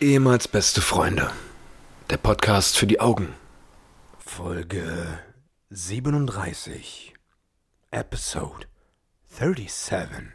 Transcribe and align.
Ehemals 0.00 0.46
beste 0.46 0.80
Freunde. 0.80 1.30
Der 2.10 2.18
Podcast 2.18 2.78
für 2.78 2.86
die 2.86 3.00
Augen. 3.00 3.34
Folge 4.18 5.18
37. 5.70 7.14
Episode 7.90 8.66
37. 9.26 10.28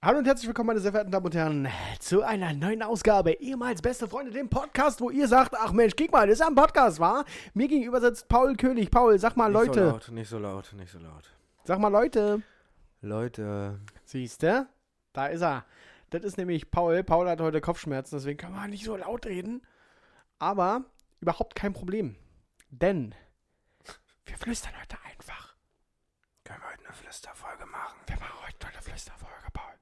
Hallo 0.00 0.18
und 0.18 0.26
herzlich 0.26 0.46
willkommen, 0.48 0.68
meine 0.68 0.80
sehr 0.80 0.92
verehrten 0.92 1.12
Damen 1.12 1.26
und 1.26 1.34
Herren, 1.34 1.68
zu 1.98 2.22
einer 2.22 2.52
neuen 2.52 2.82
Ausgabe 2.82 3.32
ehemals 3.32 3.80
beste 3.82 4.08
Freunde, 4.08 4.32
dem 4.32 4.48
Podcast, 4.48 5.00
wo 5.00 5.10
ihr 5.10 5.28
sagt, 5.28 5.54
ach 5.58 5.72
Mensch, 5.72 5.94
guck 5.98 6.12
mal, 6.12 6.26
das 6.26 6.34
ist 6.34 6.40
ja 6.40 6.46
ein 6.46 6.54
Podcast, 6.54 6.98
war? 7.00 7.24
Mir 7.54 7.68
gegenüber 7.68 8.00
sitzt 8.00 8.28
Paul 8.28 8.56
König. 8.56 8.90
Paul, 8.90 9.18
sag 9.18 9.36
mal 9.36 9.48
Nicht 9.50 9.66
Leute. 9.66 9.80
so 9.80 9.90
laut, 9.90 10.10
nicht 10.10 10.28
so 10.30 10.38
laut, 10.38 10.72
nicht 10.74 10.92
so 10.92 10.98
laut. 10.98 11.30
Sag 11.64 11.78
mal 11.78 11.88
Leute. 11.88 12.42
Leute. 13.00 13.80
Siehste? 14.04 14.66
Da 15.14 15.28
ist 15.28 15.40
er. 15.40 15.64
Das 16.10 16.22
ist 16.22 16.36
nämlich 16.36 16.70
Paul. 16.70 17.02
Paul 17.02 17.28
hat 17.28 17.40
heute 17.40 17.62
Kopfschmerzen, 17.62 18.16
deswegen 18.16 18.36
kann 18.36 18.52
man 18.52 18.68
nicht 18.68 18.84
so 18.84 18.96
laut 18.96 19.24
reden. 19.24 19.66
Aber 20.38 20.84
überhaupt 21.20 21.54
kein 21.54 21.72
Problem. 21.72 22.16
Denn 22.68 23.14
wir 24.26 24.36
flüstern 24.36 24.72
heute 24.78 24.98
einfach. 25.04 25.56
Können 26.42 26.60
wir 26.60 26.70
heute 26.70 26.84
eine 26.84 26.94
Flüsterfolge 26.94 27.64
machen? 27.66 27.98
Wir 28.06 28.16
machen 28.16 28.42
heute 28.46 28.66
eine 28.66 28.82
Flüsterfolge, 28.82 29.50
Paul. 29.52 29.72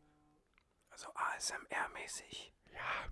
Also 0.91 1.09
ASMR-mäßig. 1.09 2.53
Ja. 2.73 3.11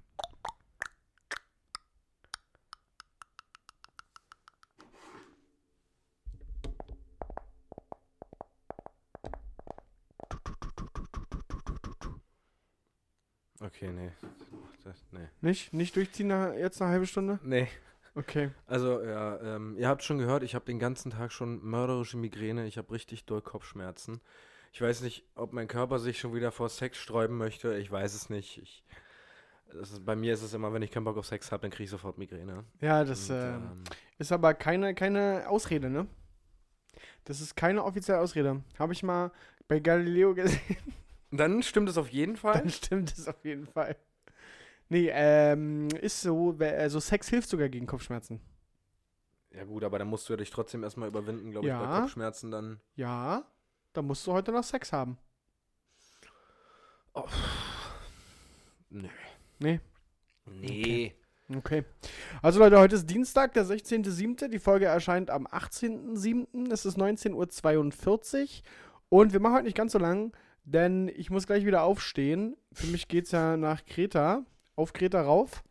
Okay, 13.60 13.90
nee. 13.92 14.10
Nee. 15.12 15.28
Nicht? 15.40 15.72
Nicht 15.72 15.94
durchziehen 15.94 16.28
nach, 16.28 16.54
jetzt 16.54 16.80
eine 16.80 16.90
halbe 16.90 17.06
Stunde? 17.06 17.38
Nee. 17.42 17.68
Okay. 18.14 18.50
Also, 18.66 19.02
ja, 19.02 19.38
ähm, 19.40 19.76
ihr 19.78 19.88
habt 19.88 20.02
schon 20.02 20.18
gehört, 20.18 20.42
ich 20.42 20.54
habe 20.54 20.64
den 20.64 20.78
ganzen 20.78 21.12
Tag 21.12 21.30
schon 21.30 21.62
mörderische 21.64 22.16
Migräne. 22.16 22.66
Ich 22.66 22.76
habe 22.78 22.90
richtig 22.92 23.24
doll 23.24 23.40
Kopfschmerzen. 23.40 24.20
Ich 24.72 24.80
weiß 24.80 25.02
nicht, 25.02 25.24
ob 25.34 25.52
mein 25.52 25.68
Körper 25.68 25.98
sich 25.98 26.18
schon 26.18 26.34
wieder 26.34 26.50
vor 26.50 26.68
Sex 26.68 26.98
sträuben 26.98 27.36
möchte. 27.36 27.76
Ich 27.76 27.90
weiß 27.90 28.14
es 28.14 28.30
nicht. 28.30 28.58
Ich, 28.58 28.84
ist, 29.80 30.04
bei 30.04 30.16
mir 30.16 30.34
ist 30.34 30.42
es 30.42 30.54
immer, 30.54 30.72
wenn 30.72 30.82
ich 30.82 30.90
keinen 30.90 31.04
Bock 31.04 31.18
auf 31.18 31.26
Sex 31.26 31.52
habe, 31.52 31.62
dann 31.62 31.70
kriege 31.70 31.84
ich 31.84 31.90
sofort 31.90 32.18
Migräne. 32.18 32.64
Ja, 32.80 33.04
das 33.04 33.30
Und, 33.30 33.36
ähm, 33.36 33.84
ist 34.18 34.32
aber 34.32 34.54
keine, 34.54 34.94
keine 34.94 35.44
Ausrede, 35.48 35.88
ne? 35.90 36.06
Das 37.24 37.40
ist 37.40 37.54
keine 37.54 37.84
offizielle 37.84 38.20
Ausrede. 38.20 38.62
Habe 38.78 38.92
ich 38.92 39.02
mal 39.02 39.30
bei 39.68 39.78
Galileo 39.78 40.34
gesehen. 40.34 40.76
dann 41.30 41.62
stimmt 41.62 41.88
es 41.88 41.98
auf 41.98 42.08
jeden 42.08 42.36
Fall. 42.36 42.58
Dann 42.58 42.70
stimmt 42.70 43.12
es 43.16 43.28
auf 43.28 43.44
jeden 43.44 43.66
Fall. 43.66 43.96
Nee, 44.88 45.08
ähm, 45.12 45.88
ist 46.00 46.20
so, 46.22 46.56
also 46.58 46.98
Sex 46.98 47.28
hilft 47.28 47.48
sogar 47.48 47.68
gegen 47.68 47.86
Kopfschmerzen. 47.86 48.40
Ja 49.52 49.64
gut, 49.64 49.84
aber 49.84 49.98
dann 49.98 50.08
musst 50.08 50.28
du 50.28 50.32
ja 50.32 50.36
dich 50.36 50.50
trotzdem 50.50 50.82
erstmal 50.82 51.08
überwinden, 51.08 51.50
glaube 51.50 51.66
ich, 51.66 51.72
bei 51.72 51.80
Ja. 51.80 52.00
Kopfschmerzen 52.00 52.50
dann. 52.50 52.80
Ja, 52.96 53.44
dann 53.92 54.06
musst 54.06 54.26
du 54.26 54.32
heute 54.32 54.52
noch 54.52 54.64
Sex 54.64 54.92
haben. 54.92 55.18
Nö. 58.90 59.08
Nee. 59.58 59.80
Nee. 60.46 61.14
Okay. 61.56 61.84
Also 62.42 62.60
Leute, 62.60 62.78
heute 62.78 62.94
ist 62.96 63.06
Dienstag, 63.10 63.54
der 63.54 63.64
16.07. 63.64 64.48
Die 64.48 64.58
Folge 64.58 64.86
erscheint 64.86 65.30
am 65.30 65.46
18.07. 65.46 66.72
Es 66.72 66.86
ist 66.86 66.96
19.42 66.96 67.34
Uhr. 67.34 68.62
Und 69.08 69.32
wir 69.32 69.40
machen 69.40 69.54
heute 69.54 69.64
nicht 69.64 69.76
ganz 69.76 69.92
so 69.92 69.98
lang, 69.98 70.32
denn 70.72 71.08
ich 71.08 71.30
muss 71.30 71.46
gleich 71.46 71.66
wieder 71.66 71.82
aufstehen. 71.82 72.56
Für 72.72 72.86
mich 72.86 73.08
geht 73.08 73.26
es 73.26 73.32
ja 73.32 73.56
nach 73.56 73.84
Kreta, 73.84 74.44
auf 74.76 74.92
Kreta 74.92 75.20
rauf. 75.20 75.64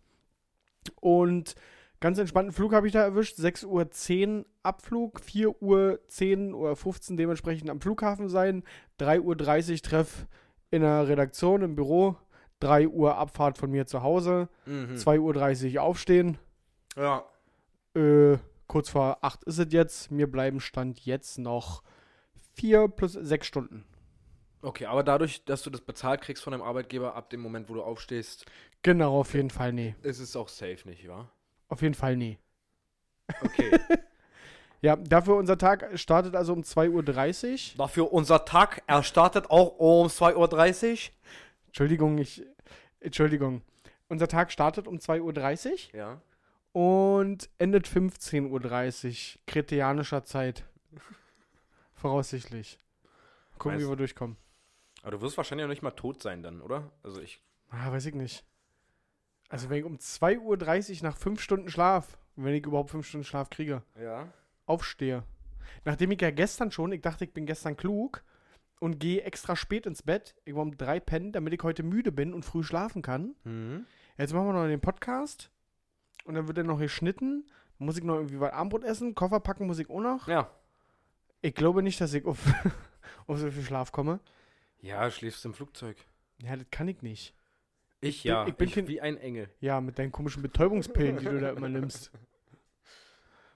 Und 1.00 1.56
ganz 2.00 2.18
entspannten 2.18 2.54
Flug 2.54 2.74
habe 2.74 2.88
ich 2.88 2.94
da 2.94 3.02
erwischt. 3.02 3.40
6.10 3.40 4.40
Uhr 4.40 4.46
Abflug, 4.64 5.22
4.10 5.22 6.52
Uhr 6.52 6.60
oder 6.60 6.76
15 6.76 7.18
dementsprechend 7.18 7.70
am 7.70 7.80
Flughafen 7.80 8.28
sein. 8.28 8.64
3.30 9.00 9.72
Uhr 9.72 9.78
Treff 9.78 10.28
in 10.70 10.82
der 10.82 11.08
Redaktion, 11.08 11.62
im 11.62 11.76
Büro. 11.76 12.18
3 12.60 12.90
Uhr 12.90 13.16
Abfahrt 13.16 13.58
von 13.58 13.72
mir 13.72 13.86
zu 13.86 14.04
Hause. 14.04 14.50
Mhm. 14.66 14.96
2.30 14.96 15.76
Uhr 15.76 15.82
aufstehen. 15.82 16.38
Ja. 16.98 17.24
Äh, 17.96 18.38
kurz 18.68 18.90
vor 18.90 19.20
8 19.22 19.46
ist 19.46 19.60
es 19.60 19.72
jetzt. 19.72 20.12
Mir 20.12 20.30
bleiben 20.30 20.60
Stand 20.60 21.06
jetzt 21.06 21.40
noch 21.40 21.84
4 22.56 22.90
plus 22.90 23.14
6 23.14 23.48
Stunden. 23.48 23.86
Okay, 24.62 24.86
aber 24.86 25.04
dadurch, 25.04 25.44
dass 25.46 25.64
du 25.64 25.70
das 25.70 25.82
bezahlt 25.82 26.22
kriegst 26.22 26.44
von 26.44 26.52
deinem 26.52 26.64
Arbeitgeber 26.64 27.16
ab 27.16 27.30
dem 27.30 27.40
Moment, 27.42 27.70
wo 27.70 27.74
du 27.76 27.82
aufstehst, 27.84 28.46
Genau, 28.82 29.20
auf 29.20 29.34
jeden 29.34 29.50
Fall 29.50 29.74
nee. 29.74 29.96
ist 30.04 30.20
es 30.20 30.36
auch 30.36 30.48
safe, 30.50 30.80
nicht 30.88 31.08
wahr? 31.08 31.30
Auf 31.68 31.82
jeden 31.82 31.94
Fall 31.96 32.16
nee. 32.16 32.38
Okay. 33.42 33.80
Ja, 34.82 34.96
dafür 34.96 35.36
unser 35.36 35.58
Tag 35.58 35.90
startet 36.00 36.38
also 36.38 36.54
um 36.54 36.62
2.30 36.62 37.72
Uhr. 37.74 37.78
Dafür 37.80 38.14
unser 38.14 38.46
Tag, 38.46 38.82
er 38.88 39.04
startet 39.04 39.50
auch 39.52 39.78
um 39.78 40.08
2.30 40.08 40.92
Uhr. 40.94 41.14
Entschuldigung, 41.68 42.18
ich. 42.18 42.44
Entschuldigung. 43.02 43.62
Unser 44.08 44.30
Tag 44.30 44.54
startet 44.54 44.88
um 44.88 44.96
2.30 45.00 45.94
Ja. 45.94 46.22
Uhr 46.74 47.18
und 47.18 47.50
endet 47.58 47.90
15.30 47.90 49.36
Uhr. 49.36 49.42
Kretianischer 49.48 50.24
Zeit. 50.24 50.64
Voraussichtlich. 51.96 52.80
Gucken, 53.58 53.80
Weiß- 53.80 53.84
wie 53.84 53.90
wir 53.90 53.96
durchkommen. 53.98 54.38
Aber 55.10 55.18
du 55.18 55.24
wirst 55.24 55.38
wahrscheinlich 55.38 55.66
auch 55.66 55.70
nicht 55.70 55.82
mal 55.82 55.90
tot 55.90 56.22
sein 56.22 56.44
dann, 56.44 56.62
oder? 56.62 56.92
Also 57.02 57.20
ich. 57.20 57.42
Ah, 57.72 57.92
weiß 57.92 58.06
ich 58.06 58.14
nicht. 58.14 58.46
Also 59.50 59.68
wenn 59.72 59.80
ich 59.80 59.84
um 59.84 59.96
2.30 59.96 60.98
Uhr 61.02 61.10
nach 61.10 61.18
5 61.18 61.42
Stunden 61.42 61.68
Schlaf, 61.72 62.20
wenn 62.36 62.54
ich 62.54 62.64
überhaupt 62.64 62.92
5 62.92 63.08
Stunden 63.08 63.24
Schlaf 63.26 63.50
kriege, 63.50 63.82
Ja. 64.00 64.28
aufstehe. 64.68 65.24
Nachdem 65.84 66.12
ich 66.12 66.22
ja 66.22 66.30
gestern 66.30 66.70
schon, 66.70 66.92
ich 66.92 67.02
dachte, 67.02 67.26
ich 67.26 67.34
bin 67.34 67.48
gestern 67.48 67.76
klug 67.76 68.24
und 68.80 69.00
gehe 69.00 69.24
extra 69.24 69.56
spät 69.56 69.88
ins 69.88 70.04
Bett, 70.04 70.36
ich 70.46 70.54
war 70.54 70.62
um 70.62 70.78
drei 70.78 71.00
pennen, 71.00 71.32
damit 71.32 71.56
ich 71.56 71.64
heute 71.64 71.82
müde 71.82 72.12
bin 72.12 72.32
und 72.32 72.46
früh 72.46 72.62
schlafen 72.62 73.02
kann. 73.02 73.34
Mhm. 73.46 73.88
Jetzt 74.16 74.34
machen 74.34 74.46
wir 74.46 74.54
noch 74.54 74.68
den 74.68 74.80
Podcast 74.80 75.50
und 76.26 76.36
dann 76.36 76.46
wird 76.48 76.60
er 76.60 76.66
noch 76.66 76.78
geschnitten. 76.78 77.48
Muss 77.80 77.98
ich 77.98 78.04
noch 78.04 78.18
irgendwie 78.18 78.40
was 78.40 78.54
Abendbrot 78.54 78.84
essen, 78.84 79.16
Koffer 79.16 79.40
packen 79.40 79.66
muss 79.66 79.80
ich 79.80 79.90
auch 79.90 80.02
noch. 80.02 80.28
Ja. 80.28 80.52
Ich 81.42 81.56
glaube 81.56 81.82
nicht, 81.82 82.00
dass 82.00 82.14
ich 82.14 82.26
auf, 82.26 82.38
auf 83.26 83.40
so 83.40 83.50
viel 83.50 83.64
Schlaf 83.64 83.92
komme. 83.92 84.20
Ja, 84.82 85.10
schläfst 85.12 85.44
im 85.46 85.54
Flugzeug. 85.54 85.98
Ja, 86.42 86.56
das 86.56 86.66
kann 86.72 86.88
ich 86.88 87.02
nicht. 87.02 87.34
Ich, 88.02 88.24
bin- 88.24 88.32
ja. 88.32 88.48
ich 88.48 88.56
bin 88.56 88.68
ich 88.70 88.76
kein- 88.76 88.88
wie 88.88 89.02
ein 89.02 89.18
Engel. 89.18 89.50
Ja, 89.60 89.82
mit 89.82 90.00
deinen 90.00 90.12
komischen 90.12 90.42
Betäubungspillen, 90.42 91.18
die 91.18 91.26
du 91.26 91.40
da 91.40 91.50
immer 91.52 91.70
nimmst. 91.70 92.12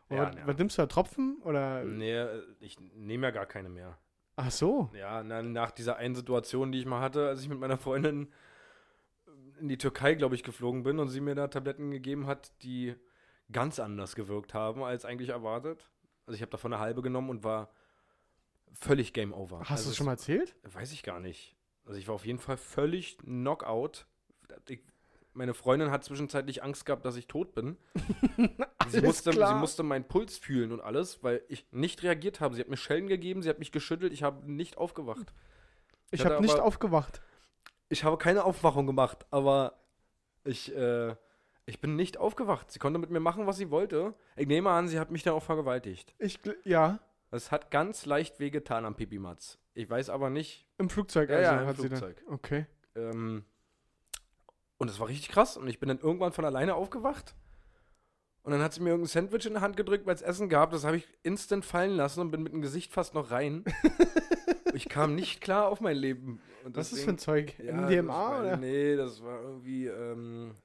Ja, 0.10 0.28
was, 0.28 0.36
ja. 0.36 0.48
was 0.48 0.58
nimmst 0.58 0.78
du 0.78 0.82
da? 0.84 0.86
Tropfen? 0.88 1.42
Oder? 1.44 1.84
Nee, 1.86 2.12
äh, 2.16 2.44
ich 2.60 2.78
nehme 2.80 3.26
ja 3.28 3.32
gar 3.32 3.48
keine 3.48 3.70
mehr. 3.70 3.98
Ach 4.36 4.52
so. 4.52 4.92
Ja, 4.94 5.24
na, 5.24 5.42
nach 5.42 5.72
dieser 5.72 5.96
einen 5.96 6.14
Situation, 6.14 6.72
die 6.72 6.80
ich 6.80 6.86
mal 6.86 7.02
hatte, 7.02 7.28
als 7.30 7.42
ich 7.42 7.50
mit 7.50 7.58
meiner 7.60 7.78
Freundin 7.78 8.32
in 9.60 9.70
die 9.70 9.78
Türkei, 9.78 10.14
glaube 10.14 10.36
ich, 10.36 10.44
geflogen 10.44 10.84
bin 10.84 11.00
und 11.00 11.08
sie 11.08 11.22
mir 11.22 11.34
da 11.34 11.48
Tabletten 11.48 11.90
gegeben 11.90 12.28
hat, 12.28 12.52
die 12.64 12.96
ganz 13.52 13.80
anders 13.80 14.14
gewirkt 14.14 14.54
haben 14.54 14.84
als 14.84 15.04
eigentlich 15.06 15.30
erwartet. 15.30 15.90
Also 16.28 16.36
ich 16.36 16.42
habe 16.42 16.52
davon 16.52 16.74
eine 16.74 16.82
halbe 16.82 17.02
genommen 17.02 17.30
und 17.32 17.44
war 17.44 17.72
völlig 18.74 19.14
Game 19.14 19.34
Over. 19.34 19.62
Hast 19.62 19.72
also 19.72 19.84
du 19.86 19.90
es 19.92 19.98
schon 19.98 20.06
mal 20.06 20.14
erzählt? 20.14 20.56
Weiß 20.64 20.92
ich 20.92 21.04
gar 21.04 21.20
nicht. 21.20 21.56
Also 21.86 22.00
ich 22.00 22.08
war 22.08 22.16
auf 22.16 22.26
jeden 22.26 22.40
Fall 22.40 22.58
völlig 22.58 23.18
Knockout. 23.20 24.06
Ich, 24.70 24.82
meine 25.34 25.54
Freundin 25.54 25.92
hat 25.92 26.04
zwischenzeitlich 26.04 26.64
Angst 26.64 26.86
gehabt, 26.86 27.06
dass 27.06 27.16
ich 27.16 27.28
tot 27.28 27.54
bin. 27.54 27.78
sie, 28.88 29.02
musste, 29.02 29.32
sie 29.32 29.38
klar. 29.38 29.60
musste 29.60 29.84
meinen 29.84 30.08
Puls 30.08 30.38
fühlen 30.38 30.72
und 30.72 30.82
alles, 30.82 31.24
weil 31.24 31.42
ich 31.50 31.66
nicht 31.72 32.04
reagiert 32.04 32.40
habe. 32.40 32.56
Sie 32.56 32.62
hat 32.62 32.70
mir 32.70 32.78
Schellen 32.78 33.08
gegeben, 33.08 33.42
sie 33.42 33.50
hat 33.50 33.60
mich 33.60 33.72
geschüttelt, 33.72 34.14
ich 34.14 34.24
habe 34.24 34.50
nicht 34.50 34.78
aufgewacht. 34.78 35.34
Ich 36.12 36.22
hatte 36.22 36.36
habe 36.36 36.46
nicht 36.46 36.60
aufgewacht. 36.60 37.22
Ich 37.90 38.04
habe 38.04 38.18
keine 38.18 38.44
Aufwachung 38.44 38.86
gemacht, 38.86 39.26
aber 39.32 39.80
ich, 40.44 40.74
äh, 40.76 41.16
ich 41.66 41.80
bin 41.80 41.96
nicht 41.96 42.18
aufgewacht. 42.18 42.72
Sie 42.72 42.80
konnte 42.80 43.00
mit 43.00 43.10
mir 43.10 43.20
machen, 43.20 43.48
was 43.48 43.58
sie 43.58 43.72
wollte. 43.72 44.14
Ich 44.36 44.48
nehme 44.48 44.70
an, 44.70 44.88
sie 44.88 45.00
hat 45.00 45.12
mich 45.12 45.24
dann 45.24 45.34
auch 45.34 45.44
vergewaltigt. 45.44 46.14
Ich, 46.20 46.40
ja, 46.64 47.00
Es 47.34 47.52
hat 47.52 47.72
ganz 47.72 48.06
leicht 48.06 48.40
wehgetan 48.40 48.86
am 48.86 48.96
Pipimatz. 48.96 49.58
Ich 49.74 49.90
weiß 49.90 50.10
aber 50.10 50.30
nicht. 50.30 50.68
im 50.78 50.90
Flugzeug 50.90 51.30
Ja, 51.30 51.38
also 51.38 51.52
ja, 51.52 51.62
im 51.62 51.68
hat 51.68 51.76
Flugzeug. 51.78 52.20
sie 52.20 52.26
dann. 52.26 52.34
Okay. 52.36 52.66
Ähm, 52.96 53.44
und 54.78 54.90
es 54.90 55.00
war 55.00 55.08
richtig 55.08 55.30
krass. 55.30 55.58
Und 55.58 55.68
ich 55.68 55.80
bin 55.80 55.90
dann 55.90 56.00
irgendwann 56.00 56.32
von 56.32 56.46
alleine 56.46 56.76
aufgewacht. 56.76 57.36
Und 58.44 58.52
dann 58.52 58.62
hat 58.62 58.74
sie 58.74 58.82
mir 58.82 58.90
irgendein 58.90 59.08
Sandwich 59.10 59.46
in 59.48 59.54
die 59.56 59.62
Hand 59.62 59.78
gedrückt, 59.78 60.06
weil 60.06 60.14
es 60.16 60.22
Essen 60.22 60.48
gab. 60.50 60.72
Das 60.72 60.84
habe 60.84 60.98
ich 60.98 61.08
instant 61.24 61.66
fallen 61.66 61.96
lassen 61.96 62.20
und 62.20 62.30
bin 62.32 62.44
mit 62.44 62.54
dem 62.54 62.62
Gesicht 62.62 62.92
fast 62.92 63.14
noch 63.16 63.32
rein. 63.32 63.64
ich 64.74 64.88
kam 64.90 65.16
nicht 65.16 65.42
klar 65.42 65.70
auf 65.70 65.82
mein 65.82 65.96
Leben. 65.98 66.40
Und 66.64 66.76
Was 66.76 66.92
ist 66.92 67.00
deswegen- 67.00 67.16
das 67.16 67.26
für 67.26 67.32
ein 67.32 67.46
Zeug? 67.48 67.60
Ja, 67.60 67.74
MDMA 67.74 68.14
das 68.14 68.32
war, 68.32 68.40
oder? 68.42 68.58
Nee, 68.58 68.96
das 68.96 69.24
war 69.24 69.42
irgendwie 69.42 69.88
ähm, 69.88 70.56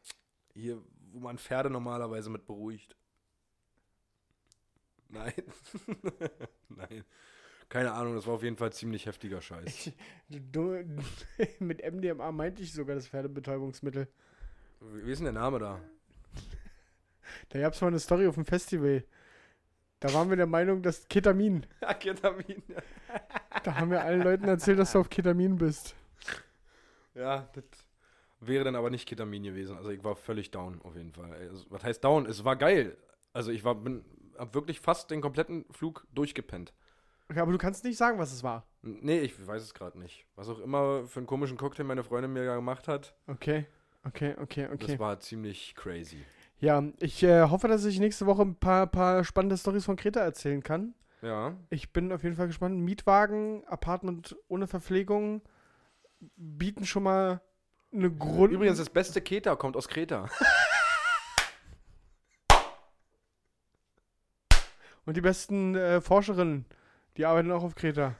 hier, 0.54 0.82
wo 1.12 1.20
man 1.20 1.38
Pferde 1.38 1.70
normalerweise 1.70 2.28
mit 2.28 2.44
beruhigt. 2.46 2.94
Nein. 5.08 5.32
Keine 7.68 7.92
Ahnung, 7.92 8.14
das 8.14 8.26
war 8.26 8.34
auf 8.34 8.42
jeden 8.42 8.56
Fall 8.56 8.72
ziemlich 8.72 9.04
heftiger 9.06 9.42
Scheiß. 9.42 9.92
Du, 10.28 10.82
mit 11.58 11.82
MDMA 11.84 12.32
meinte 12.32 12.62
ich 12.62 12.72
sogar 12.72 12.96
das 12.96 13.08
Pferdebetäubungsmittel. 13.08 14.08
Wie 14.80 15.12
ist 15.12 15.18
denn 15.18 15.24
der 15.24 15.34
Name 15.34 15.58
da? 15.58 15.80
Da 17.50 17.60
gab 17.60 17.74
es 17.74 17.80
mal 17.80 17.88
eine 17.88 17.98
Story 17.98 18.26
auf 18.26 18.36
dem 18.36 18.46
Festival. 18.46 19.04
Da 20.00 20.14
waren 20.14 20.30
wir 20.30 20.36
der 20.36 20.46
Meinung, 20.46 20.82
dass 20.82 21.08
Ketamin. 21.08 21.66
Ja, 21.80 21.94
Ketamin. 21.94 22.62
Da 23.64 23.74
haben 23.74 23.90
wir 23.90 24.02
allen 24.02 24.22
Leuten 24.22 24.44
erzählt, 24.44 24.78
dass 24.78 24.92
du 24.92 25.00
auf 25.00 25.10
Ketamin 25.10 25.56
bist. 25.56 25.96
Ja, 27.14 27.48
das 27.52 27.64
wäre 28.40 28.64
dann 28.64 28.76
aber 28.76 28.88
nicht 28.88 29.08
Ketamin 29.08 29.42
gewesen. 29.42 29.76
Also 29.76 29.90
ich 29.90 30.02
war 30.04 30.14
völlig 30.14 30.50
down 30.52 30.80
auf 30.82 30.94
jeden 30.94 31.12
Fall. 31.12 31.32
Also, 31.32 31.66
was 31.68 31.82
heißt 31.82 32.04
down? 32.04 32.26
Es 32.26 32.44
war 32.44 32.56
geil. 32.56 32.96
Also 33.32 33.50
ich 33.50 33.64
war, 33.64 33.74
bin, 33.74 34.04
hab 34.38 34.54
wirklich 34.54 34.80
fast 34.80 35.10
den 35.10 35.20
kompletten 35.20 35.64
Flug 35.70 36.06
durchgepennt. 36.14 36.72
Okay, 37.30 37.40
aber 37.40 37.52
du 37.52 37.58
kannst 37.58 37.84
nicht 37.84 37.98
sagen, 37.98 38.18
was 38.18 38.32
es 38.32 38.42
war. 38.42 38.66
Nee, 38.82 39.20
ich 39.20 39.46
weiß 39.46 39.62
es 39.62 39.74
gerade 39.74 39.98
nicht. 39.98 40.26
Was 40.34 40.48
auch 40.48 40.60
immer 40.60 41.04
für 41.06 41.20
einen 41.20 41.26
komischen 41.26 41.58
Cocktail 41.58 41.84
meine 41.84 42.02
Freundin 42.02 42.32
mir 42.32 42.44
gemacht 42.44 42.88
hat, 42.88 43.14
Okay, 43.26 43.66
okay, 44.04 44.34
okay, 44.40 44.66
okay. 44.72 44.86
das 44.86 44.98
war 44.98 45.20
ziemlich 45.20 45.74
crazy. 45.74 46.24
Ja, 46.60 46.82
ich 47.00 47.22
äh, 47.22 47.42
hoffe, 47.42 47.68
dass 47.68 47.84
ich 47.84 48.00
nächste 48.00 48.26
Woche 48.26 48.42
ein 48.42 48.56
paar, 48.56 48.86
paar 48.86 49.22
spannende 49.24 49.56
Stories 49.56 49.84
von 49.84 49.96
Kreta 49.96 50.20
erzählen 50.20 50.62
kann. 50.62 50.94
Ja. 51.22 51.56
Ich 51.70 51.92
bin 51.92 52.12
auf 52.12 52.22
jeden 52.22 52.36
Fall 52.36 52.46
gespannt. 52.46 52.78
Mietwagen, 52.80 53.64
Apartment 53.66 54.36
ohne 54.48 54.66
Verpflegung 54.66 55.42
bieten 56.36 56.84
schon 56.86 57.04
mal 57.04 57.40
eine 57.92 58.10
Grund. 58.10 58.52
Übrigens, 58.52 58.78
das 58.78 58.90
beste 58.90 59.20
Keta 59.20 59.54
kommt 59.56 59.76
aus 59.76 59.88
Kreta. 59.88 60.28
Und 65.04 65.16
die 65.16 65.20
besten 65.22 65.74
äh, 65.74 66.00
Forscherinnen, 66.02 66.66
die 67.18 67.26
arbeiten 67.26 67.50
auch 67.52 67.62
auf 67.64 67.74
Kreta. 67.74 68.14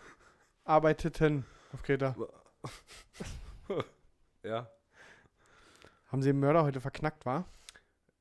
Arbeiteten 0.64 1.46
auf 1.72 1.82
Kreta. 1.82 2.14
Ja. 4.44 4.70
Haben 6.06 6.22
sie 6.22 6.30
den 6.30 6.38
Mörder 6.40 6.62
heute 6.62 6.80
verknackt, 6.80 7.26
war? 7.26 7.44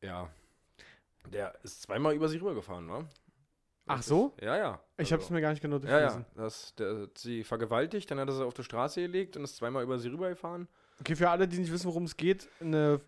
Ja. 0.01 0.29
Der 1.31 1.53
ist 1.63 1.83
zweimal 1.83 2.13
über 2.15 2.27
sie 2.27 2.37
rübergefahren, 2.37 2.85
ne? 2.85 3.07
Ach 3.85 4.01
so? 4.01 4.33
Ist, 4.37 4.43
ja, 4.43 4.57
ja. 4.57 4.81
Ich 4.97 5.13
habe 5.13 5.21
es 5.21 5.29
mir 5.29 5.39
gar 5.41 5.51
nicht 5.51 5.61
genau 5.61 5.75
Ja, 5.77 5.81
durchgelesen. 5.81 6.25
ja. 6.35 6.43
Das, 6.43 6.73
der 6.75 7.01
hat 7.03 7.17
sie 7.17 7.43
vergewaltigt, 7.43 8.09
dann 8.11 8.19
hat 8.19 8.27
er 8.27 8.33
sie 8.33 8.45
auf 8.45 8.55
die 8.55 8.63
Straße 8.63 9.01
gelegt 9.01 9.37
und 9.37 9.43
ist 9.43 9.55
zweimal 9.57 9.83
über 9.83 9.99
sie 9.99 10.09
rübergefahren. 10.09 10.67
Okay, 10.99 11.15
für 11.15 11.29
alle, 11.29 11.47
die 11.47 11.59
nicht 11.59 11.71
wissen, 11.71 11.85
worum 11.87 12.03
es 12.03 12.17
geht, 12.17 12.49
eine. 12.59 12.99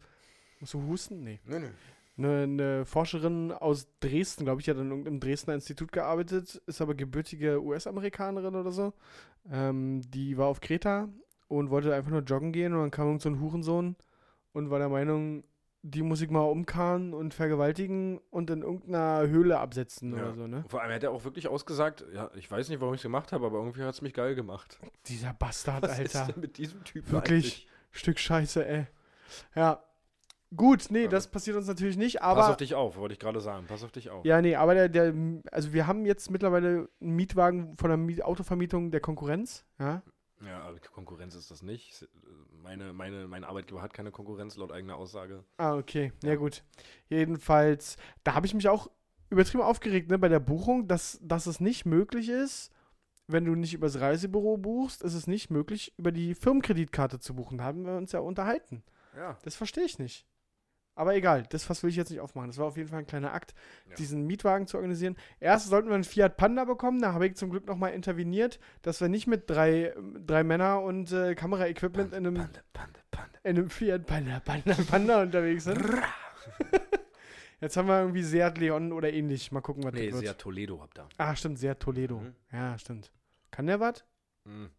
Musst 0.59 0.73
du 0.75 0.81
husten? 0.83 1.23
Nee. 1.23 1.39
Nee, 1.45 1.59
nee. 1.59 1.71
Eine, 2.19 2.43
eine 2.43 2.85
Forscherin 2.85 3.51
aus 3.51 3.87
Dresden, 4.01 4.43
glaube 4.45 4.59
ich, 4.61 4.69
hat 4.69 4.77
an 4.77 4.89
irgendeinem 4.89 5.19
Dresdner 5.21 5.53
Institut 5.55 5.91
gearbeitet, 5.91 6.61
ist 6.67 6.81
aber 6.81 6.93
gebürtige 6.93 7.63
US-Amerikanerin 7.63 8.55
oder 8.55 8.71
so. 8.71 8.93
Ähm, 9.51 10.01
die 10.11 10.37
war 10.37 10.47
auf 10.47 10.59
Kreta 10.59 11.07
und 11.47 11.69
wollte 11.69 11.93
einfach 11.95 12.11
nur 12.11 12.21
joggen 12.21 12.51
gehen 12.51 12.73
und 12.73 12.79
dann 12.81 12.91
kam 12.91 13.07
irgend 13.07 13.21
so 13.21 13.29
ein 13.29 13.39
Hurensohn 13.39 13.95
und 14.53 14.69
war 14.69 14.79
der 14.79 14.89
Meinung, 14.89 15.43
die 15.81 16.01
muss 16.03 16.19
ich 16.19 16.29
mal 16.29 16.41
umkarren 16.41 17.13
und 17.13 17.33
vergewaltigen 17.33 18.19
und 18.31 18.49
in 18.49 18.63
irgendeiner 18.63 19.25
Höhle 19.29 19.57
absetzen 19.59 20.11
Ja. 20.13 20.23
oder 20.23 20.33
so, 20.33 20.45
ne? 20.45 20.65
Vor 20.67 20.81
allem 20.81 20.93
hat 20.93 21.03
er 21.03 21.11
auch 21.11 21.23
wirklich 21.23 21.47
ausgesagt, 21.47 22.03
ja, 22.13 22.29
ich 22.35 22.51
weiß 22.51 22.67
nicht, 22.67 22.81
warum 22.81 22.95
ich 22.95 22.99
es 22.99 23.03
gemacht 23.03 23.31
habe, 23.31 23.45
aber 23.45 23.59
irgendwie 23.59 23.83
hat 23.83 23.93
es 23.93 24.01
mich 24.01 24.13
geil 24.13 24.35
gemacht. 24.35 24.77
Dieser 25.07 25.33
Bastard, 25.33 25.83
Was 25.83 25.99
ist 25.99 26.17
Alter. 26.17 26.33
denn 26.33 26.41
mit 26.41 26.57
diesem 26.57 26.83
Typ 26.83 27.09
Wirklich. 27.09 27.65
Stück 27.91 28.19
Scheiße, 28.19 28.67
ey. 28.67 28.87
Ja. 29.55 29.81
Gut, 30.55 30.87
nee, 30.89 31.07
das 31.07 31.27
passiert 31.29 31.57
uns 31.57 31.67
natürlich 31.67 31.95
nicht, 31.95 32.19
Pass 32.19 32.37
auf 32.37 32.45
aber. 32.45 32.55
dich 32.55 32.73
auf, 32.73 32.97
wollte 32.97 33.13
ich 33.13 33.19
gerade 33.19 33.39
sagen. 33.39 33.65
Pass 33.67 33.83
auf 33.83 33.91
dich 33.91 34.09
auf. 34.09 34.25
Ja, 34.25 34.41
nee, 34.41 34.55
aber 34.55 34.73
der, 34.73 34.89
der, 34.89 35.13
also 35.51 35.73
wir 35.73 35.85
haben 35.85 36.05
jetzt 36.05 36.31
mittlerweile 36.31 36.89
einen 36.99 37.15
Mietwagen 37.15 37.77
von 37.77 37.89
der 37.89 37.97
Miet 37.97 38.23
Autovermietung 38.23 38.89
der 38.91 38.99
Konkurrenz, 38.99 39.63
ja. 39.79 40.01
Ja, 40.43 40.61
aber 40.61 40.79
Konkurrenz 40.79 41.35
ist 41.35 41.51
das 41.51 41.61
nicht. 41.61 42.07
Meine, 42.63 42.93
meine, 42.93 43.27
mein 43.27 43.43
Arbeitgeber 43.43 43.81
hat 43.81 43.93
keine 43.93 44.09
Konkurrenz, 44.09 44.55
laut 44.55 44.71
eigener 44.71 44.95
Aussage. 44.95 45.43
Ah, 45.57 45.75
okay. 45.75 46.13
Ja, 46.23 46.29
Ja. 46.29 46.35
gut. 46.37 46.63
Jedenfalls, 47.09 47.97
da 48.23 48.35
habe 48.35 48.45
ich 48.47 48.53
mich 48.53 48.69
auch 48.69 48.89
übertrieben 49.29 49.61
aufgeregt, 49.63 50.09
ne, 50.09 50.17
bei 50.17 50.29
der 50.29 50.39
Buchung, 50.39 50.87
dass, 50.87 51.19
dass 51.21 51.45
es 51.45 51.59
nicht 51.59 51.85
möglich 51.85 52.29
ist, 52.29 52.71
wenn 53.27 53.45
du 53.45 53.53
nicht 53.53 53.73
übers 53.73 53.99
Reisebüro 53.99 54.57
buchst, 54.57 55.03
ist 55.03 55.13
es 55.13 55.27
nicht 55.27 55.49
möglich, 55.51 55.93
über 55.97 56.11
die 56.11 56.33
Firmenkreditkarte 56.33 57.19
zu 57.19 57.35
buchen. 57.35 57.57
Da 57.59 57.65
haben 57.65 57.85
wir 57.85 57.97
uns 57.97 58.11
ja 58.13 58.19
unterhalten. 58.21 58.81
Ja. 59.15 59.37
Das 59.43 59.55
verstehe 59.55 59.83
ich 59.83 59.99
nicht. 59.99 60.25
Aber 60.99 61.15
egal, 61.15 61.43
das 61.49 61.63
Fass 61.63 61.81
will 61.81 61.89
ich 61.89 61.95
jetzt 61.95 62.09
nicht 62.09 62.19
aufmachen. 62.19 62.49
Das 62.49 62.57
war 62.57 62.65
auf 62.65 62.75
jeden 62.75 62.89
Fall 62.89 62.99
ein 62.99 63.07
kleiner 63.07 63.33
Akt, 63.33 63.53
Ja. 63.89 63.95
diesen 63.95 64.27
Mietwagen 64.27 64.67
zu 64.67 64.75
organisieren. 64.75 65.15
Erst 65.39 65.67
sollten 65.69 65.87
wir 65.87 65.95
einen 65.95 66.03
Fiat 66.03 66.35
Panda 66.35 66.65
bekommen, 66.65 67.01
da 67.01 67.13
habe 67.13 67.25
ich 67.25 67.35
zum 67.35 67.49
Glück 67.51 67.65
nochmal 67.67 67.93
interveniert, 67.93 68.59
dass 68.81 68.99
wir 68.99 69.07
nicht 69.07 69.25
mit 69.25 69.49
drei, 69.49 69.93
drei 70.25 70.43
Männer 70.43 70.81
und 70.81 71.11
äh, 71.13 71.35
Kameraequipment 71.35 72.11
in 72.13 72.27
einem, 72.27 72.33
Pande, 72.35 72.59
Pande, 72.73 72.99
Pande. 73.11 73.39
in 73.43 73.57
einem 73.57 73.69
Fiat 73.69 74.05
Panda, 74.07 74.41
Panda, 74.41 74.75
Panda 74.89 75.21
unterwegs 75.21 75.63
sind. 75.63 75.79
Jetzt 77.61 77.75
haben 77.77 77.87
wir 77.87 77.99
irgendwie 78.01 78.23
Seat 78.23 78.57
Leon 78.57 78.91
oder 78.91 79.11
ähnlich. 79.11 79.51
Mal 79.53 79.61
gucken, 79.61 79.83
was 79.83 79.93
Nee, 79.93 80.07
das 80.07 80.15
wird. 80.15 80.25
Seat 80.27 80.39
Toledo 80.39 80.81
habt 80.81 80.97
ihr. 80.99 81.07
Ah, 81.17 81.35
stimmt, 81.35 81.59
Seat 81.59 81.79
Toledo. 81.79 82.19
Mhm. 82.19 82.35
Ja, 82.51 82.77
stimmt. 82.77 83.11
Kann 83.51 83.67
der 83.67 83.79
was? 83.79 84.03
Mhm. 84.45 84.69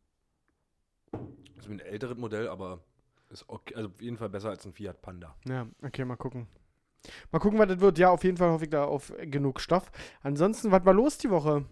Das 1.13 1.65
ist 1.67 1.71
ein 1.71 1.81
älteres 1.81 2.17
Modell, 2.17 2.47
aber 2.49 2.83
ist 3.31 3.49
okay, 3.49 3.75
also 3.75 3.89
auf 3.89 4.01
jeden 4.03 4.17
Fall 4.17 4.29
besser 4.29 4.51
als 4.51 4.65
ein 4.67 4.73
Fiat 4.73 5.01
Panda. 5.03 5.35
Ja, 5.47 5.67
okay, 5.83 6.05
mal 6.05 6.17
gucken. 6.17 6.47
Mal 7.33 7.39
gucken, 7.39 7.59
was 7.59 7.69
das 7.69 7.81
wird. 7.81 7.99
Ja, 7.99 8.11
auf 8.11 8.25
jeden 8.25 8.37
Fall 8.37 8.51
hoffe 8.51 8.65
ich 8.65 8.71
da 8.71 8.85
auf 8.85 9.13
genug 9.23 9.61
Stoff. 9.61 9.91
Ansonsten, 10.23 10.71
was 10.71 10.85
war 10.85 10.93
los 10.95 11.17
die 11.19 11.31
Woche? 11.31 11.65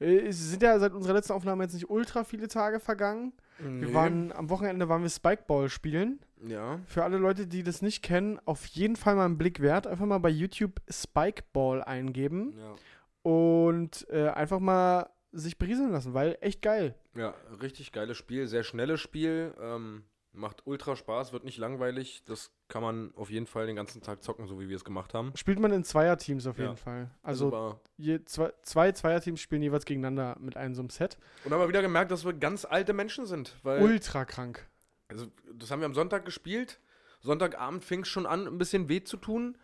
Äh, 0.00 0.26
Es 0.26 0.50
sind 0.50 0.62
ja 0.62 0.78
seit 0.78 0.92
unserer 0.92 1.14
letzten 1.14 1.32
Aufnahme 1.32 1.64
jetzt 1.64 1.72
nicht 1.74 1.88
ultra 1.88 2.24
viele 2.24 2.48
Tage 2.48 2.80
vergangen. 2.80 3.32
Wir 3.60 3.94
waren 3.94 4.32
am 4.32 4.50
Wochenende 4.50 4.88
waren 4.88 5.02
wir 5.02 5.08
Spikeball 5.08 5.68
spielen. 5.68 6.18
Ja. 6.44 6.80
Für 6.86 7.04
alle 7.04 7.18
Leute, 7.18 7.46
die 7.46 7.62
das 7.62 7.82
nicht 7.82 8.02
kennen, 8.02 8.40
auf 8.46 8.66
jeden 8.66 8.96
Fall 8.96 9.14
mal 9.14 9.24
einen 9.26 9.38
Blick 9.38 9.60
wert. 9.60 9.86
Einfach 9.86 10.06
mal 10.06 10.18
bei 10.18 10.28
YouTube 10.28 10.80
Spikeball 10.90 11.82
eingeben 11.84 12.52
Ja. 12.58 12.74
und 13.22 14.06
äh, 14.10 14.28
einfach 14.30 14.58
mal 14.58 15.08
sich 15.30 15.56
berieseln 15.56 15.92
lassen, 15.92 16.14
weil 16.14 16.36
echt 16.40 16.62
geil. 16.62 16.96
Ja, 17.14 17.32
richtig 17.62 17.92
geiles 17.92 18.16
Spiel, 18.16 18.46
sehr 18.48 18.64
schnelles 18.64 19.00
Spiel. 19.00 19.54
Ähm, 19.60 20.02
macht 20.34 20.66
ultra 20.66 20.96
Spaß, 20.96 21.32
wird 21.32 21.44
nicht 21.44 21.58
langweilig. 21.58 22.22
Das 22.26 22.50
kann 22.68 22.82
man 22.82 23.12
auf 23.16 23.30
jeden 23.30 23.46
Fall 23.46 23.66
den 23.66 23.76
ganzen 23.76 24.02
Tag 24.02 24.22
zocken, 24.22 24.46
so 24.46 24.58
wie 24.60 24.68
wir 24.68 24.76
es 24.76 24.84
gemacht 24.84 25.14
haben. 25.14 25.32
Spielt 25.36 25.58
man 25.60 25.72
in 25.72 25.84
Zweierteams 25.84 26.46
auf 26.46 26.58
Ja. 26.58 26.64
jeden 26.64 26.76
Fall. 26.76 27.10
Also 27.22 27.52
war, 27.52 27.80
je, 27.96 28.24
zwei, 28.24 28.52
zwei 28.62 28.92
Zweierteams 28.92 29.40
spielen 29.40 29.62
jeweils 29.62 29.84
gegeneinander 29.84 30.36
mit 30.40 30.56
einem 30.56 30.74
so 30.74 30.82
einem 30.82 30.90
Set. 30.90 31.18
und 31.44 31.52
haben 31.52 31.60
wir 31.60 31.68
wieder 31.68 31.82
gemerkt, 31.82 32.10
dass 32.10 32.24
wir 32.24 32.32
ganz 32.32 32.64
alte 32.64 32.92
Menschen 32.92 33.26
sind. 33.26 33.54
Weil, 33.62 33.82
Ultra 33.82 34.24
krank. 34.24 34.66
also, 35.08 35.26
das 35.54 35.70
haben 35.70 35.80
wir 35.80 35.86
am 35.86 35.94
Sonntag 35.94 36.24
gespielt. 36.24 36.80
Sonntagabend 37.20 37.84
fing 37.84 38.00
es 38.00 38.08
schon 38.08 38.26
an, 38.26 38.46
ein 38.46 38.58
bisschen 38.58 38.88
weh 38.88 39.02
zu 39.02 39.16
tun. 39.16 39.56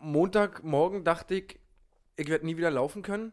Montagmorgen 0.00 1.04
dachte 1.04 1.34
ich, 1.34 1.58
ich 2.16 2.28
werde 2.28 2.46
nie 2.46 2.56
wieder 2.56 2.70
laufen 2.70 3.02
können. 3.02 3.32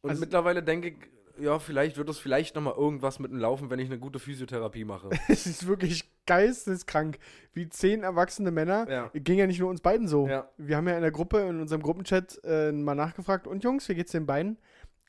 Und 0.00 0.10
Also- 0.10 0.20
mittlerweile 0.20 0.62
denke 0.62 0.88
ich, 0.88 0.96
ja, 1.42 1.58
vielleicht 1.58 1.96
wird 1.96 2.08
es 2.08 2.18
vielleicht 2.18 2.54
nochmal 2.54 2.74
irgendwas 2.76 3.18
mit 3.18 3.30
dem 3.30 3.38
Laufen, 3.38 3.70
wenn 3.70 3.78
ich 3.78 3.86
eine 3.86 3.98
gute 3.98 4.18
Physiotherapie 4.18 4.84
mache. 4.84 5.10
Es 5.28 5.46
ist 5.46 5.66
wirklich 5.66 6.04
geisteskrank. 6.26 7.18
Wie 7.52 7.68
zehn 7.68 8.02
erwachsene 8.02 8.50
Männer. 8.50 8.88
ja. 8.88 9.10
Ging 9.14 9.38
ja 9.38 9.46
nicht 9.46 9.60
nur 9.60 9.68
uns 9.70 9.80
beiden 9.80 10.08
so. 10.08 10.28
Ja. 10.28 10.48
Wir 10.56 10.76
haben 10.76 10.88
ja 10.88 10.94
in 10.96 11.02
der 11.02 11.10
Gruppe, 11.10 11.40
in 11.40 11.60
unserem 11.60 11.82
Gruppenchat 11.82 12.40
äh, 12.44 12.72
mal 12.72 12.94
nachgefragt. 12.94 13.46
Und 13.46 13.64
Jungs, 13.64 13.88
wie 13.88 13.94
geht's 13.94 14.12
den 14.12 14.26
beiden? 14.26 14.58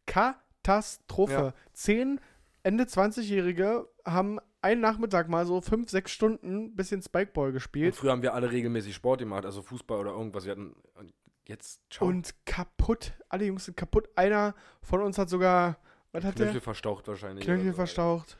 Katastrophe. 0.05 1.33
Ja. 1.33 1.53
Zehn 1.73 2.19
Ende 2.63 2.85
20-Jährige 2.85 3.87
haben 4.05 4.39
einen 4.61 4.79
Nachmittag 4.81 5.27
mal 5.27 5.45
so 5.45 5.59
fünf, 5.61 5.89
sechs 5.89 6.11
Stunden 6.11 6.75
bisschen 6.75 7.01
Spikeball 7.01 7.47
Und 7.47 7.53
gespielt. 7.53 7.95
früher 7.95 8.11
haben 8.11 8.21
wir 8.21 8.33
alle 8.33 8.49
regelmäßig 8.51 8.95
Sport 8.95 9.19
gemacht, 9.19 9.45
also 9.45 9.61
Fußball 9.61 9.99
oder 9.99 10.11
irgendwas. 10.11 10.45
Wir 10.45 10.51
hatten 10.53 10.73
und 10.95 11.13
jetzt 11.45 11.81
ciao. 11.91 12.07
Und 12.07 12.33
kaputt. 12.45 13.11
Alle 13.27 13.45
Jungs 13.45 13.65
sind 13.65 13.75
kaputt. 13.75 14.07
Einer 14.15 14.55
von 14.81 15.01
uns 15.01 15.17
hat 15.17 15.29
sogar, 15.29 15.77
was 16.13 16.23
hat 16.23 16.35
Knöchel 16.35 16.53
der? 16.53 16.61
verstaucht 16.61 17.07
wahrscheinlich. 17.07 17.43
Knöchel 17.43 17.71
so, 17.71 17.73
verstaucht. 17.73 18.37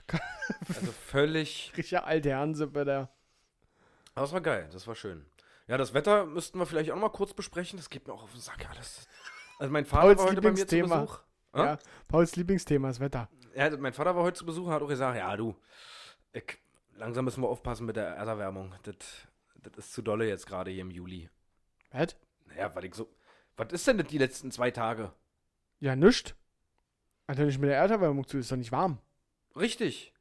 Also 0.68 0.92
völlig. 0.92 1.74
Richtiger 1.78 2.06
alte 2.06 2.30
Herrensippe 2.30 2.86
der. 2.86 3.10
Aber 4.16 4.22
das 4.26 4.32
war 4.32 4.42
geil, 4.42 4.70
das 4.72 4.88
war 4.88 4.96
schön. 4.96 5.26
Ja, 5.68 5.78
das 5.78 5.94
Wetter 5.94 6.26
müssten 6.26 6.60
wir 6.60 6.66
vielleicht 6.66 6.92
auch 6.92 6.96
noch 6.96 7.02
mal 7.02 7.10
kurz 7.10 7.34
besprechen. 7.34 7.78
Das 7.78 7.90
geht 7.90 8.08
mir 8.08 8.14
auch 8.14 8.24
auf 8.24 8.32
den 8.32 8.42
Sack 8.42 8.70
alles. 8.70 9.08
Also 9.60 9.72
mein 9.72 9.86
Vater 9.86 10.04
Pauls 10.04 10.20
war 10.20 10.26
heute 10.28 10.42
bei 10.42 10.52
mir 10.52 10.68
zu 10.68 10.76
Lieblingsthema. 10.76 11.02
Besuch. 11.02 11.20
Ah? 11.54 11.66
Ja, 11.66 11.80
Pauls 12.08 12.36
Lieblingsthema 12.36 12.90
ist 12.90 13.00
Wetter. 13.00 13.30
Ja, 13.56 13.76
mein 13.78 13.94
Vater 13.94 14.16
war 14.16 14.24
heute 14.24 14.38
zu 14.38 14.46
Besuch 14.46 14.68
und 14.68 14.74
hat 14.74 14.82
auch 14.82 14.88
gesagt, 14.88 15.18
ja 15.18 15.36
du, 15.36 15.56
ich, 16.32 16.58
langsam 16.96 17.26
müssen 17.26 17.42
wir 17.42 17.50
aufpassen 17.50 17.86
mit 17.86 17.96
der 17.96 18.08
Erderwärmung. 18.08 18.76
Das, 18.84 18.96
das 19.56 19.78
ist 19.78 19.94
zu 19.94 20.02
dolle 20.02 20.28
jetzt 20.28 20.46
gerade 20.46 20.72
hier 20.72 20.82
im 20.82 20.92
Juli. 20.92 21.30
Was? 21.92 22.16
Naja, 22.46 22.74
weil 22.76 22.86
ich 22.86 22.96
so. 22.96 23.10
Was 23.56 23.72
ist 23.72 23.88
denn 23.88 23.98
das 23.98 24.08
die 24.08 24.18
letzten 24.18 24.52
zwei 24.52 24.72
Tage? 24.72 25.12
Ja, 25.80 25.96
nischt. 25.96 26.36
Hat 27.34 27.40
ja 27.40 27.46
nicht 27.46 27.60
mit 27.60 27.68
der 27.72 27.78
Erderwärmung 27.78 28.28
zu, 28.28 28.38
ist 28.38 28.52
doch 28.52 28.56
nicht 28.58 28.72
warm. 28.72 29.00
Richtig. 29.56 30.14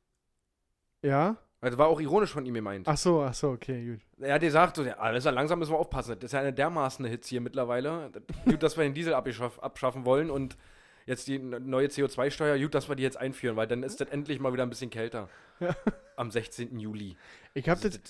Ja? 1.03 1.37
Also 1.61 1.77
war 1.77 1.89
auch 1.89 2.01
ironisch 2.01 2.31
von 2.33 2.47
ihm 2.47 2.55
gemeint. 2.55 2.89
Ach 2.89 2.97
so, 2.97 3.23
ach 3.23 3.35
so, 3.35 3.51
okay, 3.51 3.85
gut. 3.87 4.01
Er 4.25 4.35
hat 4.35 4.41
gesagt, 4.41 4.77
so, 4.77 4.83
ja, 4.83 4.95
alles 4.95 5.25
langsam 5.25 5.59
müssen 5.59 5.73
wir 5.73 5.79
aufpassen. 5.79 6.15
Das 6.19 6.25
ist 6.29 6.33
ja 6.33 6.41
eine 6.41 6.55
dermaßen 6.55 7.05
Hitze 7.05 7.29
hier 7.29 7.43
mittlerweile. 7.43 8.11
Das- 8.13 8.23
Gut, 8.47 8.63
dass 8.63 8.77
wir 8.79 8.85
den 8.85 8.95
Diesel 8.95 9.13
abschaff, 9.13 9.59
abschaffen 9.59 10.07
wollen 10.07 10.31
und 10.31 10.57
jetzt 11.05 11.29
die 11.29 11.39
neue 11.39 11.89
CO2-Steuer, 11.89 12.59
gut, 12.59 12.75
dass 12.75 12.89
wir 12.89 12.97
die 12.97 13.03
jetzt 13.03 13.19
einführen, 13.19 13.57
weil 13.57 13.67
dann 13.67 13.83
ist 13.83 14.01
das 14.01 14.09
endlich 14.09 14.41
mal 14.41 14.55
wieder 14.55 14.63
ein 14.63 14.71
bisschen 14.71 14.89
kälter. 14.91 15.29
Ja. 15.61 15.77
Am 16.17 16.31
16. 16.31 16.79
Juli. 16.79 17.15
Ich 17.53 17.69
hab 17.69 17.81
das, 17.83 18.01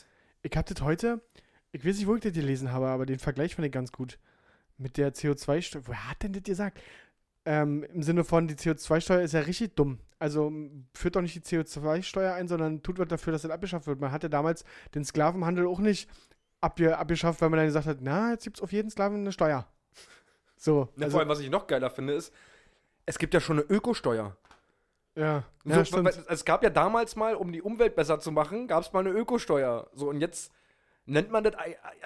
ich 0.42 0.56
hab 0.56 0.66
das 0.66 0.80
heute, 0.80 1.20
ich 1.72 1.84
weiß 1.84 1.96
nicht, 1.96 2.06
wo 2.06 2.14
ich 2.14 2.20
das 2.22 2.32
gelesen 2.32 2.70
habe, 2.70 2.86
aber 2.86 3.04
den 3.04 3.18
Vergleich 3.18 3.56
fand 3.56 3.66
ich 3.66 3.72
ganz 3.72 3.90
gut. 3.90 4.18
Mit 4.78 4.96
der 4.96 5.12
CO2-Steuer. 5.12 5.82
Wer 5.86 6.08
hat 6.08 6.22
denn 6.22 6.32
das 6.32 6.42
gesagt? 6.44 6.80
Ähm, 7.44 7.82
Im 7.84 8.02
Sinne 8.02 8.22
von, 8.24 8.46
die 8.46 8.54
CO2-Steuer 8.54 9.20
ist 9.22 9.32
ja 9.34 9.40
richtig 9.40 9.74
dumm. 9.74 9.98
Also 10.20 10.52
führt 10.94 11.16
doch 11.16 11.20
nicht 11.22 11.34
die 11.34 11.40
CO2-Steuer 11.40 12.34
ein, 12.34 12.46
sondern 12.46 12.82
tut 12.82 12.98
was 13.00 13.08
dafür, 13.08 13.32
dass 13.32 13.42
das 13.42 13.50
abgeschafft 13.50 13.86
wird. 13.88 14.00
Man 14.00 14.12
hatte 14.12 14.30
damals 14.30 14.64
den 14.94 15.04
Sklavenhandel 15.04 15.66
auch 15.66 15.80
nicht 15.80 16.08
abge 16.60 16.96
abgeschafft, 16.96 17.40
weil 17.40 17.48
man 17.50 17.56
dann 17.58 17.66
gesagt 17.66 17.86
hat, 17.86 17.98
na, 18.00 18.30
jetzt 18.30 18.44
gibt 18.44 18.58
es 18.58 18.62
auf 18.62 18.70
jeden 18.70 18.88
Sklaven 18.90 19.18
eine 19.18 19.32
Steuer. 19.32 19.66
So. 20.56 20.88
Ne, 20.94 21.06
also, 21.06 21.14
vor 21.14 21.20
allem, 21.20 21.28
was 21.28 21.40
ich 21.40 21.50
noch 21.50 21.66
geiler 21.66 21.90
finde, 21.90 22.12
ist, 22.14 22.32
es 23.06 23.18
gibt 23.18 23.34
ja 23.34 23.40
schon 23.40 23.58
eine 23.58 23.66
Ökosteuer. 23.68 24.36
ja, 25.16 25.42
So, 25.64 25.70
ja, 25.70 26.04
weil- 26.04 26.24
Es 26.28 26.44
gab 26.44 26.62
ja 26.62 26.70
damals 26.70 27.16
mal, 27.16 27.34
um 27.34 27.50
die 27.50 27.60
Umwelt 27.62 27.96
besser 27.96 28.20
zu 28.20 28.30
machen, 28.30 28.68
gab 28.68 28.82
es 28.84 28.92
mal 28.92 29.00
eine 29.00 29.10
Ökosteuer. 29.10 29.88
So, 29.92 30.08
und 30.08 30.20
jetzt 30.20 30.52
nennt 31.06 31.32
man 31.32 31.42
das 31.42 31.54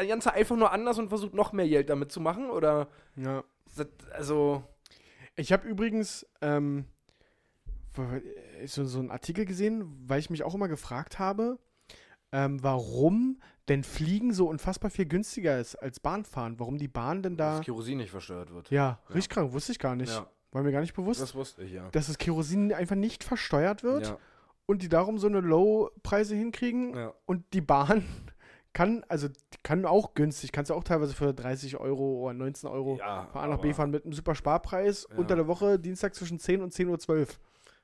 Ganze 0.08 0.32
einfach 0.32 0.56
nur 0.56 0.72
anders 0.72 0.98
und 0.98 1.10
versucht 1.10 1.34
noch 1.34 1.52
mehr 1.52 1.68
Geld 1.68 1.90
damit 1.90 2.10
zu 2.10 2.20
machen? 2.22 2.48
Oder, 2.48 2.88
Ja. 3.16 3.44
das, 3.76 3.88
also, 4.14 4.64
Ich 5.36 5.52
habe 5.52 5.68
übrigens 5.68 6.26
ähm, 6.40 6.86
wo- 7.94 8.06
so, 8.66 8.84
so 8.84 8.98
einen 8.98 9.10
Artikel 9.10 9.44
gesehen, 9.44 9.84
weil 10.06 10.18
ich 10.20 10.30
mich 10.30 10.42
auch 10.42 10.54
immer 10.54 10.68
gefragt 10.68 11.18
habe, 11.18 11.58
ähm, 12.32 12.62
warum 12.62 13.40
denn 13.68 13.82
Fliegen 13.84 14.32
so 14.32 14.48
unfassbar 14.48 14.90
viel 14.90 15.06
günstiger 15.06 15.58
ist 15.60 15.74
als 15.76 16.00
Bahnfahren. 16.00 16.58
Warum 16.58 16.78
die 16.78 16.88
Bahn 16.88 17.22
denn 17.22 17.36
da. 17.36 17.56
dass 17.56 17.64
Kerosin 17.66 17.98
nicht 17.98 18.10
versteuert 18.10 18.52
wird. 18.52 18.70
Ja, 18.70 19.00
Ja. 19.08 19.14
richtig 19.14 19.30
krank, 19.30 19.52
wusste 19.52 19.72
ich 19.72 19.78
gar 19.78 19.96
nicht. 19.96 20.12
Ja, 20.12 20.26
War 20.52 20.62
mir 20.62 20.72
gar 20.72 20.80
nicht 20.80 20.94
bewusst, 20.94 21.20
das 21.20 21.34
wusste 21.34 21.62
ich, 21.64 21.72
ja. 21.72 21.88
dass 21.90 22.06
das 22.06 22.18
Kerosin 22.18 22.72
einfach 22.72 22.96
nicht 22.96 23.24
versteuert 23.24 23.82
wird 23.82 24.06
Ja, 24.06 24.18
und 24.66 24.82
die 24.82 24.88
darum 24.88 25.18
so 25.18 25.26
eine 25.26 25.40
Low-Preise 25.40 26.34
hinkriegen. 26.36 26.96
Und 27.26 27.44
die 27.52 27.60
Bahn 27.60 28.04
kann, 28.76 29.04
also 29.08 29.28
kann 29.62 29.86
auch 29.86 30.12
günstig, 30.12 30.52
kannst 30.52 30.68
du 30.70 30.74
auch 30.74 30.84
teilweise 30.84 31.14
für 31.14 31.32
30 31.32 31.78
Euro 31.78 32.20
oder 32.26 32.34
19 32.34 32.68
Euro 32.68 32.98
ja 32.98 33.26
von 33.32 33.40
A 33.40 33.46
nach 33.46 33.58
B 33.58 33.72
fahren 33.72 33.90
mit 33.90 34.04
einem 34.04 34.12
super 34.12 34.34
Sparpreis 34.34 35.06
Ja. 35.10 35.16
unter 35.16 35.34
der 35.34 35.46
Woche, 35.46 35.78
Dienstag 35.78 36.14
zwischen 36.14 36.38
10 36.38 36.60
und 36.60 36.74
10.12 36.74 37.08
Uhr. 37.20 37.26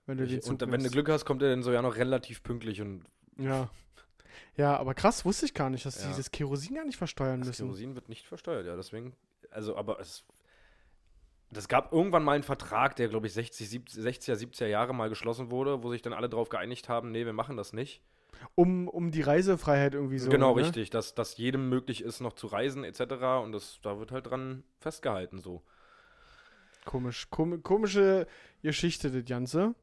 Wenn 0.04 0.18
du 0.18 0.24
Ich, 0.24 0.44
und 0.44 0.60
wenn 0.60 0.82
du. 0.84 0.90
Glück 0.90 1.08
hast, 1.08 1.24
kommt 1.24 1.40
er 1.40 1.48
dann 1.48 1.62
so 1.62 1.72
ja 1.72 1.80
noch 1.80 1.96
relativ 1.96 2.42
pünktlich 2.42 2.82
und 2.82 3.04
Ja. 3.38 3.70
Ja, 4.54 4.76
aber 4.76 4.92
krass, 4.92 5.24
wusste 5.24 5.46
ich 5.46 5.54
gar 5.54 5.70
nicht, 5.70 5.86
dass 5.86 6.02
Ja. 6.04 6.10
die 6.10 6.16
das 6.18 6.30
Kerosin 6.30 6.74
gar 6.74 6.84
nicht 6.84 6.98
versteuern 6.98 7.40
das 7.40 7.48
müssen. 7.48 7.64
Kerosin 7.68 7.94
wird 7.94 8.10
nicht 8.10 8.26
versteuert, 8.26 8.66
ja. 8.66 8.76
Deswegen, 8.76 9.16
also, 9.50 9.74
aber 9.76 9.98
es. 9.98 10.24
Das 11.50 11.68
gab 11.68 11.90
irgendwann 11.90 12.22
mal 12.22 12.32
einen 12.32 12.42
Vertrag, 12.44 12.96
der, 12.96 13.08
glaube 13.08 13.26
ich, 13.28 13.32
60, 13.32 13.66
70, 13.66 14.02
60er, 14.04 14.34
70er 14.34 14.66
Jahre 14.66 14.94
mal 14.94 15.08
geschlossen 15.08 15.50
wurde, 15.50 15.82
wo 15.82 15.90
sich 15.90 16.02
dann 16.02 16.12
alle 16.12 16.28
darauf 16.28 16.50
geeinigt 16.50 16.90
haben, 16.90 17.10
nee, 17.12 17.24
wir 17.24 17.32
machen 17.32 17.56
das 17.56 17.72
nicht. 17.72 18.02
Um, 18.54 18.88
um 18.88 19.10
die 19.10 19.22
Reisefreiheit 19.22 19.94
irgendwie 19.94 20.18
so. 20.18 20.30
genau, 20.30 20.54
ne? 20.54 20.62
richtig, 20.62 20.90
dass, 20.90 21.14
dass 21.14 21.36
jedem 21.36 21.68
möglich 21.68 22.02
ist, 22.02 22.20
noch 22.20 22.32
zu 22.34 22.46
reisen, 22.46 22.84
etc. 22.84 23.00
Und 23.42 23.52
das, 23.52 23.78
da 23.82 23.98
wird 23.98 24.12
halt 24.12 24.28
dran 24.28 24.64
festgehalten, 24.80 25.38
so. 25.40 25.62
Komisch. 26.84 27.28
Kom 27.30 27.62
komische 27.62 28.26
Geschichte, 28.62 29.10
das 29.10 29.24
Ganze. 29.24 29.74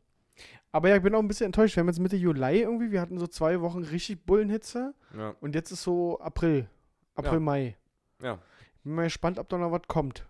Aber 0.72 0.90
ja, 0.90 0.98
ich 0.98 1.02
bin 1.02 1.16
auch 1.16 1.20
ein 1.20 1.28
bisschen 1.28 1.48
enttäuscht. 1.48 1.76
Wir 1.76 1.82
haben 1.82 1.88
jetzt 1.88 2.00
Mitte 2.00 2.16
Juli 2.16 2.62
irgendwie, 2.62 2.92
wir 2.92 3.02
hatten 3.02 3.18
so 3.18 3.28
zwei 3.28 3.62
Wochen 3.62 3.84
richtig 3.84 4.26
Bullenhitze 4.26 4.94
Ja, 5.18 5.36
und 5.42 5.56
jetzt 5.56 5.72
ist 5.72 5.84
so 5.84 6.20
April. 6.20 6.70
April, 7.16 7.34
Ja. 7.34 7.40
Mai. 7.40 7.78
ja. 8.22 8.40
Bin 8.84 8.96
mal 8.96 9.04
gespannt, 9.04 9.40
ob 9.40 9.50
da 9.50 9.58
noch 9.58 9.72
was 9.72 9.82
kommt. 9.88 10.26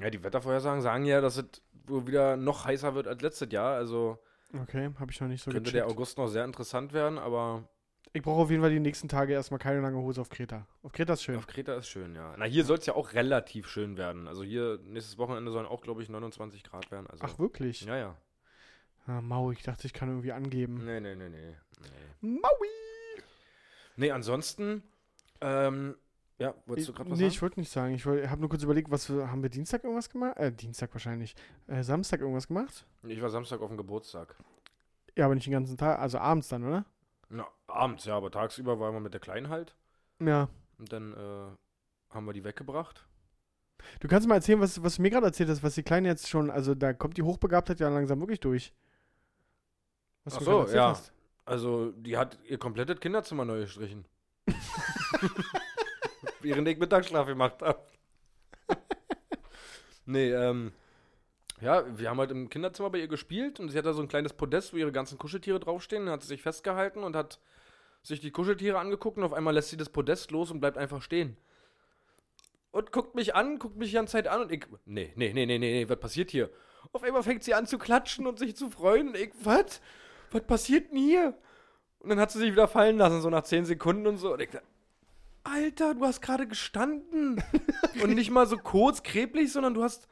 Ja, 0.00 0.08
die 0.08 0.22
Wettervorhersagen 0.22 0.80
sagen 0.80 1.04
ja, 1.04 1.20
dass 1.20 1.36
es 1.36 1.46
wohl 1.86 2.06
wieder 2.06 2.36
noch 2.36 2.64
heißer 2.64 2.94
wird 2.94 3.06
als 3.08 3.20
letztes 3.20 3.52
Jahr. 3.52 3.74
Also 3.74 4.18
Okay, 4.52 4.90
habe 4.98 5.12
ich 5.12 5.20
noch 5.20 5.28
nicht 5.28 5.42
so 5.42 5.50
könnte 5.50 5.70
der 5.70 5.82
gecheckt. 5.82 5.96
August 5.98 6.18
noch 6.18 6.28
sehr 6.28 6.44
interessant 6.44 6.92
werden, 6.92 7.18
aber 7.18 7.68
Ich 8.12 8.22
brauche 8.22 8.40
auf 8.42 8.50
jeden 8.50 8.62
Fall 8.62 8.70
die 8.72 8.80
nächsten 8.80 9.08
Tage 9.08 9.32
erstmal 9.32 9.58
keine 9.60 9.80
lange 9.80 9.98
Hose 9.98 10.20
auf 10.20 10.28
Kreta. 10.28 10.66
Auf 10.82 10.92
Kreta 10.92 11.12
ist 11.12 11.22
schön. 11.22 11.36
auf 11.36 11.46
Kreta 11.46 11.74
ist 11.74 11.88
schön, 11.88 12.14
ja. 12.16 12.34
Na, 12.36 12.44
hier 12.46 12.64
soll 12.64 12.78
es 12.78 12.86
ja 12.86 12.94
auch 12.94 13.12
relativ 13.12 13.68
schön 13.68 13.96
werden. 13.96 14.26
Also 14.26 14.42
hier 14.42 14.80
nächstes 14.84 15.18
Wochenende 15.18 15.52
sollen 15.52 15.66
auch, 15.66 15.82
glaube 15.82 16.02
ich, 16.02 16.08
29 16.08 16.64
Grad 16.64 16.90
werden. 16.90 17.06
Also, 17.08 17.24
Ach, 17.24 17.38
wirklich? 17.38 17.82
ja, 17.82 17.96
ja. 17.96 18.16
Ah, 19.06 19.20
Mau, 19.20 19.50
ich 19.52 19.62
dachte, 19.62 19.86
ich 19.86 19.92
kann 19.92 20.08
irgendwie 20.08 20.32
angeben. 20.32 20.84
Nee, 20.84 21.00
nee, 21.00 21.14
nee, 21.14 21.28
nee. 21.28 21.56
Nee, 22.20 22.38
Maui! 22.40 22.68
nee 23.96 24.10
ansonsten, 24.10 24.82
ähm, 25.40 25.96
ja, 26.40 26.54
wolltest 26.64 26.88
du 26.88 26.94
gerade 26.94 27.10
was 27.10 27.18
nee, 27.18 27.24
sagen? 27.24 27.34
ich 27.34 27.42
wollte 27.42 27.60
nicht 27.60 27.70
sagen. 27.70 27.94
Ich 27.94 28.06
habe 28.06 28.40
nur 28.40 28.48
kurz 28.48 28.62
überlegt, 28.62 28.90
was 28.90 29.10
wir, 29.10 29.30
haben 29.30 29.42
wir 29.42 29.50
Dienstag 29.50 29.84
irgendwas 29.84 30.08
gemacht? 30.08 30.38
Äh, 30.38 30.50
Dienstag 30.50 30.90
wahrscheinlich. 30.94 31.34
Äh, 31.66 31.82
Samstag 31.82 32.20
irgendwas 32.20 32.48
gemacht? 32.48 32.86
Ich 33.02 33.20
war 33.20 33.28
Samstag 33.28 33.60
auf 33.60 33.68
dem 33.68 33.76
Geburtstag. 33.76 34.34
Ja, 35.16 35.26
aber 35.26 35.34
nicht 35.34 35.46
den 35.46 35.52
ganzen 35.52 35.76
Tag, 35.76 35.98
also 35.98 36.16
abends 36.16 36.48
dann, 36.48 36.64
oder? 36.64 36.86
Na, 37.28 37.46
abends, 37.66 38.06
ja, 38.06 38.16
aber 38.16 38.30
tagsüber 38.30 38.80
waren 38.80 38.94
wir 38.94 39.00
mit 39.00 39.12
der 39.12 39.20
Kleinen 39.20 39.50
halt. 39.50 39.76
Ja. 40.18 40.48
Und 40.78 40.90
dann 40.90 41.12
äh, 41.12 42.14
haben 42.14 42.24
wir 42.24 42.32
die 42.32 42.42
weggebracht. 42.42 43.06
Du 44.00 44.08
kannst 44.08 44.26
mal 44.26 44.36
erzählen, 44.36 44.60
was, 44.60 44.82
was 44.82 44.96
du 44.96 45.02
mir 45.02 45.10
gerade 45.10 45.26
erzählt 45.26 45.50
hast, 45.50 45.62
was 45.62 45.74
die 45.74 45.82
Kleine 45.82 46.08
jetzt 46.08 46.26
schon, 46.26 46.50
also 46.50 46.74
da 46.74 46.94
kommt 46.94 47.18
die 47.18 47.22
Hochbegabtheit 47.22 47.80
ja 47.80 47.90
langsam 47.90 48.18
wirklich 48.18 48.40
durch. 48.40 48.72
Was 50.24 50.38
Ach 50.38 50.40
so, 50.40 50.66
ja. 50.68 50.88
hast. 50.88 51.12
Also, 51.44 51.92
die 51.92 52.16
hat 52.16 52.38
ihr 52.44 52.56
komplettes 52.56 52.98
Kinderzimmer 52.98 53.44
neu 53.44 53.60
gestrichen. 53.60 54.06
Während 56.40 56.68
ich 56.68 56.78
Mittagsschlaf 56.78 57.26
gemacht 57.26 57.62
habe. 57.62 57.80
nee, 60.06 60.30
ähm. 60.32 60.72
Ja, 61.60 61.84
wir 61.98 62.08
haben 62.08 62.18
halt 62.18 62.30
im 62.30 62.48
Kinderzimmer 62.48 62.88
bei 62.88 62.98
ihr 62.98 63.08
gespielt 63.08 63.60
und 63.60 63.68
sie 63.68 63.76
hat 63.76 63.84
da 63.84 63.92
so 63.92 64.00
ein 64.00 64.08
kleines 64.08 64.32
Podest, 64.32 64.72
wo 64.72 64.78
ihre 64.78 64.92
ganzen 64.92 65.18
Kuscheltiere 65.18 65.60
draufstehen. 65.60 66.06
Dann 66.06 66.14
hat 66.14 66.22
sie 66.22 66.28
sich 66.28 66.40
festgehalten 66.40 67.02
und 67.02 67.14
hat 67.14 67.38
sich 68.02 68.20
die 68.20 68.30
Kuscheltiere 68.30 68.78
angeguckt 68.78 69.18
und 69.18 69.24
auf 69.24 69.34
einmal 69.34 69.52
lässt 69.52 69.68
sie 69.68 69.76
das 69.76 69.90
Podest 69.90 70.30
los 70.30 70.50
und 70.50 70.60
bleibt 70.60 70.78
einfach 70.78 71.02
stehen. 71.02 71.36
Und 72.70 72.92
guckt 72.92 73.14
mich 73.14 73.34
an, 73.34 73.58
guckt 73.58 73.76
mich 73.76 73.90
die 73.90 73.96
ganze 73.96 74.12
Zeit 74.12 74.28
an 74.28 74.42
und 74.42 74.52
ich. 74.52 74.66
Nee, 74.86 75.12
nee, 75.16 75.32
nee, 75.34 75.44
nee, 75.44 75.58
nee, 75.58 75.72
nee, 75.72 75.88
was 75.88 75.98
passiert 75.98 76.30
hier? 76.30 76.50
Auf 76.92 77.02
einmal 77.02 77.22
fängt 77.22 77.44
sie 77.44 77.52
an 77.52 77.66
zu 77.66 77.78
klatschen 77.78 78.26
und 78.26 78.38
sich 78.38 78.56
zu 78.56 78.70
freuen. 78.70 79.08
Und 79.08 79.16
ich, 79.16 79.30
was? 79.42 79.80
Was 80.30 80.42
passiert 80.46 80.90
denn 80.90 80.98
hier? 80.98 81.34
Und 81.98 82.10
dann 82.10 82.20
hat 82.20 82.30
sie 82.30 82.38
sich 82.38 82.52
wieder 82.52 82.68
fallen 82.68 82.96
lassen, 82.96 83.20
so 83.20 83.28
nach 83.28 83.42
10 83.42 83.66
Sekunden 83.66 84.06
und 84.06 84.16
so. 84.16 84.32
Und 84.32 84.40
ich 84.40 84.48
dachte, 84.48 84.66
Alter, 85.42 85.94
du 85.94 86.04
hast 86.04 86.20
gerade 86.20 86.46
gestanden. 86.46 87.42
und 88.02 88.14
nicht 88.14 88.30
mal 88.30 88.46
so 88.46 88.56
kurz, 88.56 89.02
kreblich, 89.02 89.52
sondern 89.52 89.74
du 89.74 89.82
hast 89.82 90.08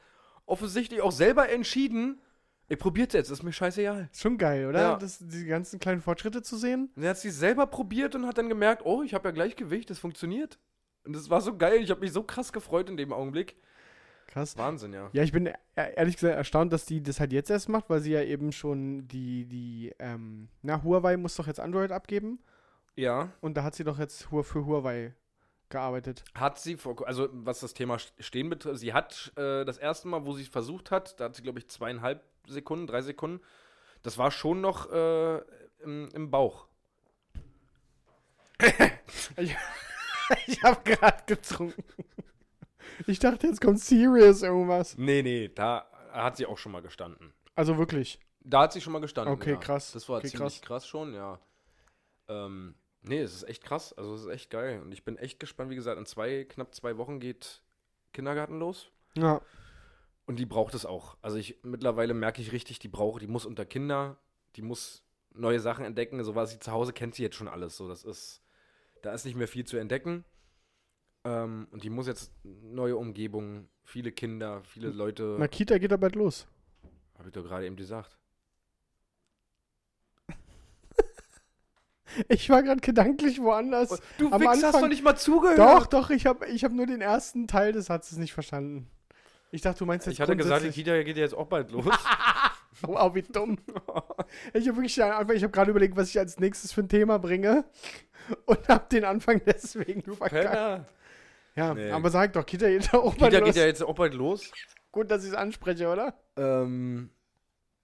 offensichtlich 0.46 1.02
auch 1.02 1.12
selber 1.12 1.48
entschieden, 1.48 2.20
ich 2.70 2.78
probier's 2.78 3.14
jetzt, 3.14 3.30
ist 3.30 3.42
mir 3.42 3.52
scheißegal. 3.52 4.10
Schon 4.12 4.36
geil, 4.36 4.66
oder? 4.66 4.80
Ja. 4.80 4.96
Das, 4.96 5.18
die 5.20 5.46
ganzen 5.46 5.78
kleinen 5.80 6.02
Fortschritte 6.02 6.42
zu 6.42 6.56
sehen. 6.56 6.90
Und 6.94 7.02
er 7.02 7.10
hat 7.10 7.18
sie 7.18 7.30
selber 7.30 7.66
probiert 7.66 8.14
und 8.14 8.26
hat 8.26 8.36
dann 8.36 8.50
gemerkt, 8.50 8.84
oh, 8.84 9.02
ich 9.02 9.14
habe 9.14 9.28
ja 9.28 9.32
Gleichgewicht, 9.32 9.88
das 9.88 9.98
funktioniert. 9.98 10.58
Und 11.04 11.16
das 11.16 11.30
war 11.30 11.40
so 11.40 11.56
geil, 11.56 11.80
ich 11.80 11.90
habe 11.90 12.00
mich 12.00 12.12
so 12.12 12.22
krass 12.22 12.52
gefreut 12.52 12.90
in 12.90 12.98
dem 12.98 13.12
Augenblick. 13.12 13.56
Krass. 14.26 14.58
Wahnsinn, 14.58 14.92
ja. 14.92 15.08
Ja, 15.14 15.22
ich 15.22 15.32
bin 15.32 15.46
e- 15.46 15.54
ehrlich 15.74 16.16
gesagt 16.16 16.36
erstaunt, 16.36 16.70
dass 16.70 16.84
die 16.84 17.02
das 17.02 17.18
halt 17.18 17.32
jetzt 17.32 17.48
erst 17.48 17.70
macht, 17.70 17.88
weil 17.88 18.00
sie 18.00 18.12
ja 18.12 18.22
eben 18.22 18.52
schon 18.52 19.08
die, 19.08 19.46
die, 19.46 19.94
ähm, 19.98 20.48
na, 20.60 20.82
Huawei 20.82 21.16
muss 21.16 21.36
doch 21.36 21.46
jetzt 21.46 21.60
Android 21.60 21.90
abgeben. 21.90 22.38
Ja. 22.98 23.32
Und 23.40 23.56
da 23.56 23.62
hat 23.62 23.76
sie 23.76 23.84
doch 23.84 23.98
jetzt 23.98 24.24
für 24.24 24.66
Huawei 24.66 25.14
gearbeitet. 25.68 26.24
Hat 26.34 26.58
sie, 26.58 26.76
vor, 26.76 27.06
also 27.06 27.28
was 27.32 27.60
das 27.60 27.72
Thema 27.72 27.98
Stehen 27.98 28.50
betrifft, 28.50 28.80
sie 28.80 28.92
hat 28.92 29.32
äh, 29.36 29.64
das 29.64 29.78
erste 29.78 30.08
Mal, 30.08 30.26
wo 30.26 30.32
sie 30.32 30.42
es 30.42 30.48
versucht 30.48 30.90
hat, 30.90 31.20
da 31.20 31.26
hat 31.26 31.36
sie, 31.36 31.42
glaube 31.42 31.60
ich, 31.60 31.68
zweieinhalb 31.68 32.24
Sekunden, 32.48 32.88
drei 32.88 33.02
Sekunden, 33.02 33.40
das 34.02 34.18
war 34.18 34.32
schon 34.32 34.60
noch 34.60 34.90
äh, 34.90 35.38
im, 35.78 36.08
im 36.12 36.30
Bauch. 36.32 36.66
ich 39.36 39.54
habe 40.64 40.80
gerade 40.82 41.22
getrunken. 41.26 41.84
Ich 43.06 43.20
dachte, 43.20 43.46
jetzt 43.46 43.60
kommt 43.60 43.78
Serious 43.78 44.42
irgendwas. 44.42 44.98
Nee, 44.98 45.22
nee, 45.22 45.48
da 45.54 45.88
hat 46.10 46.36
sie 46.36 46.46
auch 46.46 46.58
schon 46.58 46.72
mal 46.72 46.82
gestanden. 46.82 47.32
Also 47.54 47.78
wirklich. 47.78 48.18
Da 48.40 48.62
hat 48.62 48.72
sie 48.72 48.80
schon 48.80 48.92
mal 48.92 48.98
gestanden. 48.98 49.32
Okay, 49.34 49.52
ja. 49.52 49.56
krass. 49.56 49.92
Das 49.92 50.08
war 50.08 50.18
Okay, 50.18 50.28
ziemlich 50.30 50.62
krass. 50.62 50.88
schon, 50.88 51.14
ja. 51.14 51.38
Ähm, 52.28 52.74
nee, 53.02 53.20
es 53.20 53.34
ist 53.34 53.44
echt 53.44 53.64
krass. 53.64 53.92
Also, 53.92 54.14
es 54.14 54.22
ist 54.22 54.28
echt 54.28 54.50
geil. 54.50 54.80
Und 54.82 54.92
ich 54.92 55.04
bin 55.04 55.16
echt 55.16 55.40
gespannt. 55.40 55.70
Wie 55.70 55.76
gesagt, 55.76 55.98
in 55.98 56.06
zwei, 56.06 56.44
knapp 56.44 56.74
zwei 56.74 56.96
Wochen 56.96 57.20
geht 57.20 57.62
Kindergarten 58.12 58.58
los. 58.58 58.90
Ja. 59.16 59.40
Und 60.26 60.38
die 60.38 60.46
braucht 60.46 60.74
es 60.74 60.86
auch. 60.86 61.16
Also, 61.22 61.36
ich 61.38 61.58
mittlerweile 61.62 62.14
merke 62.14 62.42
ich 62.42 62.52
richtig, 62.52 62.78
die 62.78 62.88
braucht, 62.88 63.22
die 63.22 63.26
muss 63.26 63.46
unter 63.46 63.64
Kinder, 63.64 64.18
die 64.56 64.62
muss 64.62 65.02
neue 65.30 65.60
Sachen 65.60 65.84
entdecken. 65.84 66.22
So 66.24 66.34
was 66.34 66.50
sie 66.50 66.58
zu 66.58 66.72
Hause 66.72 66.92
kennt 66.92 67.14
sie 67.14 67.22
jetzt 67.22 67.36
schon 67.36 67.48
alles. 67.48 67.76
So, 67.76 67.88
das 67.88 68.04
ist, 68.04 68.42
da 69.02 69.12
ist 69.12 69.24
nicht 69.24 69.36
mehr 69.36 69.48
viel 69.48 69.64
zu 69.64 69.76
entdecken. 69.76 70.24
Ähm, 71.24 71.68
und 71.70 71.84
die 71.84 71.90
muss 71.90 72.06
jetzt 72.06 72.32
neue 72.44 72.96
Umgebung, 72.96 73.68
viele 73.84 74.12
Kinder, 74.12 74.62
viele 74.64 74.88
Leute. 74.90 75.36
Na, 75.38 75.48
Kita 75.48 75.78
geht 75.78 75.90
ja 75.90 75.96
bald 75.96 76.14
los. 76.14 76.46
Habe 77.16 77.28
ich 77.28 77.34
doch 77.34 77.42
gerade 77.42 77.66
eben 77.66 77.76
gesagt. 77.76 78.16
Ich 82.28 82.48
war 82.50 82.62
gerade 82.62 82.80
gedanklich 82.80 83.40
woanders. 83.40 84.00
Du 84.18 84.30
Am 84.32 84.40
Wichs, 84.40 84.50
hast 84.50 84.64
Anfang- 84.64 84.82
doch 84.82 84.88
nicht 84.88 85.04
mal 85.04 85.16
zugehört. 85.16 85.58
Doch, 85.58 85.86
doch, 85.86 86.10
ich 86.10 86.26
habe 86.26 86.46
ich 86.46 86.64
hab 86.64 86.72
nur 86.72 86.86
den 86.86 87.00
ersten 87.00 87.46
Teil 87.46 87.72
des 87.72 87.86
Satzes 87.86 88.18
nicht 88.18 88.32
verstanden. 88.32 88.88
Ich 89.50 89.62
dachte, 89.62 89.78
du 89.80 89.86
meinst 89.86 90.06
jetzt 90.06 90.14
Ich 90.14 90.20
hatte 90.20 90.36
gesagt, 90.36 90.64
die 90.64 90.70
Kita 90.70 91.02
geht 91.02 91.16
ja 91.16 91.22
jetzt 91.22 91.34
auch 91.34 91.46
bald 91.46 91.70
los. 91.70 91.84
Wow, 92.82 93.12
wie 93.16 93.22
dumm. 93.22 93.58
Ich 94.54 94.68
habe 94.68 94.76
wirklich 94.76 95.02
einfach, 95.02 95.34
ich 95.34 95.42
habe 95.42 95.50
gerade 95.50 95.70
überlegt, 95.72 95.96
was 95.96 96.10
ich 96.10 96.18
als 96.20 96.38
nächstes 96.38 96.70
für 96.72 96.82
ein 96.82 96.88
Thema 96.88 97.18
bringe 97.18 97.64
und 98.46 98.68
habe 98.68 98.84
den 98.92 99.04
Anfang 99.04 99.40
deswegen 99.44 100.02
verkackt. 100.02 100.48
Penner. 100.48 100.84
Ja, 101.56 101.74
Nee. 101.74 101.90
aber 101.90 102.08
sag 102.10 102.34
doch, 102.34 102.46
Kita 102.46 102.68
geht 102.68 102.94
auch 102.94 103.16
bald 103.16 103.32
Kita 103.32 103.38
los. 103.44 103.48
geht 103.48 103.56
ja 103.56 103.66
jetzt 103.66 103.82
auch 103.82 103.96
bald 103.96 104.14
los. 104.14 104.52
Gut, 104.92 105.10
dass 105.10 105.24
ich 105.24 105.30
es 105.30 105.34
anspreche, 105.34 105.88
oder? 105.88 106.14
Ähm, 106.36 107.10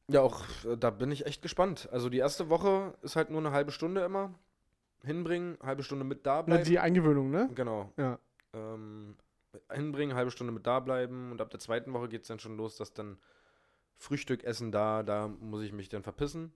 ja, 0.08 0.20
auch 0.20 0.44
äh, 0.64 0.76
da 0.76 0.90
bin 0.90 1.10
ich 1.10 1.26
echt 1.26 1.42
gespannt. 1.42 1.88
Also 1.92 2.08
die 2.08 2.18
erste 2.18 2.48
Woche 2.50 2.94
ist 3.02 3.16
halt 3.16 3.30
nur 3.30 3.40
eine 3.40 3.52
halbe 3.52 3.72
Stunde 3.72 4.02
immer. 4.02 4.34
Hinbringen, 5.02 5.58
halbe 5.62 5.82
Stunde 5.82 6.04
mit 6.04 6.24
da 6.26 6.36
Na, 6.36 6.42
bleiben. 6.42 6.64
die 6.64 6.78
Eingewöhnung, 6.78 7.30
ne? 7.30 7.50
Genau. 7.54 7.92
Ja. 7.98 8.18
Ähm, 8.54 9.16
hinbringen, 9.70 10.16
halbe 10.16 10.30
Stunde 10.30 10.52
mit 10.52 10.66
da 10.66 10.80
bleiben 10.80 11.30
und 11.30 11.40
ab 11.40 11.50
der 11.50 11.60
zweiten 11.60 11.92
Woche 11.92 12.08
geht 12.08 12.22
es 12.22 12.28
dann 12.28 12.38
schon 12.38 12.56
los, 12.56 12.76
dass 12.76 12.94
dann 12.94 13.18
Frühstück 13.96 14.44
essen 14.44 14.72
da, 14.72 15.02
da 15.02 15.28
muss 15.28 15.62
ich 15.62 15.72
mich 15.72 15.88
dann 15.88 16.02
verpissen. 16.02 16.52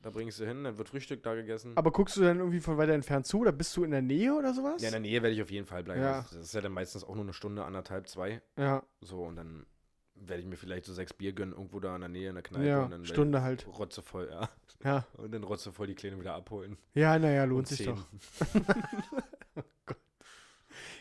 Da 0.00 0.10
bringe 0.10 0.28
ich 0.28 0.36
sie 0.36 0.46
hin, 0.46 0.62
dann 0.62 0.78
wird 0.78 0.88
Frühstück 0.88 1.24
da 1.24 1.34
gegessen. 1.34 1.72
Aber 1.76 1.90
guckst 1.90 2.16
du 2.16 2.20
dann 2.20 2.38
irgendwie 2.38 2.60
von 2.60 2.78
weiter 2.78 2.92
entfernt 2.92 3.26
zu 3.26 3.40
oder 3.40 3.50
bist 3.50 3.76
du 3.76 3.82
in 3.82 3.90
der 3.90 4.00
Nähe 4.00 4.32
oder 4.32 4.54
sowas? 4.54 4.80
ja, 4.80 4.88
in 4.88 4.92
der 4.92 5.00
Nähe 5.00 5.20
werde 5.22 5.34
ich 5.34 5.42
auf 5.42 5.50
jeden 5.50 5.66
Fall 5.66 5.82
bleiben. 5.82 6.00
Ja. 6.00 6.20
Das 6.22 6.32
ist 6.34 6.54
ja 6.54 6.60
dann 6.60 6.70
meistens 6.72 7.02
auch 7.02 7.16
nur 7.16 7.24
eine 7.24 7.32
Stunde, 7.32 7.64
anderthalb, 7.64 8.06
zwei. 8.08 8.40
Ja, 8.56 8.84
So, 9.00 9.24
und 9.24 9.34
dann 9.36 9.66
werde 10.20 10.42
ich 10.42 10.48
mir 10.48 10.56
vielleicht 10.56 10.84
so 10.84 10.92
sechs 10.92 11.12
Bier 11.12 11.32
gönnen, 11.32 11.52
irgendwo 11.52 11.80
da 11.80 11.94
in 11.94 12.00
der 12.00 12.08
Nähe 12.08 12.28
in 12.28 12.34
der 12.34 12.42
Kneipe. 12.42 12.66
ja, 12.66 12.82
und 12.82 12.90
dann 12.90 13.04
Stunde 13.04 13.42
halt. 13.42 13.66
rotzevoll, 13.78 14.28
ja. 14.30 14.48
Ja, 14.84 15.04
Und 15.16 15.32
dann 15.32 15.42
rotzevoll 15.42 15.88
die 15.88 15.94
Kleine 15.94 16.20
wieder 16.20 16.34
abholen. 16.34 16.76
ja 16.94 17.18
naja, 17.18 17.44
lohnt 17.44 17.68
sich 17.68 17.84
doch. 17.84 18.06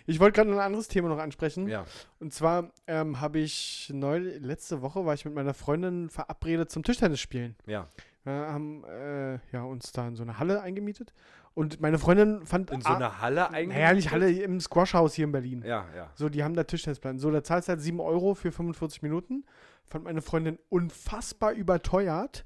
Ich 0.10 0.22
wollte 0.22 0.38
gerade 0.38 0.54
ein 0.54 0.60
anderes 0.60 0.88
Thema 0.88 1.10
noch 1.10 1.18
ansprechen. 1.18 1.68
Ja. 1.68 1.86
Und 2.22 2.34
zwar 2.34 2.72
ähm, 2.88 3.20
habe 3.20 3.40
ich 3.40 3.92
neu, 3.94 4.20
letzte 4.20 4.82
Woche 4.82 5.06
war 5.06 5.14
ich 5.14 5.26
mit 5.26 5.34
meiner 5.34 5.54
Freundin 5.54 6.10
verabredet 6.10 6.72
zum 6.72 6.82
Tischtennis 6.84 7.20
spielen. 7.20 7.58
Ja. 7.66 7.90
Wir 8.24 8.32
haben 8.34 8.86
äh, 8.86 9.40
ja, 9.52 9.64
uns 9.64 9.92
da 9.92 10.08
in 10.08 10.16
so 10.16 10.24
eine 10.24 10.40
Halle 10.40 10.62
eingemietet. 10.62 11.14
Und 11.58 11.82
meine 11.82 11.98
Freundin 11.98 12.46
fand. 12.46 12.70
In 12.70 12.82
so 12.82 12.90
einer 12.90 13.20
Halle 13.20 13.50
eigentlich. 13.50 13.76
Naja, 13.76 13.92
nicht 13.92 14.12
Halle, 14.12 14.30
im 14.30 14.60
Squashhaus 14.60 15.16
hier 15.16 15.26
in 15.26 15.32
Berlin. 15.32 15.64
Ja, 15.66 15.88
ja. 15.96 16.12
So, 16.14 16.30
die 16.30 16.44
haben 16.44 16.54
da 16.54 16.64
Tischtennisplatten. 16.64 17.18
So, 17.18 17.32
da 17.32 17.44
zahlst 17.44 17.68
du 17.68 17.72
halt 17.72 17.82
7 17.82 18.00
Euro 18.00 18.36
für 18.36 18.52
45 18.52 19.02
Minuten. 19.02 19.44
Fand 19.84 20.04
meine 20.04 20.22
Freundin 20.22 20.60
unfassbar 20.70 21.54
überteuert. 21.54 22.46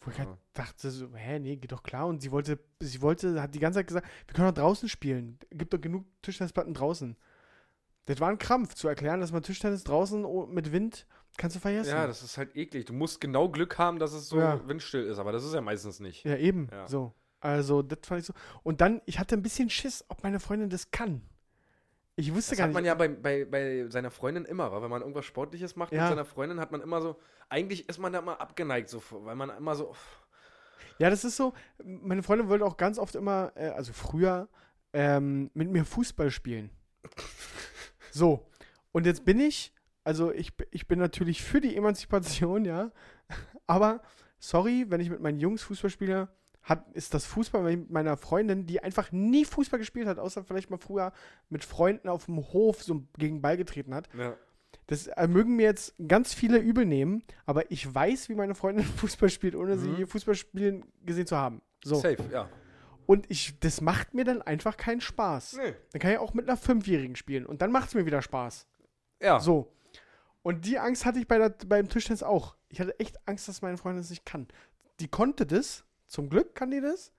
Wo 0.00 0.10
ich 0.10 0.18
halt 0.18 0.30
dachte 0.54 0.90
so, 0.90 1.14
hä, 1.14 1.38
nee, 1.40 1.56
geht 1.56 1.72
doch 1.72 1.82
klar. 1.82 2.06
Und 2.06 2.22
sie 2.22 2.32
wollte, 2.32 2.58
sie 2.80 3.02
wollte, 3.02 3.42
hat 3.42 3.54
die 3.54 3.58
ganze 3.58 3.80
Zeit 3.80 3.88
gesagt, 3.88 4.06
wir 4.26 4.32
können 4.34 4.48
doch 4.48 4.62
draußen 4.62 4.88
spielen. 4.88 5.38
Gibt 5.50 5.74
doch 5.74 5.80
genug 5.82 6.06
Tischtennisplatten 6.22 6.72
draußen. 6.72 7.18
Das 8.06 8.18
war 8.18 8.30
ein 8.30 8.38
Krampf, 8.38 8.72
zu 8.76 8.88
erklären, 8.88 9.20
dass 9.20 9.30
man 9.30 9.42
Tischtennis 9.42 9.84
draußen 9.84 10.24
mit 10.54 10.72
Wind 10.72 11.06
kannst 11.36 11.56
du 11.56 11.60
vergessen. 11.60 11.90
Ja, 11.90 12.06
das 12.06 12.22
ist 12.22 12.38
halt 12.38 12.56
eklig. 12.56 12.86
Du 12.86 12.94
musst 12.94 13.20
genau 13.20 13.50
Glück 13.50 13.76
haben, 13.76 13.98
dass 13.98 14.14
es 14.14 14.30
so 14.30 14.38
Ja. 14.38 14.66
windstill 14.66 15.04
ist, 15.04 15.18
aber 15.18 15.32
das 15.32 15.44
ist 15.44 15.52
ja 15.52 15.60
meistens 15.60 16.00
nicht. 16.00 16.24
Ja, 16.24 16.36
eben. 16.38 16.68
Ja. 16.72 16.86
So. 16.86 17.12
Also, 17.40 17.82
das 17.82 17.98
fand 18.04 18.20
ich 18.20 18.26
so. 18.26 18.32
Und 18.62 18.80
dann, 18.80 19.00
ich 19.06 19.18
hatte 19.18 19.36
ein 19.36 19.42
bisschen 19.42 19.70
Schiss, 19.70 20.04
ob 20.08 20.22
meine 20.22 20.40
Freundin 20.40 20.70
das 20.70 20.90
kann. 20.90 21.22
Ich 22.18 22.32
wusste 22.34 22.52
Das 22.52 22.58
gar 22.58 22.64
hat 22.64 22.68
nicht. 22.70 22.74
man 22.74 22.84
ja 22.86 22.94
bei, 22.94 23.08
bei, 23.08 23.44
bei 23.44 23.86
seiner 23.90 24.10
Freundin 24.10 24.46
immer, 24.46 24.72
weil 24.72 24.80
wenn 24.82 24.88
man 24.90 25.02
irgendwas 25.02 25.26
Sportliches 25.26 25.76
macht 25.76 25.92
Ja. 25.92 26.02
mit 26.02 26.08
seiner 26.08 26.24
Freundin, 26.24 26.60
hat 26.60 26.72
man 26.72 26.80
immer 26.80 27.02
so, 27.02 27.20
eigentlich 27.50 27.88
ist 27.90 27.98
man 27.98 28.12
da 28.12 28.20
immer 28.20 28.40
abgeneigt, 28.40 28.88
so, 28.88 29.02
weil 29.10 29.36
man 29.36 29.50
immer 29.50 29.74
so, 29.74 29.94
Ja, 30.98 31.10
das 31.10 31.24
ist 31.24 31.36
so. 31.36 31.52
Meine 31.84 32.22
Freundin 32.22 32.48
wollte 32.48 32.64
auch 32.64 32.78
ganz 32.78 32.98
oft 32.98 33.14
immer, 33.16 33.52
äh, 33.54 33.68
also 33.68 33.92
früher, 33.92 34.48
ähm, 34.94 35.50
mit 35.52 35.70
mir 35.70 35.84
Fußball 35.84 36.30
spielen. 36.30 36.70
so. 38.10 38.48
Und 38.92 39.04
jetzt 39.04 39.24
bin 39.26 39.38
ich, 39.38 39.74
also 40.04 40.32
ich, 40.32 40.52
ich 40.70 40.86
bin 40.88 40.98
natürlich 40.98 41.42
für 41.42 41.60
die 41.60 41.76
Emanzipation, 41.76 42.64
ja. 42.64 42.92
Aber, 43.66 44.00
sorry, 44.38 44.86
wenn 44.88 45.00
ich 45.02 45.10
mit 45.10 45.20
meinen 45.20 45.38
Jungs 45.38 45.62
Fußball 45.64 45.90
spiele, 45.90 46.28
hat, 46.66 46.84
ist 46.92 47.14
das 47.14 47.24
Fußball 47.24 47.62
mit 47.62 47.90
meiner 47.90 48.16
Freundin, 48.18 48.66
die 48.66 48.82
einfach 48.82 49.10
nie 49.12 49.44
Fußball 49.46 49.78
gespielt 49.78 50.06
hat, 50.06 50.18
außer 50.18 50.44
vielleicht 50.44 50.68
mal 50.68 50.76
früher 50.78 51.12
mit 51.48 51.64
Freunden 51.64 52.08
auf 52.10 52.26
dem 52.26 52.36
Hof 52.52 52.82
so 52.82 53.02
gegen 53.16 53.40
Ball 53.40 53.56
getreten 53.56 53.94
hat. 53.94 54.08
ja. 54.18 54.36
Das 54.88 55.06
äh, 55.08 55.26
mögen 55.26 55.56
mir 55.56 55.64
jetzt 55.64 55.94
ganz 56.06 56.32
viele 56.34 56.58
übel 56.58 56.84
nehmen, 56.84 57.24
aber 57.44 57.70
ich 57.72 57.92
weiß, 57.92 58.28
wie 58.28 58.34
meine 58.36 58.54
Freundin 58.54 58.84
Fußball 58.98 59.30
spielt, 59.30 59.56
ohne 59.56 59.78
sie 59.78 59.88
Mhm. 59.88 59.96
je 59.96 60.06
Fußball 60.06 60.34
spielen 60.36 60.84
gesehen 61.04 61.26
zu 61.26 61.36
haben. 61.36 61.60
So. 61.82 61.96
safe, 61.96 62.18
ja. 62.30 62.48
Und 63.06 63.28
ich, 63.30 63.58
das 63.60 63.80
macht 63.80 64.14
mir 64.14 64.24
dann 64.24 64.42
einfach 64.42 64.76
keinen 64.76 65.00
Spaß. 65.00 65.56
Nee. 65.62 65.74
Dann 65.92 66.00
kann 66.00 66.10
ich 66.12 66.18
auch 66.18 66.34
mit 66.34 66.46
einer 66.48 66.56
Fünfjährigen 66.56 67.16
spielen 67.16 67.46
und 67.46 67.62
dann 67.62 67.72
macht 67.72 67.88
es 67.88 67.94
mir 67.94 68.06
wieder 68.06 68.20
Spaß. 68.22 68.66
Ja, 69.22 69.40
So. 69.40 69.72
Und 70.42 70.66
die 70.66 70.78
Angst 70.78 71.04
hatte 71.06 71.18
ich 71.18 71.26
bei 71.26 71.38
der, 71.38 71.48
beim 71.66 71.88
Tischtennis 71.88 72.22
auch. 72.22 72.54
Ich 72.68 72.78
hatte 72.80 72.98
echt 73.00 73.16
Angst, 73.26 73.48
dass 73.48 73.62
meine 73.62 73.78
Freundin 73.78 74.02
das 74.02 74.10
nicht 74.10 74.26
kann. 74.26 74.46
Die 75.00 75.08
konnte 75.08 75.46
das. 75.46 75.84
Zum 76.06 76.28
Glück 76.28 76.54
kann 76.54 76.70
die 76.70 76.80
das. 76.80 77.12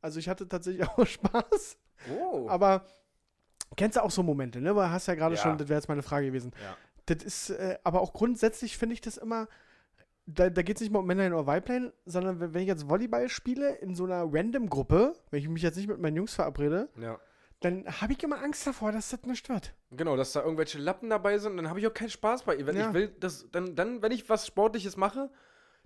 Also 0.00 0.18
ich 0.18 0.28
hatte 0.28 0.48
tatsächlich 0.48 0.86
auch 0.88 1.06
Spaß. 1.06 1.76
Oh. 2.18 2.46
Aber 2.48 2.84
kennst 3.76 3.96
du 3.96 4.02
auch 4.02 4.10
so 4.10 4.22
Momente, 4.22 4.60
ne? 4.60 4.74
Weil 4.74 4.90
hast 4.90 5.06
ja 5.06 5.14
gerade 5.14 5.34
Ja. 5.36 5.40
schon, 5.40 5.58
das 5.58 5.68
wäre 5.68 5.78
jetzt 5.78 5.88
meine 5.88 6.02
Frage 6.02 6.26
gewesen. 6.26 6.52
Ja. 6.62 6.76
Das 7.06 7.22
ist, 7.22 7.50
äh, 7.50 7.78
aber 7.84 8.00
auch 8.00 8.12
grundsätzlich 8.12 8.76
finde 8.78 8.94
ich 8.94 9.00
das 9.00 9.16
immer, 9.16 9.48
da, 10.26 10.50
da 10.50 10.62
geht 10.62 10.76
es 10.76 10.80
nicht 10.82 10.92
mal 10.92 11.00
um 11.00 11.06
Männlein 11.06 11.32
oder 11.32 11.46
Weiblein, 11.46 11.92
sondern 12.04 12.38
wenn, 12.40 12.54
wenn 12.54 12.62
ich 12.62 12.68
jetzt 12.68 12.88
Volleyball 12.88 13.28
spiele 13.28 13.74
in 13.76 13.94
so 13.96 14.04
einer 14.04 14.22
Random-Gruppe, 14.32 15.14
wenn 15.30 15.38
ich 15.40 15.48
mich 15.48 15.62
jetzt 15.62 15.76
nicht 15.76 15.88
mit 15.88 15.98
meinen 15.98 16.16
Jungs 16.16 16.34
verabrede, 16.34 16.88
ja. 17.00 17.18
dann 17.60 17.84
habe 18.00 18.12
ich 18.12 18.22
immer 18.22 18.40
Angst 18.42 18.64
davor, 18.66 18.92
dass 18.92 19.10
das 19.10 19.22
nicht 19.24 19.48
wird. 19.48 19.74
Genau, 19.90 20.16
dass 20.16 20.32
da 20.32 20.42
irgendwelche 20.42 20.78
Lappen 20.78 21.10
dabei 21.10 21.38
sind, 21.38 21.56
dann 21.56 21.68
habe 21.68 21.80
ich 21.80 21.86
auch 21.88 21.94
keinen 21.94 22.10
Spaß 22.10 22.44
bei 22.44 22.54
ihr. 22.56 22.66
Wenn 22.66 22.76
Ja. 22.76 22.88
ich 22.88 22.94
will, 22.94 23.08
das, 23.18 23.48
dann, 23.50 23.74
dann, 23.74 24.00
wenn 24.02 24.12
ich 24.12 24.28
was 24.28 24.46
Sportliches 24.46 24.96
mache, 24.96 25.28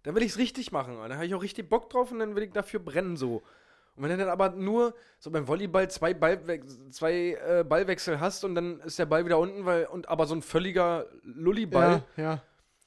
dann 0.06 0.14
will 0.14 0.22
ich 0.22 0.30
es 0.32 0.38
richtig 0.38 0.72
machen. 0.72 0.96
Und 0.96 1.02
dann 1.08 1.14
habe 1.16 1.26
ich 1.26 1.34
auch 1.34 1.42
richtig 1.42 1.68
Bock 1.68 1.90
drauf 1.90 2.12
und 2.12 2.20
dann 2.20 2.36
will 2.36 2.44
ich 2.44 2.52
dafür 2.52 2.80
brennen 2.80 3.16
so. 3.16 3.42
Und 3.96 4.02
wenn 4.02 4.10
du 4.10 4.16
dann 4.18 4.28
aber 4.28 4.50
nur 4.50 4.94
so 5.18 5.30
beim 5.30 5.48
Volleyball 5.48 5.90
zwei, 5.90 6.14
Ballwe 6.14 6.60
zwei 6.90 7.36
äh, 7.46 7.64
Ballwechsel 7.68 8.20
hast 8.20 8.44
und 8.44 8.54
dann 8.54 8.80
ist 8.80 8.98
der 8.98 9.06
Ball 9.06 9.24
wieder 9.24 9.38
unten, 9.38 9.64
weil, 9.64 9.86
und 9.86 10.08
aber 10.08 10.26
so 10.26 10.34
ein 10.34 10.42
völliger 10.42 11.06
Lulliball, 11.22 12.02
Ja, 12.16 12.22
ja. 12.22 12.42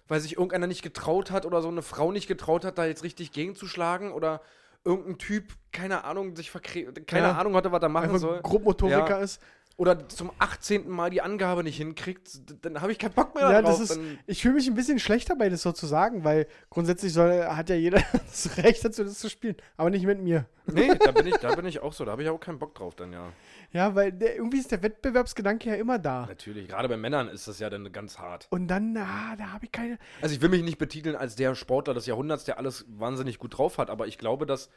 weil 0.07 0.19
sich 0.21 0.33
irgendeiner 0.37 0.67
nicht 0.67 0.81
getraut 0.83 1.29
hat 1.31 1.45
oder 1.45 1.61
so 1.61 1.67
eine 1.67 1.81
Frau 1.81 2.11
nicht 2.11 2.27
getraut 2.27 2.63
hat, 2.63 2.77
da 2.77 2.85
jetzt 2.85 3.03
richtig 3.03 3.31
gegenzuschlagen 3.31 4.11
oder 4.13 4.41
irgendein 4.85 5.17
Typ, 5.17 5.45
keine 5.73 6.05
Ahnung, 6.05 6.35
sich 6.35 6.51
verkre 6.51 6.93
keine 7.05 7.27
Ja. 7.27 7.37
Ahnung 7.37 7.55
hatte, 7.55 7.71
was 7.71 7.81
er 7.81 7.89
machen 7.89 8.05
Einfach 8.05 8.19
soll. 8.19 8.41
Grobmotoriker 8.41 9.09
Ja. 9.09 9.19
ist. 9.19 9.41
Oder 9.79 10.09
zum 10.09 10.29
18. 10.39 10.89
Mal 10.89 11.09
die 11.09 11.21
Angabe 11.21 11.63
nicht 11.63 11.77
hinkriegt, 11.77 12.65
dann 12.65 12.81
habe 12.81 12.91
ich 12.91 12.99
keinen 12.99 13.13
Bock 13.13 13.33
mehr 13.33 13.49
Ja, 13.49 13.61
darauf. 13.61 13.79
das 13.79 13.91
ist, 13.91 14.01
ich 14.27 14.41
fühle 14.41 14.55
mich 14.55 14.67
ein 14.67 14.75
bisschen 14.75 14.99
schlecht 14.99 15.29
dabei, 15.29 15.47
das 15.47 15.61
so 15.61 15.71
zu 15.71 15.87
sagen, 15.87 16.25
weil 16.25 16.47
grundsätzlich 16.69 17.13
soll, 17.13 17.45
hat 17.45 17.69
ja 17.69 17.77
jeder 17.77 18.03
das 18.27 18.57
Recht 18.57 18.83
dazu, 18.83 19.05
das 19.05 19.17
zu 19.19 19.29
spielen, 19.29 19.55
aber 19.77 19.89
nicht 19.89 20.05
mit 20.05 20.19
mir. 20.19 20.47
nee, 20.65 20.93
da 20.99 21.13
bin, 21.13 21.27
ich, 21.27 21.37
da 21.41 21.55
bin 21.55 21.65
ich 21.65 21.79
auch 21.79 21.93
so. 21.93 22.03
Da 22.03 22.11
habe 22.11 22.23
ich 22.23 22.29
auch 22.29 22.41
keinen 22.41 22.59
Bock 22.59 22.75
drauf 22.75 22.93
dann, 22.95 23.13
ja. 23.13 23.31
Ja, 23.71 23.95
weil 23.95 24.11
der, 24.11 24.35
irgendwie 24.35 24.57
ist 24.59 24.69
der 24.69 24.83
Wettbewerbsgedanke 24.83 25.69
ja 25.69 25.75
immer 25.75 25.97
da. 25.97 26.25
Natürlich. 26.25 26.67
Gerade 26.67 26.89
bei 26.89 26.97
Männern 26.97 27.29
ist 27.29 27.47
das 27.47 27.59
ja 27.59 27.69
dann 27.69 27.89
ganz 27.93 28.19
hart. 28.19 28.47
Und 28.49 28.67
dann, 28.67 28.91
na, 28.91 29.37
da 29.37 29.53
habe 29.53 29.63
ich 29.63 29.71
keine. 29.71 29.97
Also 30.21 30.35
ich 30.35 30.41
will 30.41 30.49
mich 30.49 30.63
nicht 30.63 30.77
betiteln 30.77 31.15
als 31.15 31.37
der 31.37 31.55
Sportler 31.55 31.93
des 31.93 32.05
Jahrhunderts, 32.05 32.43
der 32.43 32.57
alles 32.57 32.83
wahnsinnig 32.89 33.39
gut 33.39 33.57
drauf 33.57 33.77
hat, 33.77 33.89
aber 33.89 34.07
ich 34.07 34.17
glaube, 34.17 34.45
dass, 34.45 34.69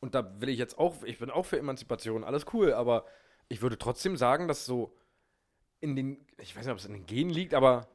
und 0.00 0.14
da 0.14 0.38
will 0.42 0.50
ich 0.50 0.58
jetzt 0.58 0.78
auch, 0.78 1.04
ich 1.04 1.18
bin 1.20 1.30
auch 1.30 1.46
für 1.46 1.58
Emanzipation, 1.58 2.22
alles 2.22 2.44
cool, 2.52 2.74
aber 2.74 3.06
ich 3.52 3.62
würde 3.62 3.78
trotzdem 3.78 4.16
sagen, 4.16 4.48
dass 4.48 4.64
so 4.64 4.94
in 5.80 5.94
den, 5.96 6.26
ich 6.38 6.56
weiß 6.56 6.64
nicht, 6.64 6.72
ob 6.72 6.78
es 6.78 6.84
in 6.86 6.92
den 6.94 7.06
Genen 7.06 7.30
liegt, 7.30 7.54
aber 7.54 7.86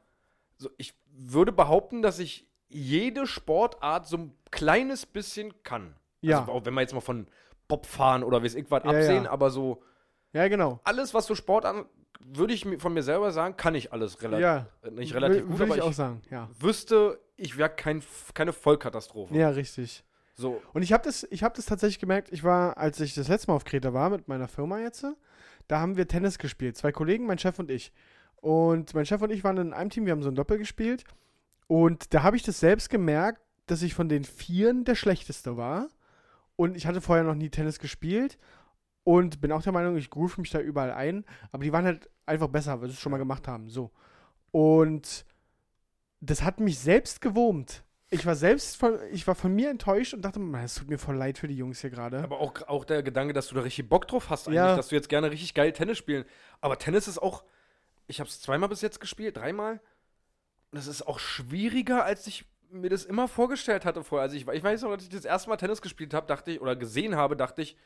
so, 0.58 0.70
ich 0.78 0.94
würde 1.12 1.52
behaupten, 1.52 2.02
dass 2.02 2.20
ich 2.20 2.48
jede 2.70 3.26
Sportart 3.28 4.08
so 4.08 4.18
ein 4.18 4.34
kleines 4.52 5.06
bisschen 5.06 5.54
kann. 5.64 5.96
Ja. 6.22 6.40
Also 6.42 6.52
auch 6.52 6.66
wenn 6.66 6.74
wir 6.74 6.82
jetzt 6.82 6.94
mal 6.94 7.00
von 7.02 7.28
Bobfahren 7.68 8.24
oder 8.24 8.44
weiß 8.44 8.56
ich 8.56 8.70
was 8.70 8.84
Ja, 8.84 8.90
absehen, 8.92 9.24
ja. 9.26 9.32
aber 9.32 9.50
so 9.50 9.82
Ja, 10.34 10.48
genau. 10.48 10.80
alles, 10.84 11.14
was 11.14 11.26
so 11.26 11.36
Sport 11.36 11.66
an, 11.66 11.86
würde 12.20 12.54
ich 12.54 12.66
von 12.80 12.94
mir 12.94 13.04
selber 13.04 13.32
sagen, 13.32 13.56
kann 13.58 13.74
ich 13.76 13.94
alles 13.94 14.22
relativ, 14.22 14.44
Ja. 14.44 14.68
nicht 14.92 15.14
relativ 15.14 15.44
Will- 15.44 15.48
gut, 15.52 15.62
aber 15.62 15.70
ich 15.72 15.78
ich, 15.78 15.82
auch 15.84 15.94
sagen, 15.94 16.22
ja. 16.30 16.50
wüsste, 16.60 17.20
ich 17.36 17.58
wäre 17.58 17.70
kein, 17.70 18.04
keine 18.34 18.52
Vollkatastrophe. 18.54 19.34
Ja, 19.36 19.50
richtig. 19.50 20.04
So, 20.36 20.62
Und 20.74 20.82
ich 20.84 20.94
habe 20.94 21.04
das, 21.04 21.26
ich 21.32 21.42
habe 21.44 21.56
das 21.56 21.66
tatsächlich 21.66 22.00
gemerkt, 22.00 22.30
ich 22.32 22.44
war, 22.44 22.78
als 22.78 23.00
ich 23.00 23.16
das 23.16 23.28
letzte 23.28 23.50
Mal 23.50 23.56
auf 23.56 23.64
Kreta 23.66 23.94
war 23.94 24.10
mit 24.10 24.28
meiner 24.28 24.48
Firma 24.48 24.80
jetzt, 24.80 25.06
da 25.68 25.80
haben 25.80 25.98
wir 25.98 26.08
Tennis 26.08 26.38
gespielt. 26.38 26.78
Zwei 26.78 26.92
Kollegen, 26.92 27.26
mein 27.26 27.40
Chef 27.40 27.60
und 27.60 27.70
ich. 27.72 27.92
Und 28.38 28.94
mein 28.94 29.06
Chef 29.06 29.22
und 29.22 29.32
ich 29.32 29.44
waren 29.44 29.58
in 29.58 29.74
einem 29.74 29.90
Team, 29.90 30.06
wir 30.06 30.12
haben 30.12 30.24
so 30.24 30.30
ein 30.30 30.36
Doppel 30.36 30.58
gespielt. 30.58 31.04
Und 31.68 32.14
da 32.14 32.24
habe 32.24 32.38
ich 32.38 32.44
das 32.44 32.60
selbst 32.60 32.90
gemerkt, 32.90 33.42
dass 33.66 33.82
ich 33.82 33.94
von 33.94 34.08
den 34.08 34.24
Vieren 34.24 34.86
der 34.86 34.96
Schlechteste 34.96 35.58
war. 35.58 35.90
Und 36.56 36.78
ich 36.78 36.88
hatte 36.88 37.02
vorher 37.02 37.26
noch 37.26 37.36
nie 37.36 37.50
Tennis 37.50 37.80
gespielt. 37.80 38.38
Und 39.04 39.42
bin 39.42 39.52
auch 39.52 39.62
der 39.62 39.74
Meinung, 39.74 39.98
ich 39.98 40.10
groove 40.10 40.38
mich 40.38 40.50
da 40.50 40.60
überall 40.60 40.92
ein. 40.92 41.26
Aber 41.52 41.64
die 41.64 41.74
waren 41.74 41.86
halt 41.86 42.10
einfach 42.26 42.48
besser, 42.48 42.82
weil 42.82 42.90
sie 42.90 42.94
es 42.94 43.00
schon 43.00 43.12
mal 43.12 43.18
gemacht 43.18 43.48
haben. 43.48 43.70
So. 43.70 43.92
Und 44.52 45.26
das 46.20 46.44
hat 46.44 46.60
mich 46.60 46.80
selbst 46.80 47.22
gewurmt. 47.22 47.84
Ich 48.10 48.26
war 48.26 48.36
selbst 48.36 48.78
von, 48.78 48.98
ich 49.12 49.28
war 49.28 49.36
von 49.36 49.54
mir 49.54 49.70
enttäuscht 49.70 50.14
und 50.14 50.22
dachte, 50.24 50.40
"Mann, 50.40 50.64
es 50.64 50.76
tut 50.76 50.88
mir 50.90 50.98
voll 50.98 51.16
leid 51.18 51.38
für 51.38 51.48
die 51.50 51.58
Jungs 51.58 51.82
hier 51.82 51.90
gerade. 51.90 52.20
aber 52.24 52.40
auch, 52.40 52.54
auch 52.68 52.86
der 52.86 53.04
Gedanke, 53.04 53.34
dass 53.34 53.48
du 53.50 53.56
da 53.56 53.62
richtig 53.62 53.90
Bock 53.90 54.08
drauf 54.08 54.30
hast, 54.30 54.48
eigentlich, 54.48 54.56
Ja. 54.58 54.76
dass 54.78 54.88
du 54.88 54.96
jetzt 54.96 55.10
gerne 55.10 55.30
richtig 55.30 55.54
geil 55.54 55.74
Tennis 55.74 55.98
spielen. 55.98 56.24
Aber 56.62 56.78
Tennis 56.78 57.08
ist 57.10 57.18
auch, 57.18 57.44
ich 58.08 58.20
habe 58.22 58.30
es 58.30 58.40
zweimal 58.42 58.70
bis 58.70 58.82
jetzt 58.82 59.00
gespielt, 59.02 59.36
dreimal. 59.38 59.82
das 60.72 60.88
ist 60.88 61.02
auch 61.08 61.18
schwieriger, 61.20 62.04
als 62.04 62.28
ich 62.28 62.46
mir 62.70 62.90
das 62.90 63.06
immer 63.06 63.28
vorgestellt 63.30 63.86
hatte 63.86 64.04
vorher. 64.04 64.24
Also 64.24 64.36
ich, 64.36 64.46
ich 64.48 64.64
weiß 64.64 64.82
noch, 64.84 64.92
als 64.92 65.04
ich 65.04 65.10
das 65.10 65.24
erste 65.26 65.50
Mal 65.50 65.56
Tennis 65.58 65.82
gespielt 65.82 66.14
habe, 66.14 66.28
dachte 66.28 66.52
ich, 66.52 66.62
oder 66.62 66.76
gesehen 66.76 67.16
habe, 67.16 67.36
dachte 67.38 67.62
ich, 67.62 67.78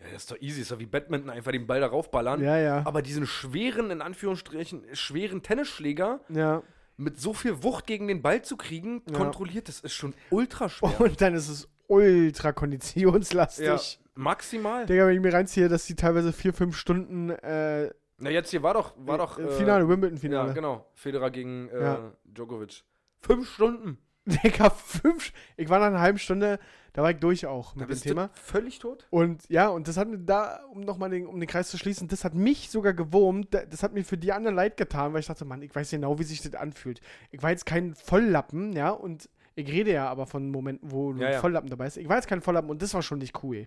ja, 0.00 0.06
das 0.12 0.22
ist 0.22 0.30
doch 0.30 0.40
easy, 0.40 0.60
ist 0.62 0.70
doch 0.70 0.78
wie 0.78 0.86
Badminton, 0.86 1.30
einfach 1.30 1.50
den 1.50 1.66
Ball 1.66 1.80
darauf 1.80 2.10
ballern. 2.12 2.40
Ja, 2.40 2.56
ja. 2.56 2.82
Aber 2.86 3.02
diesen 3.02 3.26
schweren, 3.26 3.90
in 3.90 4.00
Anführungsstrichen, 4.00 4.84
schweren 4.94 5.42
Tennisschläger 5.42 6.20
Ja. 6.28 6.62
Mit 6.98 7.18
so 7.18 7.32
viel 7.32 7.62
Wucht 7.62 7.86
gegen 7.86 8.06
den 8.08 8.20
Ball 8.20 8.42
zu 8.42 8.56
kriegen, 8.58 9.00
Ja. 9.10 9.16
kontrolliert, 9.16 9.68
das 9.68 9.80
ist 9.80 9.94
schon 9.94 10.12
ultra 10.30 10.68
schwer. 10.68 11.00
Und 11.00 11.20
dann 11.20 11.34
ist 11.34 11.48
es 11.48 11.66
ultra 11.86 12.52
konditionslastig. 12.52 13.64
ja, 13.66 13.78
maximal. 14.14 14.84
Digga, 14.84 15.06
wenn 15.06 15.14
ich 15.14 15.20
mir 15.22 15.32
reinziehe, 15.32 15.68
dass 15.68 15.86
die 15.86 15.94
teilweise 15.94 16.32
vier, 16.32 16.52
fünf 16.52 16.76
Stunden 16.76 17.30
äh, 17.30 17.90
Na, 18.18 18.30
jetzt 18.30 18.50
hier 18.50 18.62
war 18.62 18.74
doch, 18.74 18.92
war 18.98 19.16
doch. 19.18 19.38
äh, 19.38 19.42
äh, 19.44 19.50
Finale, 19.52 19.88
Wimbledon-Finale. 19.88 20.48
Ja, 20.48 20.54
genau. 20.54 20.86
Federer 20.94 21.30
gegen 21.30 21.68
äh, 21.70 21.80
Ja. 21.80 22.12
Djokovic. 22.24 22.82
Fünf 23.20 23.48
Stunden. 23.50 23.98
Digga, 24.26 24.68
fünf. 24.70 25.32
Ich 25.56 25.68
war 25.70 25.78
nach 25.78 25.86
einer 25.86 26.00
halben 26.00 26.18
Stunde, 26.18 26.58
da 26.92 27.02
war 27.02 27.10
ich 27.10 27.18
durch 27.18 27.46
auch 27.46 27.74
Da 27.74 27.80
mit 27.80 27.90
dem 27.90 28.00
Thema. 28.00 28.30
völlig 28.34 28.78
tot. 28.78 29.06
Und 29.10 29.48
ja, 29.48 29.68
und 29.68 29.88
das 29.88 29.96
hat 29.96 30.08
mir 30.08 30.18
da, 30.18 30.60
um 30.72 30.80
nochmal 30.80 31.10
den, 31.10 31.26
um 31.26 31.38
den 31.38 31.46
Kreis 31.48 31.68
zu 31.70 31.78
schließen, 31.78 32.08
das 32.08 32.24
hat 32.24 32.34
mich 32.34 32.70
sogar 32.70 32.92
gewurmt. 32.94 33.52
Da- 33.54 33.64
Das 33.66 33.82
hat 33.82 33.92
mir 33.92 34.04
für 34.04 34.18
die 34.18 34.32
anderen 34.32 34.56
leid 34.56 34.76
getan, 34.76 35.12
weil 35.12 35.20
ich 35.20 35.26
dachte, 35.26 35.44
Mann, 35.44 35.62
ich 35.62 35.74
weiß 35.74 35.90
genau, 35.90 36.18
wie 36.18 36.24
sich 36.24 36.40
das 36.42 36.54
anfühlt. 36.54 37.00
Ich 37.30 37.42
war 37.42 37.50
jetzt 37.50 37.66
kein 37.66 37.94
Volllappen, 37.94 38.72
ja, 38.72 38.90
und 38.90 39.28
ich 39.54 39.68
rede 39.68 39.92
ja 39.92 40.08
aber 40.08 40.26
von 40.26 40.50
Momenten, 40.50 40.90
wo 40.90 41.12
Ja, 41.14 41.26
ein 41.26 41.32
ja. 41.34 41.40
Volllappen 41.40 41.68
dabei 41.70 41.86
ist. 41.88 41.96
Ich 41.96 42.08
war 42.08 42.16
jetzt 42.16 42.28
kein 42.28 42.40
Volllappen 42.42 42.70
und 42.70 42.80
das 42.82 42.94
war 42.94 43.02
schon 43.02 43.18
nicht 43.18 43.42
cool. 43.42 43.66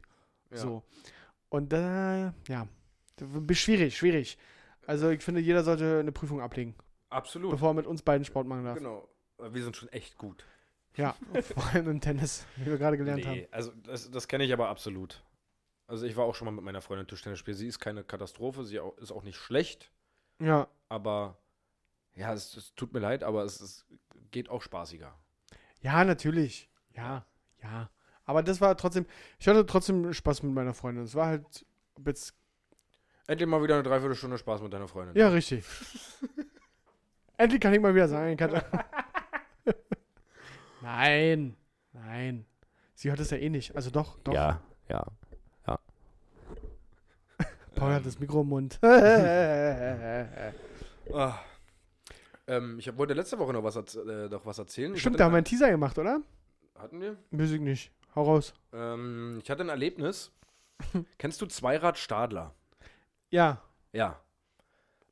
Ja. 0.52 0.58
So. 0.58 0.84
Und 1.50 1.74
da, 1.74 2.34
ja, 2.48 2.68
das 3.18 3.28
war 3.34 3.56
schwierig, 3.56 3.98
schwierig. 3.98 4.38
Also 4.88 5.10
ich 5.10 5.22
finde, 5.22 5.42
jeder 5.42 5.64
sollte 5.64 6.00
eine 6.00 6.12
Prüfung 6.12 6.42
ablegen, 6.42 6.76
Absolut. 7.10 7.52
bevor 7.52 7.72
er 7.72 7.74
mit 7.76 7.88
uns 7.88 8.02
beiden 8.02 8.26
Sport 8.26 8.48
machen 8.48 8.64
darf. 8.66 8.78
Genau. 8.78 9.08
Wir 9.52 9.64
sind 9.64 9.76
schon 9.76 9.90
echt 9.90 10.18
gut. 10.18 10.46
Ja, 10.98 11.16
vor 11.54 11.66
allem 11.68 11.90
im 11.90 12.02
Tennis, 12.02 12.46
wie 12.58 12.66
wir 12.66 12.78
gerade 12.78 12.98
gelernt 12.98 13.26
haben. 13.26 13.34
Nee, 13.38 13.48
also 13.52 13.72
das, 13.84 14.10
das 14.12 14.28
kenne 14.28 14.44
ich 14.44 14.52
aber 14.54 14.68
absolut. 14.70 15.24
Also 15.88 16.06
ich 16.06 16.16
war 16.16 16.26
auch 16.26 16.36
schon 16.36 16.46
mal 16.46 16.52
mit 16.52 16.64
meiner 16.64 16.82
Freundin 16.82 17.08
Tischtennis 17.08 17.40
spielen. 17.40 17.58
Sie 17.58 17.68
ist 17.68 17.80
keine 17.80 18.04
Katastrophe, 18.04 18.64
sie 18.64 18.80
au- 18.80 18.96
ist 19.00 19.12
auch 19.12 19.24
nicht 19.24 19.38
schlecht, 19.38 19.92
Ja, 20.40 20.68
aber 20.90 21.38
ja, 22.16 22.34
es, 22.34 22.56
es 22.58 22.74
tut 22.76 22.94
mir 22.94 23.00
leid, 23.00 23.24
aber 23.24 23.44
es, 23.44 23.60
es 23.62 23.86
geht 24.32 24.50
auch 24.50 24.62
spaßiger. 24.62 25.14
Ja, 25.82 26.04
natürlich. 26.04 26.70
Ja, 26.94 27.26
ja. 27.64 27.90
Aber 28.26 28.44
das 28.44 28.62
war 28.62 28.76
trotzdem, 28.78 29.06
ich 29.40 29.48
hatte 29.48 29.66
trotzdem 29.66 30.14
Spaß 30.14 30.44
mit 30.44 30.54
meiner 30.54 30.74
Freundin. 30.74 31.04
Es 31.06 31.16
war 31.16 31.28
halt 31.28 31.66
jetzt, 32.06 32.34
Endlich 33.28 33.48
mal 33.50 33.64
wieder 33.64 33.76
eine 33.76 33.84
Dreiviertelstunde 33.84 34.38
Spaß 34.38 34.62
mit 34.62 34.74
deiner 34.74 34.88
Freundin. 34.88 35.16
ja, 35.16 35.30
richtig. 35.30 35.66
Endlich 37.38 37.60
kann 37.62 37.74
ich 37.74 37.80
mal 37.82 37.96
wieder 37.96 38.08
sagen, 38.08 38.38
Katja. 38.38 38.64
nein, 40.82 41.56
nein. 41.94 42.46
Sie 42.96 43.10
hört 43.10 43.20
es 43.20 43.30
ja 43.32 43.38
eh 43.38 43.50
nicht. 43.50 43.76
Also 43.76 43.90
doch, 43.90 44.18
doch. 44.20 44.34
ja. 44.34 44.62
ja. 44.90 45.06
Paul 47.76 47.94
hat 47.94 48.06
das 48.06 48.20
Mikro 48.20 48.42
im 48.42 48.48
Mund. 48.50 48.80
Ah. 51.14 51.40
Ähm, 52.48 52.80
ich 52.80 52.96
wollte 52.98 53.14
letzte 53.14 53.38
Woche 53.38 53.52
noch 53.52 53.64
was, 53.64 53.76
äh, 53.96 54.30
noch 54.30 54.46
was 54.46 54.60
erzählen. 54.60 54.94
Ich 54.94 55.02
Stimmt, 55.02 55.20
da 55.20 55.26
haben 55.26 55.32
wir 55.32 55.38
ein- 55.38 55.40
einen 55.40 55.46
Teaser 55.46 55.70
gemacht, 55.70 55.98
oder? 55.98 56.22
Hatten 56.78 57.02
wir? 57.02 57.18
Musik 57.32 57.60
nicht. 57.62 57.92
Hau 58.16 58.24
raus. 58.24 58.54
Ähm, 58.72 59.40
ich 59.44 59.50
hatte 59.50 59.64
ein 59.64 59.70
Erlebnis. 59.70 60.32
Kennst 61.18 61.42
du 61.42 61.48
Zweirad 61.48 61.98
Stadler? 61.98 62.54
Ja, 63.30 63.62
Ja, 63.94 64.22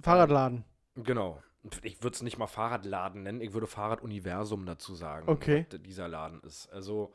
Fahrradladen. 0.01 0.63
genau. 0.95 1.41
Ich 1.84 2.02
würde 2.02 2.15
es 2.15 2.22
nicht 2.22 2.38
mal 2.38 2.48
Fahrradladen 2.48 3.24
nennen, 3.24 3.41
ich 3.41 3.52
würde 3.54 3.67
Fahrraduniversum 3.67 4.65
dazu 4.65 4.95
sagen. 4.95 5.28
Okay. 5.28 5.65
dieser 5.72 6.08
Laden 6.08 6.41
ist. 6.43 6.67
Also, 6.72 7.13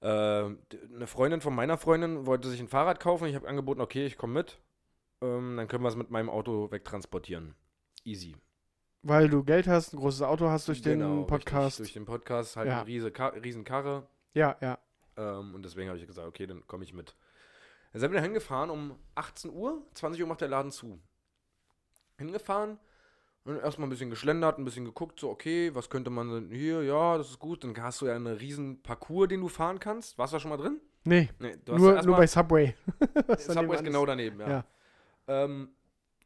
äh, 0.00 0.06
eine 0.06 1.06
Freundin 1.06 1.40
von 1.40 1.54
meiner 1.54 1.76
Freundin 1.76 2.26
wollte 2.26 2.48
sich 2.48 2.60
ein 2.60 2.68
Fahrrad 2.68 3.00
kaufen. 3.00 3.26
Ich 3.26 3.34
habe 3.34 3.46
angeboten, 3.48 3.80
okay, 3.80 4.06
ich 4.06 4.16
komme 4.16 4.32
mit. 4.34 4.58
Ähm, 5.20 5.56
dann 5.56 5.68
können 5.68 5.82
wir 5.84 5.88
es 5.88 5.96
mit 5.96 6.10
meinem 6.10 6.30
Auto 6.30 6.70
wegtransportieren. 6.70 7.54
Easy. 8.04 8.36
Weil 9.02 9.28
du 9.28 9.44
Geld 9.44 9.66
hast, 9.66 9.92
ein 9.92 9.98
großes 9.98 10.22
Auto 10.22 10.48
hast 10.48 10.68
durch 10.68 10.82
den 10.82 11.00
Genau, 11.00 11.24
Podcast. 11.24 11.80
Richtig, 11.80 11.94
durch 11.94 12.04
den 12.04 12.06
Podcast, 12.06 12.56
halt 12.56 12.68
Ja. 12.68 12.78
eine 12.78 12.86
riese 12.86 13.10
Ka 13.10 13.28
riesen 13.28 13.64
Karre. 13.64 14.08
ja, 14.34 14.56
ja. 14.60 14.78
Ähm, 15.16 15.54
und 15.54 15.64
deswegen 15.64 15.88
habe 15.88 15.98
ich 15.98 16.06
gesagt, 16.06 16.26
okay, 16.28 16.46
dann 16.46 16.66
komme 16.66 16.84
ich 16.84 16.94
mit. 16.94 17.14
Dann 17.92 18.00
sind 18.00 18.12
wir 18.12 18.18
da 18.18 18.22
hingefahren 18.22 18.70
um 18.70 18.96
18 19.16 19.50
Uhr, 19.52 19.82
20 19.94 20.22
Uhr 20.22 20.28
macht 20.28 20.40
der 20.40 20.48
Laden 20.48 20.70
zu. 20.70 21.00
Hingefahren 22.18 22.78
und 23.44 23.56
erstmal 23.58 23.86
ein 23.86 23.90
bisschen 23.90 24.10
geschlendert, 24.10 24.58
ein 24.58 24.64
bisschen 24.64 24.84
geguckt, 24.84 25.18
so, 25.20 25.30
okay, 25.30 25.74
was 25.74 25.88
könnte 25.88 26.10
man 26.10 26.28
denn 26.30 26.50
hier, 26.50 26.82
ja, 26.82 27.16
das 27.16 27.30
ist 27.30 27.38
gut. 27.38 27.64
Dann 27.64 27.74
hast 27.82 28.00
du 28.02 28.06
ja 28.06 28.14
einen 28.14 28.26
riesen 28.26 28.82
Parcours, 28.82 29.28
den 29.28 29.40
du 29.40 29.48
fahren 29.48 29.78
kannst. 29.80 30.18
Warst 30.18 30.32
du 30.32 30.36
da 30.36 30.40
schon 30.40 30.50
mal 30.50 30.56
drin? 30.58 30.80
Nee, 31.04 31.30
Nee, 31.38 31.56
nur, 31.66 31.94
erst 31.94 32.06
nur 32.06 32.16
bei 32.16 32.26
Subway. 32.26 32.74
Subway 33.38 33.76
ist 33.76 33.84
genau 33.84 34.04
daneben, 34.04 34.40
ja. 34.40 34.48
Ja. 34.48 34.64
Ähm, 35.28 35.70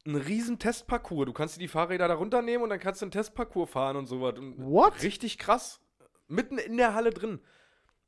ein 0.05 0.16
riesen 0.16 0.59
Testparcours. 0.59 1.27
Du 1.27 1.33
kannst 1.33 1.57
dir 1.57 1.61
die 1.61 1.68
Fahrräder 1.68 2.09
da 2.09 2.14
runternehmen 2.14 2.64
und 2.64 2.70
dann 2.70 2.81
kannst 2.81 3.01
du 3.03 3.05
einen 3.05 3.12
Testparcours 3.12 3.70
fahren 3.70 3.96
und 3.96 4.07
sowas. 4.07 4.37
Und 4.38 4.59
What? 4.59 5.01
Richtig 5.03 5.38
krass. 5.38 5.81
Mitten 6.27 6.59
in 6.59 6.77
der 6.77 6.94
Halle 6.94 7.11
drin. 7.11 7.40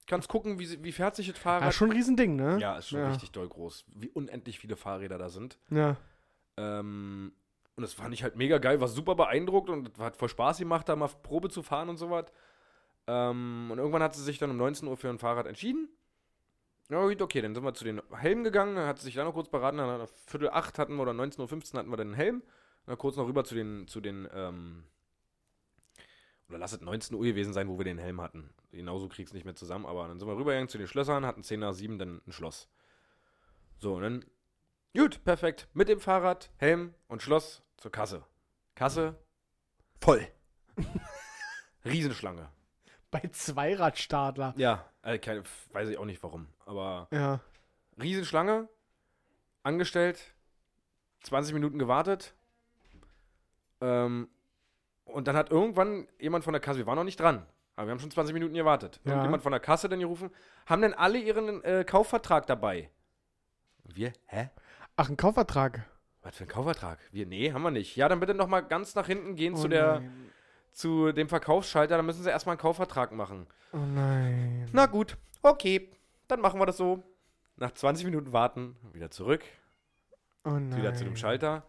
Kannst 0.07 0.29
gucken, 0.29 0.59
wie, 0.59 0.83
wie 0.83 0.93
fährt 0.93 1.15
sich 1.15 1.29
das 1.31 1.39
Fahrrad. 1.39 1.63
Ja, 1.67 1.73
schon 1.73 1.91
ein 1.91 1.97
Riesending, 1.97 2.35
ne? 2.37 2.59
Ja, 2.61 2.79
ist 2.79 2.89
schon 2.89 2.99
Ja. 2.99 3.09
richtig 3.11 3.31
doll 3.31 3.49
groß. 3.49 3.85
Wie 3.95 4.11
unendlich 4.11 4.59
viele 4.59 4.77
Fahrräder 4.77 5.19
da 5.19 5.29
sind. 5.29 5.59
Ja. 5.71 5.97
Ähm, 6.57 7.33
und 7.77 7.83
das 7.83 7.93
fand 7.93 8.15
ich 8.15 8.23
halt 8.23 8.37
mega 8.37 8.59
geil, 8.59 8.81
war 8.81 8.89
super 8.89 9.15
beeindruckt 9.15 9.69
und 9.69 9.99
hat 9.99 10.17
voll 10.17 10.29
Spaß 10.29 10.59
gemacht, 10.59 10.89
da 10.89 10.95
mal 10.95 11.09
Probe 11.09 11.49
zu 11.49 11.63
fahren 11.63 11.89
und 11.89 11.97
sowas. 11.97 12.27
Ähm, 13.07 13.69
und 13.71 13.79
irgendwann 13.79 14.03
hat 14.03 14.15
sie 14.15 14.23
sich 14.23 14.39
dann 14.39 14.51
um 14.51 14.57
19 14.57 14.89
Uhr 14.89 14.97
für 14.97 15.11
ein 15.11 15.19
Fahrrad 15.19 15.47
entschieden. 15.47 15.89
Ja, 16.91 17.05
gut, 17.07 17.21
okay, 17.21 17.41
dann 17.41 17.55
sind 17.55 17.65
wir 17.65 17.75
zu 17.75 17.85
den 17.85 18.01
Helmen 18.13 18.45
gegangen, 18.45 18.77
hat 18.77 18.99
sie 18.99 19.07
sich 19.07 19.15
da 19.15 19.25
noch 19.25 19.33
kurz 19.33 19.49
beraten, 19.49 19.79
dann 19.79 20.03
hat 20.03 20.11
Viertel 20.27 20.51
acht 20.51 20.79
hatten 20.79 20.97
wir 20.97 21.03
oder 21.03 21.13
19.15 21.13 21.73
Uhr 21.73 21.79
hatten 21.79 21.91
wir 21.91 21.97
dann 21.97 22.09
den 22.09 22.15
Helm. 22.15 22.43
Dann 22.87 22.99
kurz 22.99 23.17
noch 23.17 23.27
rüber 23.27 23.45
zu 23.45 23.55
den, 23.55 23.89
zu 23.89 24.01
den, 24.01 24.29
ähm, 24.33 24.85
oder 26.49 26.59
lass 26.59 26.75
es 26.75 26.83
19 26.83 27.17
Uhr 27.17 27.25
gewesen 27.25 27.55
sein, 27.55 27.69
wo 27.69 27.79
wir 27.79 27.85
den 27.85 27.99
Helm 27.99 28.21
hatten. 28.21 28.51
Genauso 28.71 29.09
krieg's 29.09 29.33
nicht 29.33 29.45
mehr 29.45 29.55
zusammen, 29.55 29.87
aber 29.87 30.07
dann 30.07 30.19
sind 30.19 30.29
wir 30.29 30.37
rübergegangen 30.37 30.69
zu 30.69 30.79
den 30.79 30.87
Schlössern, 30.87 31.25
hatten 31.25 31.43
10 31.43 31.61
nach 31.61 31.73
7 31.73 31.99
dann 31.99 32.21
ein 32.27 32.33
Schloss. 32.33 32.69
So, 33.79 33.95
und 33.95 34.03
dann, 34.03 34.25
gut, 34.95 35.25
perfekt. 35.25 35.69
Mit 35.73 35.89
dem 35.89 36.01
Fahrrad, 36.01 36.51
Helm 36.59 36.95
und 37.09 37.23
Schloss 37.23 37.64
zur 37.85 37.93
Kasse. 37.93 38.25
Kasse, 38.75 39.15
voll. 40.01 40.27
Riesenschlange. 41.85 42.49
Bei 43.11 43.21
Zweiradstadler. 43.31 44.55
Ja, 44.57 44.87
äh, 45.03 45.19
keine, 45.19 45.43
weiß 45.73 45.91
ich 45.91 45.99
auch 45.99 46.07
nicht 46.07 46.23
warum, 46.23 46.49
aber 46.65 47.09
Ja. 47.11 47.41
Riesenschlange, 48.01 48.71
angestellt, 49.65 50.35
20 51.25 51.53
Minuten 51.53 51.79
gewartet. 51.79 52.33
Ähm, 53.83 54.31
und 55.05 55.29
dann 55.29 55.37
hat 55.37 55.51
irgendwann 55.51 56.09
jemand 56.19 56.43
von 56.43 56.55
der 56.55 56.63
Kasse, 56.63 56.79
wir 56.79 56.87
waren 56.87 56.97
noch 56.97 57.05
nicht 57.05 57.21
dran, 57.21 57.45
aber 57.77 57.89
wir 57.89 57.91
haben 57.91 58.01
schon 58.01 58.11
20 58.11 58.33
Minuten 58.33 58.55
gewartet. 58.55 58.99
Ja. 59.05 59.11
Irgendjemand 59.11 59.43
von 59.43 59.53
der 59.53 59.61
Kasse 59.61 59.91
dann 59.91 60.01
gerufen, 60.01 60.31
haben 60.65 60.81
denn 60.81 60.95
alle 60.95 61.19
ihren 61.19 61.63
äh, 61.65 61.85
Kaufvertrag 61.85 62.47
dabei? 62.47 62.89
Und 63.83 63.95
wir, 63.95 64.15
hä? 64.25 64.49
Ach, 64.97 65.11
ein 65.11 65.19
Kaufvertrag. 65.19 65.85
Was 66.25 66.37
für 66.37 66.45
ein 66.45 66.49
Kaufvertrag? 66.49 66.99
Wir, 67.13 67.27
nee, 67.27 67.53
haben 67.53 67.63
wir 67.63 67.71
nicht. 67.71 67.95
Ja, 67.97 68.09
dann 68.09 68.19
bitte 68.21 68.35
noch 68.35 68.49
mal 68.49 68.61
ganz 68.61 68.95
nach 68.95 69.07
hinten 69.07 69.37
gehen 69.37 69.55
Oh 69.55 69.59
zu, 69.59 69.69
der, 69.69 70.01
nein. 70.01 70.31
zu 70.73 71.13
dem 71.13 71.29
Verkaufsschalter, 71.29 71.97
dann 71.97 72.07
müssen 72.07 72.23
sie 72.23 72.31
erstmal 72.31 72.55
einen 72.55 72.61
Kaufvertrag 72.61 73.13
machen. 73.13 73.47
Oh 73.73 73.77
nein. 73.79 74.69
Na 74.73 74.87
gut, 74.87 75.17
okay, 75.43 75.91
dann 76.27 76.41
machen 76.41 76.59
wir 76.61 76.67
das 76.67 76.77
so. 76.79 77.03
Nach 77.57 77.71
20 77.71 78.07
Minuten 78.07 78.33
warten, 78.33 78.77
wieder 78.93 79.11
zurück, 79.13 79.45
Oh 80.45 80.51
nein. 80.51 80.77
wieder 80.77 80.95
zu 80.95 81.05
dem 81.05 81.15
Schalter. 81.17 81.63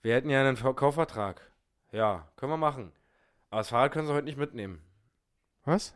Wir 0.00 0.14
hätten 0.14 0.30
ja 0.30 0.40
einen 0.40 0.56
Ver- 0.56 0.74
Kaufvertrag. 0.74 1.42
Ja, 1.90 2.26
können 2.36 2.50
wir 2.52 2.56
machen. 2.56 2.92
Aber 3.50 3.58
das 3.60 3.68
Fahrrad 3.68 3.92
können 3.92 4.06
sie 4.06 4.14
heute 4.14 4.24
nicht 4.24 4.38
mitnehmen. 4.38 4.80
Was? 5.64 5.94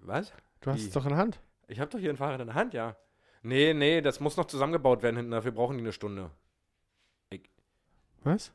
Was? 0.00 0.32
Du 0.60 0.70
hast 0.70 0.80
Wie? 0.80 0.86
es 0.86 0.92
doch 0.92 1.04
in 1.04 1.10
der 1.10 1.18
Hand. 1.18 1.40
Ich 1.66 1.78
habe 1.80 1.90
doch 1.90 1.98
hier 1.98 2.08
ein 2.10 2.16
Fahrrad 2.16 2.40
in 2.40 2.46
der 2.46 2.54
Hand, 2.56 2.72
ja. 2.72 2.96
Nee, 3.42 3.74
nee, 3.74 4.00
das 4.00 4.20
muss 4.20 4.36
noch 4.36 4.46
zusammengebaut 4.46 5.02
werden 5.02 5.16
hinten. 5.16 5.30
Dafür 5.32 5.52
brauchen 5.52 5.76
die 5.76 5.82
eine 5.84 5.92
Stunde. 5.92 6.30
Was? 8.28 8.52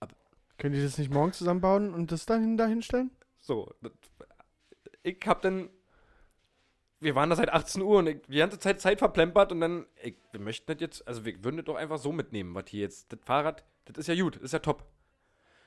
Ab- 0.00 0.14
Können 0.58 0.74
die 0.74 0.82
das 0.82 0.98
nicht 0.98 1.10
morgen 1.12 1.32
zusammenbauen 1.32 1.94
und 1.94 2.12
das 2.12 2.26
dahin 2.26 2.56
dahinstellen? 2.56 3.10
So, 3.38 3.72
das, 3.80 3.92
ich 5.02 5.18
hab 5.26 5.40
dann. 5.42 5.70
Wir 7.02 7.14
waren 7.14 7.30
da 7.30 7.36
seit 7.36 7.50
18 7.50 7.80
Uhr 7.80 7.98
und 8.00 8.08
ich, 8.08 8.18
die 8.28 8.36
ganze 8.36 8.58
Zeit 8.58 8.78
Zeit 8.82 8.98
verplempert 8.98 9.52
und 9.52 9.60
dann, 9.62 9.86
ich, 10.02 10.16
wir 10.32 10.40
möchten 10.40 10.66
das 10.70 10.80
jetzt, 10.82 11.08
also 11.08 11.24
wir 11.24 11.42
würden 11.42 11.56
das 11.56 11.64
doch 11.64 11.76
einfach 11.76 11.96
so 11.96 12.12
mitnehmen, 12.12 12.54
was 12.54 12.64
hier 12.68 12.80
jetzt, 12.82 13.10
das 13.10 13.20
Fahrrad, 13.24 13.64
das 13.86 13.96
ist 13.96 14.06
ja 14.08 14.22
gut, 14.22 14.36
das 14.36 14.42
ist 14.42 14.52
ja 14.52 14.58
top. 14.58 14.84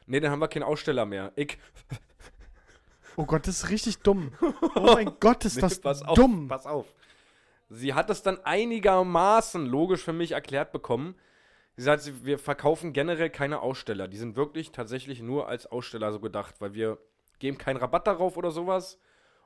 Nee, 0.06 0.20
dann 0.20 0.32
haben 0.32 0.38
wir 0.40 0.48
keinen 0.48 0.62
Aussteller 0.64 1.06
mehr. 1.08 1.32
Ich, 1.36 1.58
Oh 3.18 3.26
Gott, 3.26 3.48
das 3.48 3.64
ist 3.64 3.70
richtig 3.72 3.98
dumm. 4.00 4.32
Oh 4.76 4.94
mein 4.94 5.12
Gott, 5.20 5.44
ist 5.46 5.56
Nee, 5.56 5.62
das 5.62 5.80
pass 5.80 6.04
auf, 6.04 6.14
dumm. 6.16 6.48
Pass 6.48 6.68
auf. 6.68 6.86
Sie 7.70 7.96
hat 7.96 8.12
es 8.12 8.22
dann 8.22 8.40
einigermaßen 8.46 9.66
logisch 9.66 10.04
für 10.04 10.14
mich 10.14 10.34
erklärt 10.34 10.72
bekommen. 10.72 11.16
Sie 11.76 11.84
sagt, 11.84 12.26
wir 12.26 12.38
verkaufen 12.38 12.94
generell 12.94 13.30
keine 13.30 13.62
Aussteller. 13.62 14.08
Die 14.08 14.18
sind 14.18 14.36
wirklich 14.36 14.72
tatsächlich 14.72 15.22
nur 15.22 15.48
als 15.48 15.66
Aussteller 15.66 16.12
so 16.12 16.20
gedacht, 16.20 16.56
weil 16.60 16.74
wir 16.74 17.00
geben 17.40 17.58
keinen 17.58 17.78
Rabatt 17.78 18.06
darauf 18.06 18.38
oder 18.38 18.52
sowas. 18.52 19.00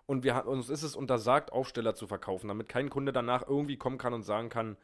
Und 0.06 0.24
wir, 0.24 0.46
uns 0.46 0.70
ist 0.70 0.84
es 0.84 0.96
untersagt, 0.96 1.52
Aufsteller 1.52 1.96
zu 1.96 2.08
verkaufen, 2.08 2.48
damit 2.48 2.70
kein 2.70 2.90
Kunde 2.90 3.12
danach 3.14 3.48
irgendwie 3.48 3.78
kommen 3.78 3.98
kann 3.98 4.14
und 4.14 4.24
sagen 4.24 4.50
kann, 4.50 4.78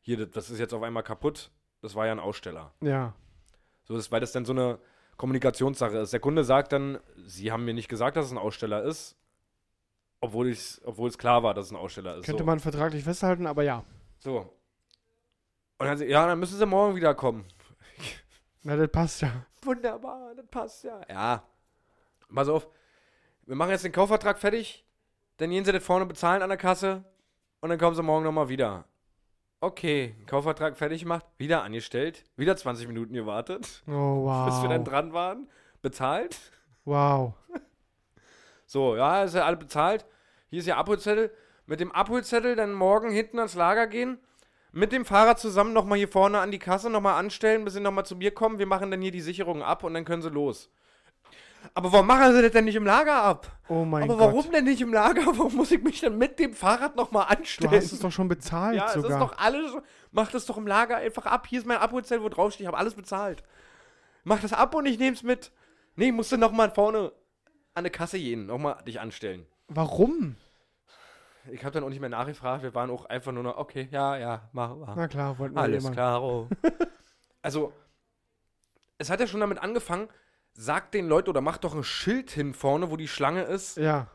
hier, 0.00 0.16
das- 0.18 0.30
das 0.30 0.50
ist 0.50 0.58
jetzt 0.58 0.74
auf 0.74 0.82
einmal 0.82 1.02
kaputt. 1.02 1.50
Das 1.80 1.94
war 1.94 2.06
ja 2.06 2.12
ein 2.12 2.20
Aussteller. 2.20 2.72
Ja. 2.80 3.14
So 3.84 3.96
ist, 3.96 4.10
weil 4.12 4.20
das 4.20 4.32
dann 4.32 4.44
so 4.44 4.52
eine 4.52 4.78
Kommunikationssache 5.16 5.98
ist. 5.98 6.12
Der 6.12 6.20
Kunde 6.20 6.42
sagt 6.44 6.72
dann, 6.72 6.98
Sie 7.26 7.50
haben 7.52 7.64
mir 7.64 7.74
nicht 7.74 7.88
gesagt, 7.88 8.16
dass 8.16 8.26
es 8.26 8.32
ein 8.32 8.38
Aussteller 8.38 8.82
ist, 8.82 9.16
obwohl, 10.20 10.56
obwohl 10.84 11.08
es 11.08 11.18
klar 11.18 11.42
war, 11.42 11.54
dass 11.54 11.66
es 11.66 11.72
ein 11.72 11.76
Aussteller 11.76 12.16
ist. 12.16 12.24
Könnte 12.26 12.42
so. 12.42 12.46
man 12.46 12.60
vertraglich 12.60 13.04
festhalten, 13.04 13.46
aber 13.46 13.62
ja. 13.62 13.84
so. 14.18 14.52
Und 15.82 16.00
dann, 16.00 16.08
ja, 16.08 16.26
dann 16.26 16.38
müssen 16.38 16.58
Sie 16.58 16.66
morgen 16.66 16.94
wiederkommen. 16.96 17.44
Na, 18.62 18.76
das 18.76 18.90
passt 18.90 19.22
ja. 19.22 19.30
Wunderbar, 19.62 20.34
das 20.36 20.46
passt 20.46 20.84
ja. 20.84 21.00
Ja. 21.08 21.42
Pass 22.34 22.48
auf, 22.48 22.68
wir 23.46 23.56
machen 23.56 23.70
jetzt 23.70 23.84
den 23.84 23.92
Kaufvertrag 23.92 24.38
fertig, 24.38 24.86
dann 25.38 25.50
gehen 25.50 25.64
Sie 25.64 25.72
das 25.72 25.84
vorne 25.84 26.06
bezahlen 26.06 26.42
an 26.42 26.48
der 26.48 26.58
Kasse 26.58 27.04
und 27.60 27.68
dann 27.68 27.78
kommen 27.78 27.94
Sie 27.96 28.02
morgen 28.02 28.24
nochmal 28.24 28.48
wieder. 28.48 28.84
Okay, 29.60 30.16
Kaufvertrag 30.26 30.76
fertig 30.76 31.02
gemacht, 31.02 31.24
wieder 31.38 31.62
angestellt, 31.62 32.24
wieder 32.36 32.56
20 32.56 32.88
Minuten 32.88 33.12
gewartet, 33.14 33.82
Oh, 33.86 34.24
wow. 34.24 34.46
bis 34.46 34.62
wir 34.62 34.68
dann 34.68 34.84
dran 34.84 35.12
waren, 35.12 35.48
bezahlt. 35.82 36.36
wow. 36.84 37.34
So, 38.66 38.96
ja, 38.96 39.22
ist 39.24 39.34
ja 39.34 39.44
alle 39.44 39.56
bezahlt. 39.58 40.06
Hier 40.48 40.60
ist 40.60 40.66
ja 40.66 40.76
Abholzettel. 40.78 41.30
Mit 41.66 41.78
dem 41.80 41.92
Abholzettel 41.92 42.56
dann 42.56 42.72
morgen 42.72 43.10
hinten 43.10 43.38
ans 43.38 43.54
Lager 43.54 43.86
gehen. 43.86 44.18
Mit 44.72 44.92
dem 44.92 45.04
Fahrer 45.04 45.36
zusammen 45.36 45.72
nochmal 45.74 45.98
hier 45.98 46.08
vorne 46.08 46.38
an 46.40 46.50
die 46.50 46.58
Kasse 46.58 46.88
nochmal 46.88 47.18
anstellen, 47.20 47.64
bis 47.64 47.74
sie 47.74 47.80
nochmal 47.80 48.06
zu 48.06 48.16
mir 48.16 48.30
kommen. 48.32 48.58
Wir 48.58 48.66
machen 48.66 48.90
dann 48.90 49.02
hier 49.02 49.10
die 49.12 49.20
Sicherung 49.20 49.62
ab 49.62 49.84
und 49.84 49.92
dann 49.94 50.04
können 50.06 50.22
sie 50.22 50.30
los. 50.30 50.70
Aber 51.74 51.92
warum 51.92 52.06
machen 52.06 52.34
sie 52.34 52.42
das 52.42 52.52
denn 52.52 52.64
nicht 52.64 52.74
im 52.74 52.84
Lager 52.84 53.22
ab? 53.22 53.46
Oh 53.68 53.84
mein 53.84 54.04
Aber 54.04 54.16
Gott. 54.16 54.26
warum 54.28 54.50
denn 54.50 54.64
nicht 54.64 54.80
im 54.80 54.92
Lager? 54.92 55.26
Warum 55.38 55.54
muss 55.54 55.70
ich 55.70 55.82
mich 55.82 56.00
dann 56.00 56.18
mit 56.18 56.38
dem 56.38 56.54
Fahrrad 56.54 56.96
nochmal 56.96 57.26
Du 57.28 57.38
anstellen? 57.38 57.70
hast 57.72 57.92
es 57.92 58.00
doch 58.00 58.10
schon 58.10 58.26
bezahlt 58.28 58.76
ja, 58.76 58.86
es 58.86 58.94
sogar. 58.94 59.10
ist 59.10 59.18
doch 59.20 59.38
alles. 59.38 59.72
Mach 60.10 60.30
das 60.32 60.44
doch 60.46 60.56
im 60.56 60.66
Lager 60.66 60.96
einfach 60.96 61.24
ab. 61.26 61.46
Hier 61.46 61.60
ist 61.60 61.66
mein 61.66 61.78
Abholzettel, 61.78 62.24
wo 62.24 62.28
draufsteht, 62.28 62.62
ich 62.62 62.66
habe 62.66 62.78
alles 62.78 62.94
bezahlt. 62.94 63.44
Mach 64.24 64.40
das 64.40 64.52
ab 64.52 64.74
und 64.74 64.86
ich 64.86 64.98
nehm's 64.98 65.22
mit. 65.22 65.52
Nee, 65.94 66.10
musst 66.10 66.32
du 66.32 66.36
nochmal 66.36 66.70
vorne 66.72 67.12
an 67.74 67.84
der 67.84 67.92
Kasse 67.92 68.18
gehen, 68.18 68.46
nochmal 68.46 68.82
dich 68.86 69.00
anstellen. 69.00 69.46
Warum? 69.68 70.36
Ich 71.50 71.64
habe 71.64 71.72
dann 71.72 71.82
auch 71.84 71.88
nicht 71.88 72.00
mehr 72.00 72.08
nachgefragt. 72.08 72.62
Wir 72.62 72.74
waren 72.74 72.90
auch 72.90 73.06
einfach 73.06 73.32
nur 73.32 73.42
noch, 73.42 73.56
okay, 73.56 73.88
ja, 73.90 74.16
ja, 74.16 74.48
mach, 74.52 74.74
mach. 74.76 74.94
Na 74.96 75.08
klar, 75.08 75.38
wollten 75.38 75.54
wir 75.56 75.60
Alles 75.62 75.84
immer. 75.84 75.92
klar. 75.92 76.48
also, 77.42 77.72
es 78.98 79.10
hat 79.10 79.20
ja 79.20 79.26
schon 79.26 79.40
damit 79.40 79.58
angefangen, 79.58 80.08
sagt 80.52 80.94
den 80.94 81.08
Leuten 81.08 81.30
oder 81.30 81.40
macht 81.40 81.64
doch 81.64 81.74
ein 81.74 81.82
Schild 81.84 82.30
hin 82.30 82.54
vorne, 82.54 82.90
wo 82.90 82.96
die 82.96 83.08
Schlange 83.08 83.42
ist. 83.42 83.76
Ja, 83.76 84.06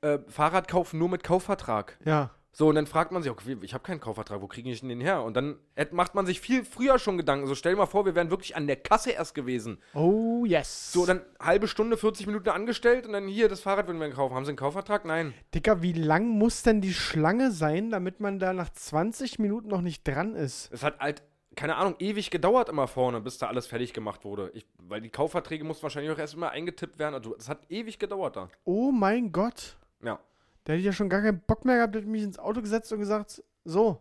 Äh, 0.00 0.18
Fahrradkauf 0.28 0.92
nur 0.92 1.08
mit 1.08 1.22
Kaufvertrag. 1.22 1.98
ja. 2.04 2.30
So, 2.56 2.68
und 2.68 2.76
dann 2.76 2.86
fragt 2.86 3.10
man 3.10 3.20
sich, 3.20 3.32
okay, 3.32 3.56
ich 3.62 3.74
habe 3.74 3.82
keinen 3.82 3.98
Kaufvertrag, 3.98 4.40
wo 4.40 4.46
kriege 4.46 4.70
ich 4.70 4.78
denn 4.78 4.88
den 4.88 5.00
her? 5.00 5.24
Und 5.24 5.36
dann 5.36 5.56
macht 5.90 6.14
man 6.14 6.24
sich 6.24 6.40
viel 6.40 6.64
früher 6.64 7.00
schon 7.00 7.18
Gedanken. 7.18 7.48
So, 7.48 7.56
stell 7.56 7.72
dir 7.72 7.78
mal 7.78 7.86
vor, 7.86 8.06
wir 8.06 8.14
wären 8.14 8.30
wirklich 8.30 8.54
an 8.54 8.68
der 8.68 8.76
Kasse 8.76 9.10
erst 9.10 9.34
gewesen. 9.34 9.78
Oh, 9.92 10.44
yes. 10.46 10.92
So, 10.92 11.04
dann 11.04 11.22
halbe 11.40 11.66
Stunde, 11.66 11.96
40 11.96 12.28
Minuten 12.28 12.50
angestellt 12.50 13.06
und 13.06 13.12
dann 13.12 13.26
hier, 13.26 13.48
das 13.48 13.60
Fahrrad 13.60 13.88
würden 13.88 13.98
wir 13.98 14.08
kaufen. 14.10 14.36
Haben 14.36 14.44
Sie 14.44 14.50
einen 14.50 14.56
Kaufvertrag? 14.56 15.04
Nein. 15.04 15.34
Dicker, 15.52 15.82
wie 15.82 15.92
lang 15.92 16.28
muss 16.28 16.62
denn 16.62 16.80
die 16.80 16.94
Schlange 16.94 17.50
sein, 17.50 17.90
damit 17.90 18.20
man 18.20 18.38
da 18.38 18.52
nach 18.52 18.70
20 18.70 19.40
Minuten 19.40 19.66
noch 19.66 19.80
nicht 19.80 20.06
dran 20.06 20.36
ist? 20.36 20.72
Es 20.72 20.84
hat 20.84 21.00
halt, 21.00 21.24
keine 21.56 21.74
Ahnung, 21.74 21.96
ewig 21.98 22.30
gedauert 22.30 22.68
immer 22.68 22.86
vorne, 22.86 23.20
bis 23.20 23.36
da 23.38 23.48
alles 23.48 23.66
fertig 23.66 23.92
gemacht 23.92 24.24
wurde. 24.24 24.52
Ich, 24.54 24.64
weil 24.78 25.00
die 25.00 25.10
Kaufverträge 25.10 25.64
mussten 25.64 25.82
wahrscheinlich 25.82 26.12
auch 26.12 26.18
erst 26.18 26.34
immer 26.34 26.50
eingetippt 26.50 27.00
werden. 27.00 27.16
Also, 27.16 27.34
es 27.36 27.48
hat 27.48 27.68
ewig 27.68 27.98
gedauert 27.98 28.36
da. 28.36 28.48
Oh 28.62 28.92
mein 28.92 29.32
Gott. 29.32 29.76
Ja. 30.04 30.20
Da 30.64 30.72
hätte 30.72 30.82
ja 30.82 30.92
schon 30.92 31.08
gar 31.08 31.20
keinen 31.22 31.40
Bock 31.40 31.64
mehr 31.64 31.76
gehabt, 31.76 31.94
hätte 31.94 32.06
mich 32.06 32.22
ins 32.22 32.38
Auto 32.38 32.60
gesetzt 32.60 32.92
und 32.92 32.98
gesagt, 32.98 33.42
so, 33.64 34.00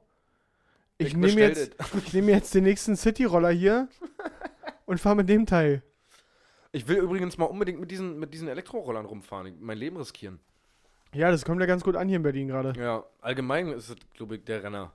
ich, 0.98 1.08
Ich 1.08 1.18
nehme 1.18 1.42
jetzt, 1.42 1.76
ich 2.06 2.14
nehme 2.14 2.32
jetzt 2.32 2.54
den 2.54 2.64
nächsten 2.64 2.96
City-Roller 2.96 3.50
hier 3.50 3.88
und 4.86 5.00
fahre 5.00 5.16
mit 5.16 5.30
dem 5.30 5.46
Teil. 5.46 5.82
Ich 6.72 6.88
will 6.88 6.98
übrigens 6.98 7.38
mal 7.38 7.46
unbedingt 7.46 7.80
mit 7.80 7.92
diesen, 7.92 8.20
mit 8.20 8.34
diesen 8.34 8.48
Elektrorollern 8.48 9.06
rumfahren, 9.06 9.54
mein 9.60 9.78
Leben 9.78 9.98
riskieren. 9.98 10.40
Ja, 11.14 11.30
das 11.30 11.46
kommt 11.46 11.62
ja 11.62 11.68
ganz 11.68 11.84
gut 11.84 11.96
an 11.96 12.08
hier 12.08 12.18
in 12.18 12.24
Berlin 12.24 12.48
gerade. 12.48 12.74
Ja, 12.80 13.04
allgemein 13.22 13.68
ist 13.68 13.90
es, 13.90 13.96
glaube 14.16 14.38
ich, 14.38 14.44
der 14.44 14.64
Renner. 14.64 14.92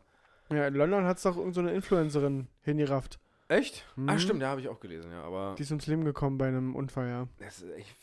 Ja, 0.51 0.67
in 0.67 0.75
London 0.75 1.05
hat 1.05 1.19
es 1.19 1.23
doch 1.23 1.37
irgendeine 1.37 1.55
so 1.55 1.61
eine 1.61 1.73
Influencerin 1.73 2.49
hingerafft. 2.63 3.21
Echt? 3.49 3.87
Mhm. 3.97 4.09
Ah, 4.09 4.19
stimmt, 4.19 4.43
ja, 4.43 4.49
habe 4.49 4.61
ich 4.61 4.69
auch 4.69 4.81
gelesen, 4.81 5.13
ja. 5.13 5.23
Aber 5.23 5.55
Die 5.57 5.63
ist 5.63 5.71
ums 5.71 5.87
Leben 5.87 6.05
gekommen 6.05 6.39
bei 6.39 6.49
einem 6.49 6.75
Unfall, 6.75 7.09
ja. 7.09 7.29
das 7.39 7.61
ist 7.61 7.71
echt. 7.73 7.97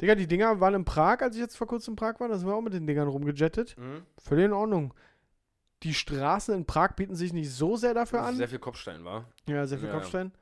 Digga, 0.00 0.14
die 0.14 0.26
Dinger 0.26 0.60
waren 0.60 0.74
in 0.74 0.84
Prag, 0.84 1.20
als 1.22 1.36
ich 1.36 1.40
jetzt 1.40 1.56
vor 1.56 1.66
kurzem 1.66 1.92
in 1.92 1.96
Prag 1.96 2.20
war, 2.20 2.28
da 2.28 2.36
sind 2.36 2.46
wir 2.48 2.54
auch 2.54 2.60
mit 2.60 2.74
den 2.74 2.86
Dingern 2.86 3.08
rumgejettet. 3.08 3.76
Mhm. 3.78 4.02
Völlig 4.18 4.44
in 4.46 4.52
Ordnung. 4.52 4.92
Die 5.82 5.94
Straßen 5.94 6.54
in 6.54 6.66
Prag 6.66 6.92
bieten 6.96 7.14
sich 7.14 7.32
nicht 7.32 7.50
so 7.50 7.76
sehr 7.76 7.94
dafür 7.94 8.20
Das 8.20 8.28
an. 8.28 8.36
Sehr 8.36 8.48
viel 8.48 8.58
Kopfstein 8.58 9.04
war. 9.04 9.26
ja, 9.48 9.66
sehr 9.66 9.78
viel 9.78 9.88
Ja, 9.88 9.94
ja. 9.94 9.98
Kopfstein. 10.00 10.32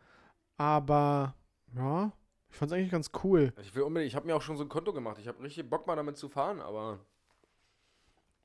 Aber, 0.57 1.35
ja, 1.77 2.13
ich 2.51 2.57
fand's 2.57 2.73
eigentlich 2.73 2.91
ganz 2.91 3.11
cool. 3.25 3.53
Ich 3.61 3.75
will 3.75 3.83
unbedingt, 3.83 4.09
ich 4.09 4.17
habe 4.17 4.27
mir 4.27 4.37
auch 4.37 4.43
schon 4.43 4.57
so 4.57 4.65
ein 4.65 4.69
Konto 4.69 4.93
gemacht. 4.93 5.19
Ich 5.19 5.27
habe 5.29 5.43
richtig 5.43 5.69
Bock 5.69 5.87
mal 5.87 5.97
damit 5.97 6.17
zu 6.17 6.29
fahren, 6.29 6.61
aber 6.61 7.01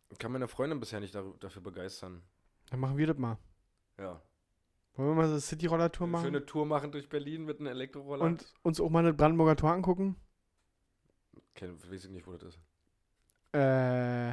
ich 0.10 0.18
kann 0.18 0.32
meine 0.32 0.48
Freundin 0.48 0.80
bisher 0.80 1.00
nicht 1.00 1.14
dafür 1.16 1.62
begeistern. 1.62 2.22
Dann 2.72 2.80
machen 2.80 2.98
wir 2.98 3.08
das 3.08 3.18
mal. 3.18 3.38
Ja. 4.00 4.20
Wollen 4.96 5.10
wir 5.10 5.16
mal 5.16 5.26
so 5.28 5.34
eine 5.34 5.42
City-Roller-Tour 5.42 6.08
machen? 6.08 6.26
eine 6.28 6.46
Tour 6.46 6.66
machen 6.66 6.92
durch 6.92 7.08
Berlin 7.10 7.46
mit 7.46 7.60
einem 7.60 7.68
Elektroroller. 7.68 8.26
Und 8.26 8.54
uns 8.64 8.80
auch 8.82 8.90
mal 8.90 9.00
eine 9.00 9.14
Brandenburger 9.14 9.56
Tor 9.56 9.72
angucken? 9.72 10.16
Kenn, 11.56 11.78
weiß 11.92 12.06
ich 12.06 12.12
nicht, 12.12 12.28
wo 12.28 12.32
das 12.34 12.44
ist. 12.44 12.60
Äh, 13.54 14.32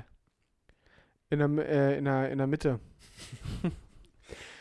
in 1.31 1.39
der, 1.39 1.49
äh, 1.69 1.99
in 1.99 2.05
der, 2.05 2.31
in 2.31 2.39
der 2.39 2.47
Mitte. 2.47 2.81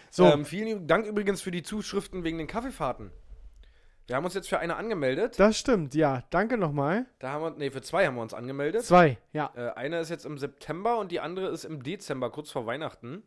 so, 0.09 0.25
Ähm, 0.25 0.45
vielen 0.45 0.87
Dank 0.87 1.05
übrigens 1.05 1.41
für 1.41 1.51
die 1.51 1.63
Zuschriften 1.63 2.23
wegen 2.23 2.37
den 2.37 2.47
Kaffeefahrten. 2.47 3.11
Wir 4.07 4.15
haben 4.15 4.25
uns 4.25 4.35
jetzt 4.35 4.49
für 4.49 4.59
eine 4.59 4.75
angemeldet. 4.75 5.39
das 5.39 5.57
stimmt, 5.57 5.95
ja. 5.95 6.23
Danke 6.29 6.57
nochmal. 6.57 7.07
Da 7.17 7.31
haben 7.31 7.41
wir, 7.43 7.49
nee, 7.51 7.71
für 7.71 7.81
zwei 7.81 8.05
haben 8.05 8.15
wir 8.15 8.21
uns 8.21 8.35
angemeldet. 8.35 8.83
Zwei, 8.83 9.17
ja. 9.33 9.51
Äh, 9.55 9.71
eine 9.71 9.99
ist 9.99 10.09
jetzt 10.09 10.25
im 10.25 10.37
September 10.37 10.99
und 10.99 11.11
die 11.11 11.19
andere 11.19 11.47
ist 11.49 11.65
im 11.65 11.81
Dezember, 11.81 12.29
kurz 12.29 12.51
vor 12.51 12.67
Weihnachten. 12.67 13.23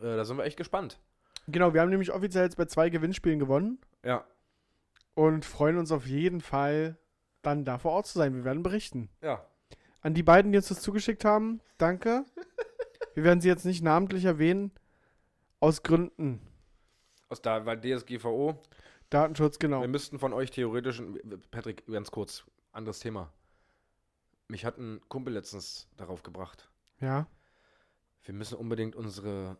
Äh, 0.00 0.16
da 0.16 0.24
sind 0.24 0.36
wir 0.36 0.44
echt 0.44 0.58
gespannt. 0.58 1.00
Genau, 1.48 1.72
wir 1.72 1.80
haben 1.80 1.90
nämlich 1.90 2.12
offiziell 2.12 2.44
jetzt 2.44 2.56
bei 2.56 2.66
zwei 2.66 2.90
Gewinnspielen 2.90 3.38
gewonnen 3.38 3.78
Ja, 4.04 4.24
und 5.14 5.44
freuen 5.44 5.76
uns 5.78 5.92
auf 5.92 6.06
jeden 6.06 6.40
Fall, 6.40 6.96
dann 7.46 7.64
da 7.64 7.78
vor 7.78 7.92
Ort 7.92 8.06
zu 8.06 8.18
sein. 8.18 8.34
Wir 8.34 8.44
werden 8.44 8.62
berichten. 8.62 9.08
ja. 9.20 9.44
An 10.00 10.12
die 10.12 10.22
beiden, 10.22 10.52
die 10.52 10.58
uns 10.58 10.68
das 10.68 10.82
zugeschickt 10.82 11.24
haben, 11.24 11.62
danke. 11.78 12.26
Wir 13.14 13.24
werden 13.24 13.40
sie 13.40 13.48
jetzt 13.48 13.64
nicht 13.64 13.82
namentlich 13.82 14.26
erwähnen, 14.26 14.70
aus 15.60 15.82
Gründen. 15.82 16.40
Aus 17.30 17.40
da, 17.40 17.64
weil 17.64 17.80
DSGVO. 17.80 18.60
Datenschutz, 19.08 19.58
genau. 19.58 19.80
Wir 19.80 19.88
müssten 19.88 20.18
von 20.18 20.34
euch 20.34 20.50
theoretisch. 20.50 21.02
Patrick, 21.50 21.86
ganz 21.86 22.10
kurz, 22.10 22.44
anderes 22.72 22.98
Thema. 22.98 23.32
Mich 24.48 24.66
hat 24.66 24.76
ein 24.76 25.00
Kumpel 25.08 25.32
letztens 25.32 25.88
darauf 25.96 26.22
gebracht. 26.22 26.68
Ja. 27.00 27.26
Wir 28.24 28.34
müssen 28.34 28.56
unbedingt 28.58 28.94
unsere 28.96 29.56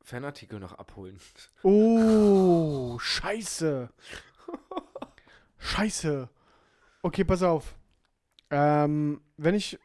Fanartikel 0.00 0.58
noch 0.58 0.72
abholen. 0.72 1.18
Oh, 1.64 2.98
scheiße. 2.98 3.90
Scheiße. 5.58 6.30
Okay, 7.06 7.24
pass 7.24 7.42
auf. 7.42 7.74
Ähm, 8.50 9.20
wenn 9.36 9.54
ich, 9.54 9.78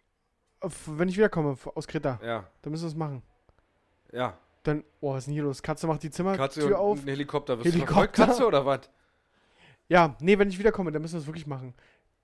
wenn 0.88 1.08
ich 1.10 1.18
wiederkomme 1.18 1.56
aus 1.76 1.88
Kreta, 1.88 2.20
Ja, 2.24 2.46
dann 2.62 2.72
müssen 2.72 2.84
wir 2.84 2.88
es 2.90 2.96
machen. 2.96 3.22
ja. 4.12 4.38
Dann, 4.64 4.84
oh, 5.00 5.14
was 5.14 5.20
ist 5.20 5.26
denn 5.26 5.34
hier 5.34 5.42
los? 5.42 5.64
Katze 5.64 5.88
macht 5.88 6.04
die 6.04 6.10
Katze 6.10 6.18
Zimmertür 6.60 6.78
auf. 6.80 7.02
ein 7.02 7.08
Helikopter. 7.08 7.58
Du 7.58 7.64
Helikopter? 7.64 8.28
Katze 8.28 8.46
oder 8.46 8.64
was? 8.64 8.82
Ja, 9.88 10.16
nee, 10.20 10.38
wenn 10.38 10.50
ich 10.50 10.60
wiederkomme, 10.60 10.92
dann 10.92 11.02
müssen 11.02 11.16
wir 11.16 11.20
es 11.22 11.26
wirklich 11.26 11.48
machen. 11.48 11.74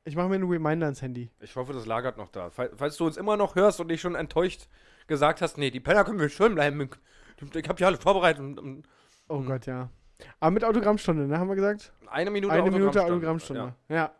Ich 0.03 0.15
mache 0.15 0.29
mir 0.29 0.35
einen 0.35 0.47
Reminder 0.47 0.85
ans 0.85 1.01
Handy. 1.01 1.31
Ich 1.39 1.55
hoffe, 1.55 1.73
das 1.73 1.87
lagert 1.87 2.15
noch 2.17 2.29
da. 2.29 2.51
Fall- 2.51 2.69
Falls 2.77 2.95
du 2.97 3.07
uns 3.07 3.17
immer 3.17 3.37
noch 3.37 3.55
hörst 3.55 3.79
und 3.79 3.87
dich 3.87 3.99
schon 4.01 4.13
enttäuscht 4.13 4.67
gesagt 5.07 5.41
hast, 5.41 5.57
nee, 5.57 5.71
die 5.71 5.79
Penner 5.79 6.03
können 6.05 6.19
wir 6.19 6.29
schön 6.29 6.53
bleiben. 6.53 6.89
Ich 7.55 7.67
hab 7.69 7.79
ja 7.79 7.87
alles 7.87 7.99
vorbereitet. 7.99 8.39
und- 8.41 8.59
und 8.59 8.87
Oh 9.29 9.39
Hm. 9.39 9.47
Gott, 9.47 9.65
ja. 9.65 9.89
Aber 10.39 10.51
mit 10.51 10.63
Autogrammstunde, 10.63 11.25
ne, 11.27 11.39
haben 11.39 11.49
wir 11.49 11.55
gesagt? 11.55 11.91
Eine 12.07 12.29
Minute 12.29 12.53
Eine 12.53 12.69
Minute 12.69 13.01
Autogrammstunde. 13.01 13.13
Autogrammstunde. 13.63 13.75
Ja. 13.89 14.11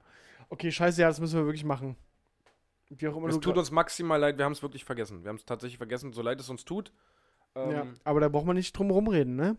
Okay, 0.50 0.72
scheiße, 0.72 1.02
ja, 1.02 1.08
das 1.08 1.20
müssen 1.20 1.38
wir 1.38 1.46
wirklich 1.46 1.66
machen. 1.66 1.96
Wie 2.90 3.08
auch 3.08 3.18
immer 3.18 3.28
Es 3.28 3.40
tut 3.40 3.58
uns 3.58 3.72
maximal 3.72 4.20
leid, 4.20 4.38
wir 4.38 4.46
haben 4.46 4.54
es 4.54 4.62
wirklich 4.62 4.86
vergessen. 4.86 5.24
Wir 5.24 5.30
haben 5.30 5.36
es 5.36 5.46
tatsächlich 5.46 5.78
vergessen, 5.78 6.14
so 6.14 6.22
leid 6.22 6.40
es 6.40 6.50
uns 6.50 6.64
tut. 6.64 6.92
Ähm, 7.56 7.72
ja, 7.72 7.88
aber 8.04 8.22
da 8.22 8.30
braucht 8.30 8.46
man 8.46 8.56
nicht 8.56 8.78
drum 8.78 8.92
rumreden, 8.92 9.36
ne? 9.36 9.58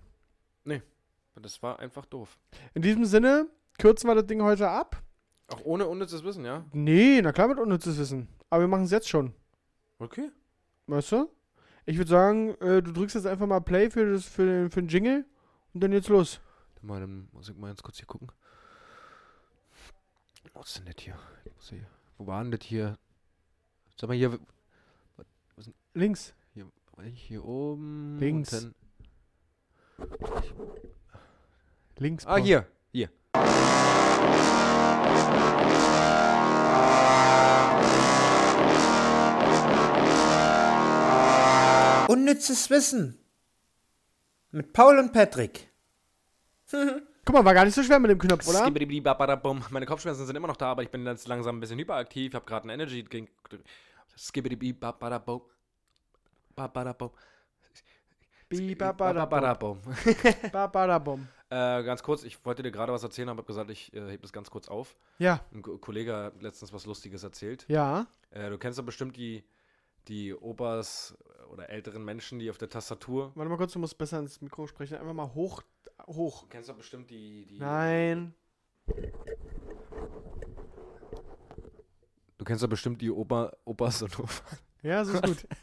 Das 1.43 1.63
war 1.63 1.79
einfach 1.79 2.07
doof. 2.07 2.39
In 2.75 2.83
diesem 2.83 3.05
Sinne, 3.05 3.49
kürzen 3.79 4.09
wir 4.09 4.15
das 4.15 4.27
Ding 4.27 4.43
heute 4.43 4.69
ab. 4.69 5.03
Auch 5.49 5.65
ohne 5.65 5.87
unnützes 5.87 6.25
Wissen, 6.25 6.45
ja? 6.45 6.65
Nee, 6.73 7.21
na 7.23 7.33
klar 7.33 7.49
mit 7.49 7.59
unnützes 7.59 7.99
Wissen. 7.99 8.29
Aber 8.51 8.63
wir 8.63 8.69
machen 8.69 8.85
es 8.85 8.91
jetzt 8.91 9.09
schon. 9.09 9.33
Okay. 9.99 10.31
Weißt 10.87 11.13
du? 11.13 11.29
Ich 11.87 11.97
würde 11.97 12.11
sagen, 12.11 12.51
äh, 12.61 12.83
du 12.83 12.93
drückst 12.93 13.15
jetzt 13.15 13.27
einfach 13.27 13.47
mal 13.47 13.61
Play 13.61 13.91
für, 13.91 14.13
das, 14.13 14.25
für, 14.25 14.45
den, 14.45 14.71
für 14.71 14.83
den 14.83 14.89
Jingle 14.89 15.25
und 15.73 15.83
dann 15.83 15.93
jetzt 15.93 16.09
los. 16.09 16.41
Mal, 16.83 17.01
dann 17.01 17.29
muss 17.33 17.49
ich 17.49 17.57
mal 17.57 17.69
ganz 17.69 17.83
kurz 17.83 17.97
hier 17.97 18.07
gucken. 18.07 18.29
Was 20.55 20.69
ist 20.69 20.79
denn 20.79 20.87
das 20.87 21.05
hier? 21.05 21.19
Ich 21.45 21.55
muss 21.55 21.69
hier 21.71 21.87
wo 22.19 22.27
war 22.27 22.43
denn 22.43 22.51
das 22.51 22.63
hier? 22.63 22.99
Sag 23.97 24.09
mal 24.09 24.17
hier, 24.17 24.39
Links. 25.95 26.35
hier 27.15 27.45
oben. 27.45 28.19
Links. 28.19 28.53
und 28.53 28.75
Links. 31.97 32.25
Dann, 32.25 32.33
ah, 32.33 32.37
hier. 32.37 32.67
Hier. 32.93 33.11
Unnützes 42.09 42.69
Wissen. 42.71 43.19
Mit 44.51 44.73
Paul 44.73 44.99
und 44.99 45.13
Patrick. 45.13 45.69
Guck 47.29 47.35
mal, 47.35 47.45
war 47.45 47.53
gar 47.53 47.67
nicht 47.67 47.75
so 47.75 47.83
schwer 47.83 47.99
mit 47.99 48.11
dem 48.11 48.19
Knopf, 48.19 48.49
oder? 48.49 48.65
Meine 49.69 49.85
Kopfschmerzen 49.85 50.25
sind 50.25 50.35
immer 50.35 50.49
noch 50.49 50.57
da, 50.57 50.71
aber 50.71 50.83
ich 50.83 50.89
bin 50.89 51.05
jetzt 51.05 51.29
langsam 51.29 51.59
ein 51.59 51.61
bisschen 51.61 51.79
hyperaktiv. 51.79 52.29
Ich 52.31 52.35
habe 52.35 52.47
gerade 52.47 52.63
einen 52.63 52.81
Energy 52.81 53.05
Drink. 53.05 53.29
Babadabum. 60.53 61.29
Äh, 61.51 61.83
ganz 61.83 62.03
kurz, 62.03 62.25
ich 62.25 62.43
wollte 62.47 62.63
dir 62.63 62.71
gerade 62.71 62.95
was 62.95 63.03
erzählen, 63.03 63.29
aber 63.29 63.41
habe 63.41 63.47
gesagt, 63.47 63.69
ich 63.69 63.93
äh, 63.93 64.09
hebe 64.09 64.23
das 64.23 64.33
ganz 64.33 64.49
kurz 64.49 64.69
auf. 64.69 64.97
Ja, 65.19 65.41
Ein 65.53 65.61
Ko- 65.61 65.77
Kollege 65.77 66.17
hat 66.17 66.41
letztens 66.43 66.73
was 66.73 66.87
Lustiges 66.87 67.25
erzählt. 67.25 67.67
ja. 67.69 68.07
Äh, 68.31 68.49
du 68.49 68.57
kennst 68.57 68.79
doch 68.79 68.85
bestimmt 68.85 69.19
die, 69.19 69.45
die 70.09 70.35
Opas 70.35 71.15
oder 71.53 71.69
älteren 71.69 72.03
Menschen, 72.07 72.39
die 72.39 72.49
auf 72.49 72.57
der 72.57 72.71
Tastatur. 72.71 73.33
Warte 73.35 73.51
mal 73.51 73.59
kurz, 73.59 73.75
du 73.75 73.81
musst 73.81 73.99
besser 73.99 74.19
ins 74.19 74.41
Mikro 74.41 74.67
sprechen. 74.67 74.97
Einfach 74.97 75.13
mal 75.15 75.35
hoch, 75.35 75.63
hoch. 76.09 76.43
Du 76.43 76.49
kennst 76.49 76.69
doch 76.69 76.77
bestimmt 76.77 77.11
die. 77.11 77.47
die 77.47 77.59
Nein. 77.59 78.35
Du 82.39 82.45
kennst 82.45 82.63
doch 82.63 82.69
bestimmt 82.69 83.01
die 83.03 83.11
Opa, 83.11 83.53
Opas 83.65 84.03
und 84.03 84.19
Opas. 84.19 84.43
Ja, 84.83 85.05
so 85.05 85.13
ist 85.15 85.23
gut. 85.23 85.47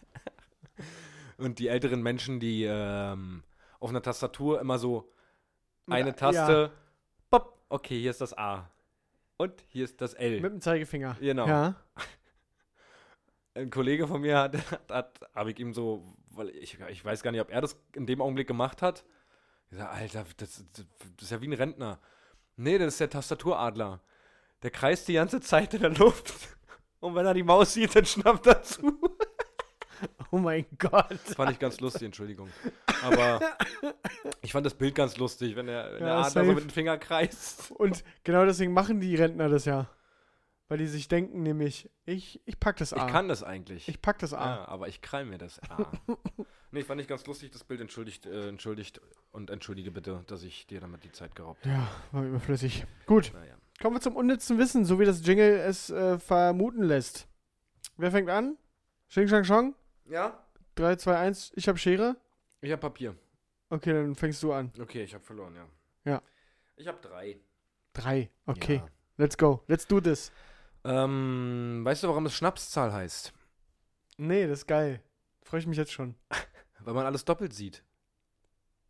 Und 1.37 1.59
die 1.59 1.67
älteren 1.67 2.01
Menschen, 2.01 2.39
die 2.39 2.63
ähm, 2.63 3.43
auf 3.79 3.89
einer 3.89 4.01
Tastatur 4.01 4.61
immer 4.61 4.79
so 4.79 5.11
eine 5.87 6.15
Taste. 6.15 6.71
Pop, 7.29 7.59
okay, 7.67 7.99
hier 7.99 8.11
ist 8.11 8.21
das 8.21 8.37
A. 8.37 8.71
Und 9.37 9.53
hier 9.67 9.83
ist 9.83 9.99
das 9.99 10.13
L. 10.13 10.39
Mit 10.39 10.53
dem 10.53 10.61
Zeigefinger. 10.61 11.17
Genau. 11.19 11.45
Ja. 11.45 11.75
ein 13.53 13.69
Kollege 13.69 14.07
von 14.07 14.21
mir 14.21 14.37
hat, 14.37 14.71
hat, 14.71 14.91
hat 14.91 15.19
habe 15.33 15.51
ich 15.51 15.59
ihm 15.59 15.73
so, 15.73 16.15
weil 16.31 16.49
ich, 16.49 16.79
ich 16.89 17.03
weiß 17.03 17.21
gar 17.21 17.31
nicht, 17.31 17.41
ob 17.41 17.49
er 17.49 17.61
das 17.61 17.77
in 17.93 18.05
dem 18.05 18.21
Augenblick 18.21 18.47
gemacht 18.47 18.81
hat. 18.81 19.05
Ich 19.71 19.77
sag, 19.77 19.91
Alter, 19.93 20.25
das, 20.37 20.63
das, 20.73 20.85
ist 21.21 21.31
ja 21.31 21.41
wie 21.41 21.47
ein 21.47 21.53
Rentner. 21.53 21.99
Nee, 22.55 22.77
das 22.77 22.93
ist 22.93 22.99
der 22.99 23.09
Tastaturadler. 23.09 24.01
Der 24.63 24.71
kreist 24.71 25.07
die 25.07 25.13
ganze 25.13 25.41
Zeit 25.41 25.73
in 25.73 25.81
der 25.81 25.91
Luft. 25.91 26.33
Und 26.99 27.15
wenn 27.15 27.25
er 27.25 27.33
die 27.33 27.43
Maus 27.43 27.73
sieht, 27.73 27.95
dann 27.95 28.05
schnappt 28.05 28.47
er 28.47 28.63
zu. 28.63 28.99
Oh 30.31 30.37
mein 30.37 30.65
Gott. 30.77 31.11
Das 31.25 31.35
fand 31.35 31.51
ich 31.51 31.59
ganz 31.59 31.79
lustig, 31.79 32.03
Entschuldigung. 32.03 32.49
Aber 33.03 33.39
ich 34.41 34.51
fand 34.51 34.65
das 34.65 34.73
Bild 34.73 34.93
ganz 34.93 35.15
lustig, 35.15 35.55
wenn 35.55 35.67
der, 35.67 35.93
wenn 35.93 35.99
der 35.99 36.07
Ja, 36.07 36.17
Adler 36.17 36.29
safe. 36.29 36.45
so 36.45 36.51
mit 36.51 36.63
dem 36.63 36.69
Finger 36.69 36.97
kreist. 36.97 37.71
Und 37.71 38.03
genau 38.25 38.43
deswegen 38.43 38.73
machen 38.73 38.99
die 38.99 39.15
Rentner 39.15 39.47
das 39.47 39.63
ja. 39.63 39.89
Weil 40.67 40.79
die 40.79 40.87
sich 40.87 41.07
denken, 41.07 41.43
nämlich, 41.43 41.89
ich, 42.05 42.41
ich 42.45 42.59
pack 42.59 42.77
das 42.77 42.91
A. 42.91 43.05
Ich 43.05 43.11
kann 43.11 43.29
das 43.29 43.43
eigentlich. 43.43 43.87
Ich 43.87 44.01
pack 44.01 44.19
das 44.19 44.33
A. 44.33 44.45
Ja, 44.45 44.67
aber 44.67 44.87
ich 44.87 45.01
krall 45.01 45.23
mir 45.23 45.37
das. 45.37 45.61
Ah. 45.69 45.89
nee, 46.75 46.83
fand 46.83 47.01
ich 47.01 47.07
ganz 47.07 47.25
lustig, 47.25 47.51
das 47.51 47.63
Bild 47.63 47.81
entschuldigt, 47.81 48.25
äh, 48.27 48.49
entschuldigt 48.49 49.01
und 49.31 49.49
entschuldige 49.49 49.91
bitte, 49.91 50.23
dass 50.27 50.43
ich 50.43 50.67
dir 50.67 50.79
damit 50.79 51.03
die 51.03 51.11
Zeit 51.11 51.35
geraubt 51.35 51.65
habe. 51.65 51.75
Ja, 51.75 51.87
war 52.11 52.23
überflüssig. 52.25 52.85
Gut, 53.07 53.31
Naja. 53.33 53.55
kommen 53.81 53.95
wir 53.95 54.01
zum 54.01 54.15
unnützen 54.15 54.57
Wissen, 54.59 54.85
so 54.85 54.99
wie 54.99 55.05
das 55.05 55.25
Jingle 55.25 55.57
es 55.59 55.89
äh, 55.89 56.19
vermuten 56.19 56.83
lässt. 56.83 57.27
Wer 57.97 58.11
fängt 58.11 58.29
an? 58.29 58.57
Xing 59.09 59.27
Shang 59.27 59.43
Shang? 59.43 59.75
Ja? 60.05 60.45
3, 60.75 60.97
2, 60.97 61.17
1, 61.17 61.51
ich 61.55 61.67
hab 61.67 61.79
Schere. 61.79 62.17
Ich 62.61 62.71
habe 62.71 62.81
Papier. 62.81 63.15
Okay, 63.69 63.93
dann 63.93 64.13
fängst 64.15 64.43
du 64.43 64.51
an. 64.53 64.71
Okay, 64.79 65.03
ich 65.03 65.13
habe 65.13 65.23
verloren, 65.23 65.55
ja. 65.55 65.67
Ja. 66.03 66.21
Ich 66.75 66.87
habe 66.87 66.99
drei. 67.01 67.37
Drei. 67.93 68.29
Okay, 68.45 68.75
Ja. 68.75 68.87
let's 69.17 69.37
go. 69.37 69.63
Let's 69.67 69.87
do 69.87 70.01
this. 70.01 70.31
Ähm, 70.83 71.81
weißt 71.83 72.03
du, 72.03 72.09
warum 72.09 72.25
es 72.25 72.33
Schnapszahl 72.35 72.91
heißt? 72.93 73.33
Nee, 74.17 74.45
das 74.47 74.59
ist 74.59 74.67
geil. 74.67 75.01
Freue 75.41 75.59
ich 75.61 75.67
mich 75.67 75.77
jetzt 75.77 75.91
schon. 75.93 76.15
Weil 76.81 76.93
man 76.93 77.05
alles 77.05 77.25
doppelt 77.25 77.53
sieht. 77.53 77.83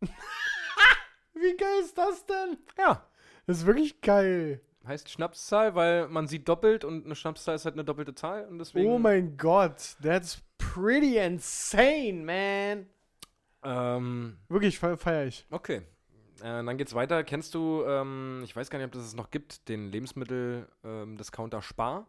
Wie 0.00 1.56
geil 1.56 1.80
ist 1.82 1.96
das 1.96 2.24
denn? 2.26 2.58
Ja. 2.78 3.06
Das 3.46 3.58
ist 3.58 3.66
wirklich 3.66 4.00
geil. 4.00 4.60
Heißt 4.86 5.08
Schnapszahl, 5.10 5.74
weil 5.74 6.08
man 6.08 6.26
sieht 6.26 6.48
doppelt 6.48 6.84
und 6.84 7.04
eine 7.04 7.14
Schnapszahl 7.14 7.56
ist 7.56 7.64
halt 7.64 7.74
eine 7.74 7.84
doppelte 7.84 8.14
Zahl 8.14 8.44
und 8.46 8.58
deswegen. 8.58 8.88
Oh 8.88 8.98
mein 8.98 9.36
Gott, 9.36 9.96
that's 10.02 10.42
pretty 10.58 11.18
insane, 11.18 12.24
man. 12.24 12.86
Ähm, 13.64 14.36
Wirklich, 14.48 14.78
fe 14.78 14.96
feier 14.96 15.26
ich. 15.26 15.46
okay. 15.50 15.82
Äh, 16.40 16.62
dann 16.64 16.76
geht's 16.76 16.94
weiter. 16.94 17.24
Kennst 17.24 17.54
du, 17.54 17.82
ähm, 17.86 18.42
ich 18.44 18.54
weiß 18.54 18.68
gar 18.68 18.78
nicht, 18.78 18.86
ob 18.86 18.92
das 18.92 19.04
es 19.04 19.14
noch 19.14 19.30
gibt, 19.30 19.68
den 19.68 19.90
Lebensmittel-Discounter 19.90 21.62
Spar? 21.62 22.06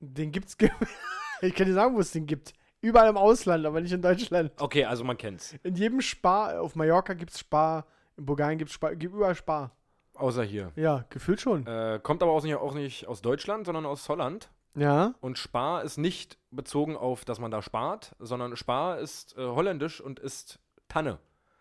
Den 0.00 0.32
gibt's. 0.32 0.56
ich 1.42 1.54
kann 1.54 1.66
dir 1.66 1.74
sagen, 1.74 1.94
wo 1.94 2.00
es 2.00 2.10
den 2.10 2.26
gibt. 2.26 2.54
Überall 2.86 3.08
im 3.08 3.16
Ausland, 3.16 3.66
aber 3.66 3.80
nicht 3.80 3.90
in 3.90 4.00
Deutschland. 4.00 4.52
Okay, 4.60 4.84
also 4.84 5.02
man 5.02 5.18
kennt's. 5.18 5.56
In 5.64 5.74
jedem 5.74 6.00
Spar, 6.00 6.60
auf 6.60 6.76
Mallorca 6.76 7.14
gibt's 7.14 7.40
Spar, 7.40 7.84
in 8.16 8.24
Bulgarien 8.26 8.58
gibt's 8.58 8.74
Spar, 8.74 8.94
gibt 8.94 9.12
überall 9.12 9.34
Spar. 9.34 9.72
Außer 10.14 10.44
hier. 10.44 10.70
Ja, 10.76 11.04
gefühlt 11.10 11.40
schon. 11.40 11.66
Äh, 11.66 11.98
kommt 12.00 12.22
aber 12.22 12.30
auch 12.30 12.44
nicht, 12.44 12.54
auch 12.54 12.74
nicht 12.74 13.08
aus 13.08 13.22
Deutschland, 13.22 13.66
sondern 13.66 13.86
aus 13.86 14.08
Holland. 14.08 14.50
Ja. 14.76 15.14
Und 15.20 15.36
Spar 15.36 15.82
ist 15.82 15.98
nicht 15.98 16.38
bezogen 16.52 16.96
auf, 16.96 17.24
dass 17.24 17.40
man 17.40 17.50
da 17.50 17.60
spart, 17.60 18.14
sondern 18.20 18.54
Spar 18.54 19.00
ist 19.00 19.36
äh, 19.36 19.44
holländisch 19.44 20.00
und 20.00 20.20
ist 20.20 20.60
Tanne. 20.86 21.18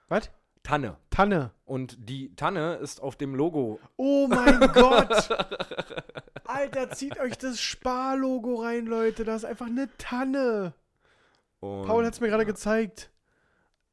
Was? 0.09 0.29
Tanne. 0.61 0.97
Tanne. 1.09 1.49
Und 1.65 1.97
die 2.07 2.35
Tanne 2.35 2.75
ist 2.75 3.01
auf 3.01 3.15
dem 3.15 3.33
Logo. 3.33 3.79
Oh 3.97 4.27
mein 4.27 4.59
Gott. 4.73 5.27
Alter, 6.43 6.91
zieht 6.91 7.19
euch 7.19 7.35
das 7.39 7.59
Spar-Logo 7.59 8.61
rein, 8.61 8.85
Leute. 8.85 9.23
Da 9.25 9.35
ist 9.35 9.45
einfach 9.45 9.65
eine 9.65 9.89
Tanne. 9.97 10.73
Und, 11.65 11.87
Paul 11.87 12.05
hat's 12.05 12.19
mir 12.19 12.27
gerade 12.29 12.45
gezeigt. 12.45 13.11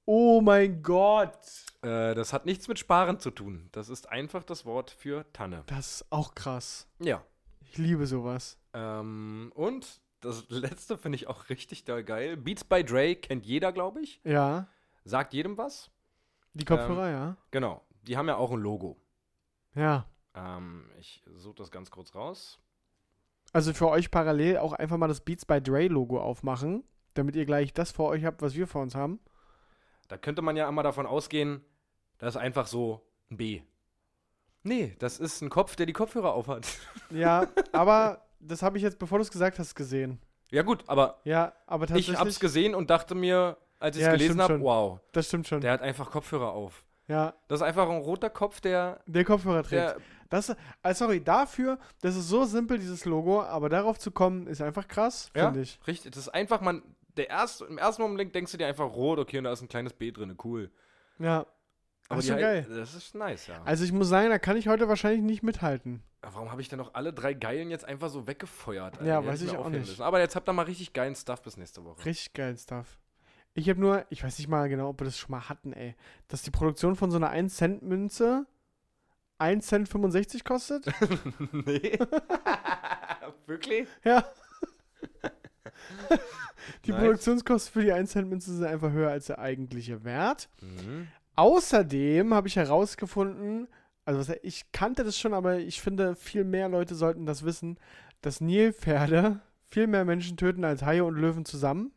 Oh 0.05 0.41
mein 0.41 0.83
Gott. 0.83 1.39
äh, 1.83 2.15
das 2.15 2.33
hat 2.33 2.45
nichts 2.45 2.69
mit 2.69 2.79
Sparen 2.79 3.19
zu 3.19 3.31
tun. 3.31 3.69
Das 3.73 3.89
ist 3.89 4.09
einfach 4.11 4.43
das 4.43 4.65
Wort 4.65 4.91
für 4.91 5.25
Tanne. 5.33 5.63
Das 5.67 6.03
ist 6.03 6.07
auch 6.11 6.35
krass. 6.35 6.89
Ja. 6.99 7.23
Ich 7.61 7.79
liebe 7.79 8.07
sowas. 8.07 8.59
Ähm, 8.75 9.53
und 9.55 10.01
das 10.21 10.49
letzte 10.51 10.99
finde 10.99 11.17
ich 11.17 11.29
auch 11.29 11.49
richtig 11.49 11.85
doll 11.85 12.03
geil. 12.05 12.37
Beats 12.37 12.65
by 12.65 12.85
Dre 12.85 13.15
kennt 13.15 13.47
jeder, 13.47 13.73
glaube 13.73 14.01
ich. 14.01 14.21
Ja. 14.25 14.67
Sagt 15.05 15.35
jedem 15.35 15.57
was. 15.57 15.91
Die 16.55 16.65
Kopfhörer, 16.65 17.11
ja. 17.11 17.37
Genau. 17.51 17.83
Die 18.03 18.17
haben 18.17 18.29
ja 18.29 18.37
auch 18.37 18.51
ein 18.51 18.61
Logo. 18.61 19.01
Ja. 19.75 20.07
Ähm, 20.35 20.91
ich 20.99 21.23
suche 21.37 21.55
das 21.57 21.71
ganz 21.71 21.91
kurz 21.91 22.15
raus. 22.15 22.59
Also 23.53 23.73
für 23.73 23.89
euch 23.89 24.11
parallel 24.11 24.59
auch 24.59 24.73
einfach 24.73 24.97
mal 24.97 25.09
das 25.09 25.21
Beats 25.21 25.45
by 25.45 25.61
Dre 25.63 25.89
Logo 25.89 26.21
aufmachen, 26.21 26.85
damit 27.15 27.37
ihr 27.37 27.45
gleich 27.47 27.73
das 27.73 27.91
vor 27.93 28.09
euch 28.11 28.25
habt, 28.25 28.43
was 28.43 28.55
wir 28.55 28.67
vor 28.67 28.83
uns 28.83 28.95
haben. 28.95 29.21
Da 30.09 30.17
könnte 30.19 30.43
man 30.43 30.57
ja 30.57 30.69
einmal 30.69 30.85
davon 30.85 31.07
ausgehen, 31.07 31.65
das 32.19 32.35
ist 32.35 32.41
einfach 32.41 32.67
so 32.67 33.01
ein 33.31 33.37
B. 33.37 33.63
Nee, 34.63 34.95
das 34.99 35.19
ist 35.19 35.41
ein 35.41 35.51
Kopf, 35.51 35.75
der 35.77 35.87
die 35.87 35.93
Kopfhörer 35.93 36.35
aufhat. 36.35 36.67
Ja, 37.11 37.47
aber 37.73 38.23
das 38.41 38.63
habe 38.63 38.77
ich 38.79 38.83
jetzt, 38.83 38.99
bevor 38.99 39.19
du 39.19 39.23
es 39.23 39.31
gesagt 39.31 39.59
hast, 39.59 39.75
gesehen. 39.75 40.19
ja 40.51 40.63
gut, 40.63 40.85
aber 40.87 41.21
Ja, 41.25 41.53
aber 41.67 41.87
tatsächlich. 41.87 42.15
ich 42.15 42.21
hab's 42.21 42.41
gesehen 42.41 42.75
und 42.75 42.89
dachte 42.91 43.15
mir, 43.15 43.57
als 43.79 43.97
ich 43.97 44.03
es 44.03 44.07
Ja, 44.07 44.13
gelesen 44.13 44.41
habe, 44.41 44.61
wow, 44.61 45.01
Das 45.13 45.27
stimmt 45.29 45.49
schon. 45.49 45.61
der 45.61 45.73
hat 45.73 45.83
einfach 45.83 46.11
Kopfhörer 46.11 46.53
auf. 46.53 46.85
ja, 47.09 47.35
Das 47.49 47.61
ist 47.61 47.67
einfach 47.67 47.89
ein 47.89 47.99
roter 47.99 48.31
Kopf, 48.31 48.61
der, 48.61 49.01
der 49.07 49.25
Kopfhörer 49.25 49.63
trägt. 49.63 49.73
der 49.73 49.97
Das, 50.31 50.55
ah, 50.83 50.95
sorry, 50.95 51.23
dafür, 51.23 51.79
das 52.01 52.17
ist 52.17 52.29
so 52.29 52.45
simpel, 52.45 52.79
dieses 52.79 53.05
Logo, 53.05 53.43
aber 53.43 53.69
darauf 53.69 53.99
zu 53.99 54.11
kommen, 54.13 54.47
ist 54.47 54.63
einfach 54.63 54.87
krass, 54.89 55.31
ja, 55.35 55.47
finde 55.47 55.63
ich. 55.63 55.79
richtig, 55.87 56.13
das 56.13 56.23
ist 56.23 56.29
einfach, 56.31 56.61
man, 56.63 56.83
der 57.17 57.31
erste, 57.31 57.65
im 57.67 57.79
ersten 57.79 58.03
Moment 58.03 58.35
denkst 58.35 58.53
du 58.53 58.59
dir 58.59 58.67
einfach 58.67 58.87
rot, 58.87 59.19
okay, 59.19 59.39
und 59.39 59.45
da 59.45 59.53
ist 59.53 59.63
ein 59.63 59.69
kleines 59.69 59.93
B 59.93 60.11
drin, 60.11 60.37
cool. 60.45 60.71
Ja. 61.19 61.47
Aber 62.09 62.17
das 62.17 62.25
ist 62.25 62.31
schon 62.31 62.41
geil. 62.41 62.67
Das 62.69 62.95
ist 62.95 63.15
nice, 63.15 63.47
ja. 63.47 63.63
Also 63.65 63.85
ich 63.85 63.93
muss 63.93 64.09
sagen, 64.09 64.31
da 64.31 64.39
kann 64.39 64.57
ich 64.57 64.69
heute 64.69 64.89
wahrscheinlich 64.89 65.23
nicht 65.23 65.43
mithalten. 65.43 66.03
Aber 66.21 66.35
Warum 66.35 66.51
habe 66.51 66.61
ich 66.61 66.69
denn 66.69 66.79
noch 66.79 66.95
alle 66.95 67.13
drei 67.13 67.35
geilen 67.35 67.71
jetzt 67.71 67.85
einfach 67.85 68.09
so 68.11 68.27
weggefeuert? 68.27 69.01
Ja, 69.03 69.21
Die 69.21 69.27
weiß 69.27 69.43
ich 69.43 69.57
auch 69.57 69.69
nicht. 69.69 69.87
Müssen. 69.87 70.03
Aber 70.03 70.21
jetzt 70.21 70.37
habt 70.37 70.49
ihr 70.49 70.53
mal 70.53 70.63
richtig 70.63 70.93
geilen 70.93 71.15
Stuff 71.15 71.43
bis 71.43 71.57
nächste 71.57 71.85
Woche. 71.85 72.05
Richtig 72.05 72.33
geil 72.35 72.57
Stuff. 72.57 72.99
Ich 73.55 73.69
habe 73.69 73.81
nur, 73.81 74.05
ich 74.11 74.23
weiß 74.23 74.39
nicht 74.39 74.49
mal 74.49 74.69
genau, 74.69 74.91
ob 74.91 75.01
wir 75.01 75.05
das 75.05 75.19
schon 75.19 75.31
mal 75.31 75.49
hatten, 75.49 75.73
ey, 75.73 75.95
dass 76.29 76.43
die 76.43 76.51
Produktion 76.51 76.97
von 76.97 77.11
so 77.11 77.17
einer 77.19 77.33
1-Cent-Münze 77.33 78.47
1 79.43 79.67
Cent 79.67 79.89
65 79.89 80.45
kostet. 80.45 80.87
nee. 81.53 81.99
Wirklich? 83.47 83.89
ja. 84.05 84.25
die 86.85 86.91
Nice. 86.93 87.01
Produktionskosten 87.01 87.73
für 87.73 87.83
die 87.85 87.93
1 87.93 88.11
Cent 88.13 88.29
Münze 88.29 88.55
sind 88.55 88.65
einfach 88.67 88.91
höher 88.93 89.11
als 89.11 89.27
der 89.27 89.39
eigentliche 89.39 90.05
Wert. 90.05 90.49
Mhm. 90.61 91.09
Außerdem 91.37 92.35
habe 92.35 92.49
ich 92.49 92.57
herausgefunden, 92.57 93.69
also 94.05 94.21
was- 94.21 94.37
ich 94.43 94.71
kannte 94.73 95.05
das 95.05 95.19
schon, 95.19 95.33
aber 95.35 95.59
ich 95.59 95.81
finde, 95.81 96.15
viel 96.17 96.45
mehr 96.45 96.69
Leute 96.69 96.95
sollten 96.95 97.25
das 97.27 97.45
wissen, 97.45 97.79
dass 98.21 98.41
Nilpferde 98.41 99.41
viel 99.69 99.87
mehr 99.87 100.05
Menschen 100.05 100.37
töten 100.37 100.65
als 100.65 100.83
Haie 100.83 101.05
und 101.05 101.17
Löwen 101.17 101.45
zusammen. 101.45 101.93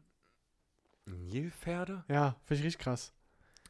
Nilpferde? 1.05 2.03
Ja, 2.07 2.35
finde 2.45 2.59
ich 2.61 2.65
richtig 2.67 2.81
krass. 2.83 3.13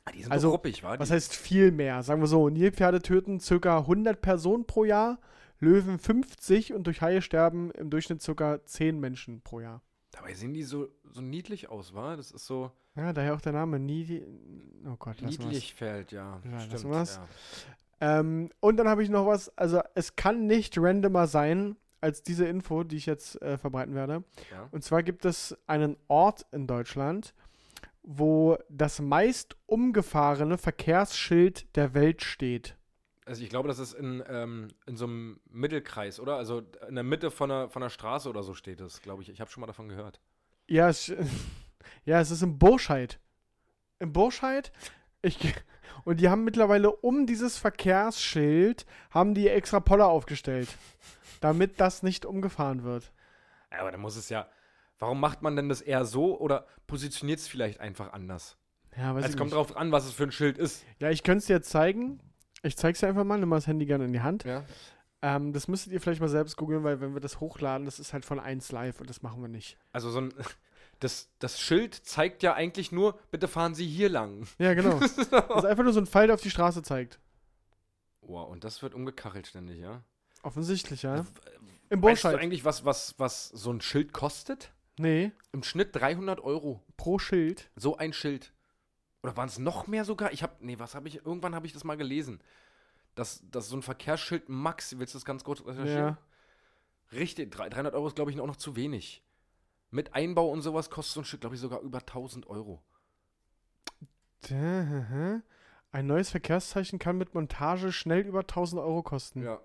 Ah, 0.05 0.11
die 0.11 0.21
sind 0.23 0.31
Also, 0.31 0.51
ruppig, 0.51 0.83
wa? 0.83 0.97
Was 0.99 1.09
Die- 1.09 1.15
heißt 1.15 1.35
viel 1.35 1.71
mehr? 1.71 2.03
Sagen 2.03 2.21
wir 2.21 2.27
so, 2.27 2.47
Nilpferde 2.49 3.01
töten 3.01 3.39
ca. 3.39 3.79
100 3.87 4.21
Personen 4.21 4.65
pro 4.65 4.85
Jahr, 4.85 5.19
Löwen 5.59 5.97
50 5.99 6.73
und 6.73 6.85
durch 6.85 7.01
Haie 7.01 7.21
sterben 7.21 7.71
im 7.71 7.89
Durchschnitt 7.89 8.21
ca. 8.23 8.63
10 8.65 8.99
Menschen 8.99 9.41
pro 9.41 9.61
Jahr. 9.61 9.81
Dabei 10.15 10.33
sehen 10.33 10.53
die 10.53 10.63
so, 10.63 10.87
so 11.03 11.21
niedlich 11.21 11.69
aus, 11.69 11.93
wa? 11.93 12.15
Das 12.15 12.31
ist 12.31 12.45
so 12.45 12.71
Ja, 12.95 13.11
daher 13.11 13.33
auch 13.35 13.41
der 13.41 13.51
Name 13.51 13.79
Nidi. 13.79 14.23
Oh 14.85 14.95
Gott, 14.97 15.19
lassen 15.19 15.23
wir's. 15.23 15.39
niedlichfeld, 15.39 16.11
ja. 16.11 16.41
Ja, 16.49 16.59
Stimmt, 16.61 16.83
wir's. 16.85 17.15
ja. 17.17 18.19
Ähm, 18.19 18.49
und 18.59 18.77
dann 18.77 18.87
habe 18.87 19.03
ich 19.03 19.09
noch 19.09 19.25
was, 19.25 19.55
also 19.57 19.81
es 19.93 20.15
kann 20.15 20.47
nicht 20.47 20.77
randomer 20.77 21.27
sein 21.27 21.75
als 22.01 22.23
diese 22.23 22.45
Info, 22.45 22.83
die 22.83 22.97
ich 22.97 23.05
jetzt 23.05 23.41
äh, 23.41 23.57
verbreiten 23.57 23.95
werde. 23.95 24.23
Ja. 24.51 24.67
Und 24.71 24.83
zwar 24.83 25.01
gibt 25.03 25.25
es 25.25 25.57
einen 25.67 25.97
Ort 26.07 26.45
in 26.51 26.67
Deutschland, 26.67 27.33
wo 28.03 28.57
das 28.69 28.99
meist 29.01 29.57
umgefahrene 29.65 30.57
Verkehrsschild 30.57 31.75
der 31.75 31.93
Welt 31.93 32.21
steht. 32.23 32.77
Also 33.25 33.41
ich 33.41 33.49
glaube, 33.49 33.67
das 33.67 33.79
ist 33.79 33.93
in, 33.93 34.23
ähm, 34.27 34.67
in 34.85 34.97
so 34.97 35.05
einem 35.05 35.39
Mittelkreis, 35.49 36.19
oder? 36.19 36.35
Also 36.37 36.61
in 36.87 36.95
der 36.95 37.03
Mitte 37.03 37.31
von 37.31 37.49
einer, 37.49 37.69
von 37.69 37.81
einer 37.81 37.89
Straße 37.89 38.29
oder 38.29 38.43
so 38.43 38.53
steht 38.53 38.81
es, 38.81 39.01
glaube 39.01 39.23
ich. 39.23 39.29
Ich 39.29 39.41
habe 39.41 39.49
schon 39.49 39.61
mal 39.61 39.67
davon 39.67 39.89
gehört. 39.89 40.21
Ja, 40.67 40.89
es, 40.89 41.11
ja, 42.05 42.19
es 42.19 42.29
ist 42.31 42.43
in 42.43 42.59
Burscheid. 42.59 43.19
In 43.99 44.13
Burscheid. 44.13 44.71
Ich, 45.23 45.39
und 46.05 46.19
die 46.19 46.29
haben 46.29 46.43
mittlerweile 46.43 46.91
um 46.91 47.25
dieses 47.25 47.57
Verkehrsschild 47.57 48.85
haben 49.09 49.33
die 49.33 49.47
extra 49.49 49.79
Poller 49.79 50.07
aufgestellt, 50.07 50.69
damit 51.41 51.79
das 51.79 52.03
nicht 52.03 52.27
umgefahren 52.27 52.83
wird. 52.83 53.11
Ja, 53.71 53.79
aber 53.79 53.91
da 53.91 53.97
muss 53.97 54.15
es 54.15 54.29
ja. 54.29 54.47
Warum 54.99 55.19
macht 55.19 55.41
man 55.41 55.55
denn 55.55 55.67
das 55.67 55.81
eher 55.81 56.05
so 56.05 56.39
oder 56.39 56.67
positioniert 56.87 57.39
es 57.39 57.47
vielleicht 57.47 57.79
einfach 57.79 58.13
anders? 58.13 58.55
Ja, 58.95 59.13
weiß 59.15 59.25
Es 59.25 59.31
ich 59.31 59.37
kommt 59.37 59.49
nicht. 59.49 59.57
drauf 59.57 59.75
an, 59.75 59.91
was 59.91 60.05
es 60.05 60.13
für 60.13 60.23
ein 60.23 60.31
Schild 60.31 60.57
ist. 60.57 60.85
Ja, 60.99 61.09
ich 61.09 61.23
könnte 61.23 61.39
es 61.39 61.45
dir 61.47 61.55
jetzt 61.55 61.69
zeigen. 61.69 62.21
Ich 62.65 62.77
zeig's 62.77 62.99
dir 62.99 63.07
einfach 63.07 63.23
mal. 63.23 63.37
Nimm 63.37 63.49
mal 63.49 63.57
das 63.57 63.67
Handy 63.67 63.85
gerne 63.85 64.05
in 64.05 64.13
die 64.13 64.21
Hand. 64.21 64.43
Ja. 64.43 64.63
Ähm, 65.21 65.53
das 65.53 65.67
müsstet 65.67 65.93
ihr 65.93 66.01
vielleicht 66.01 66.19
mal 66.19 66.27
selbst 66.29 66.57
googeln, 66.57 66.83
weil 66.83 66.99
wenn 66.99 67.13
wir 67.13 67.21
das 67.21 67.39
hochladen, 67.39 67.85
das 67.85 67.99
ist 67.99 68.11
halt 68.11 68.25
von 68.25 68.39
1 68.39 68.71
live 68.71 68.99
und 68.99 69.09
das 69.09 69.21
machen 69.21 69.41
wir 69.41 69.47
nicht. 69.47 69.77
Also 69.91 70.09
so 70.11 70.19
ein. 70.19 70.33
Das, 71.01 71.27
das 71.39 71.59
Schild 71.59 71.93
zeigt 71.93 72.41
ja 72.41 72.53
eigentlich 72.53 72.93
nur, 72.93 73.19
bitte 73.29 73.49
fahren 73.49 73.75
Sie 73.75 73.85
hier 73.85 74.07
lang. 74.07 74.47
Ja, 74.59 74.73
genau. 74.73 74.97
das 74.99 75.17
ist 75.17 75.33
einfach 75.33 75.83
nur 75.83 75.91
so 75.91 75.99
ein 75.99 76.07
Pfeil, 76.07 76.27
der 76.27 76.35
auf 76.35 76.41
die 76.41 76.49
Straße 76.49 76.83
zeigt. 76.83 77.19
Wow, 78.21 78.49
und 78.49 78.63
das 78.63 78.81
wird 78.81 78.93
umgekachelt 78.93 79.45
ständig, 79.45 79.79
ja? 79.79 80.03
Offensichtlich, 80.41 81.03
ja. 81.03 81.25
Im 81.89 82.01
Weißt 82.01 82.23
du 82.23 82.29
Burscheid. 82.29 82.39
eigentlich, 82.39 82.63
was, 82.63 82.85
was, 82.85 83.13
was 83.17 83.49
so 83.49 83.71
ein 83.71 83.81
Schild 83.81 84.13
kostet? 84.13 84.71
Nee, 84.97 85.33
Im 85.51 85.63
Schnitt 85.63 85.93
300 85.93 86.39
Euro. 86.39 86.81
pro 86.95 87.19
Schild. 87.19 87.69
So 87.75 87.97
ein 87.97 88.13
Schild. 88.13 88.53
Oder 89.25 89.37
waren 89.37 89.47
es 89.49 89.59
noch 89.59 89.87
mehr 89.87 90.05
sogar? 90.05 90.31
Ich 90.31 90.43
habe, 90.43 90.53
nee, 90.59 90.79
was 90.79 90.95
habe 90.95 91.07
ich, 91.07 91.25
irgendwann 91.25 91.55
habe 91.55 91.65
ich 91.67 91.73
das 91.73 91.83
mal 91.83 91.97
gelesen. 91.97 92.41
Dass, 93.15 93.41
dass 93.49 93.69
so 93.69 93.77
ein 93.77 93.81
Verkehrsschild 93.81 94.49
max, 94.49 94.97
willst 94.99 95.13
du 95.13 95.17
das 95.17 95.25
ganz 95.25 95.43
kurz 95.43 95.65
recherchieren? 95.65 95.97
Ja. 96.15 96.17
Richtig, 97.11 97.51
drei- 97.51 97.69
300 97.69 97.93
Euro 97.93 98.07
ist, 98.07 98.15
glaube 98.15 98.31
ich, 98.31 98.39
auch 98.39 98.47
noch 98.47 98.55
zu 98.57 98.75
wenig. 98.75 99.23
Mit 99.91 100.13
Einbau 100.15 100.49
und 100.49 100.61
sowas 100.61 100.89
kostet 100.89 101.13
so 101.13 101.21
ein 101.21 101.25
Schild, 101.25 101.41
glaube 101.41 101.55
ich, 101.55 101.61
sogar 101.61 101.79
über 101.81 101.99
1000 101.99 102.47
Euro. 102.47 102.81
Ein 104.51 105.41
neues 106.07 106.29
Verkehrszeichen 106.29 106.99
kann 106.99 107.17
mit 107.17 107.33
Montage 107.33 107.91
schnell 107.91 108.21
über 108.21 108.41
1000 108.41 108.81
Euro 108.81 109.01
kosten. 109.03 109.43
Ja. 109.43 109.59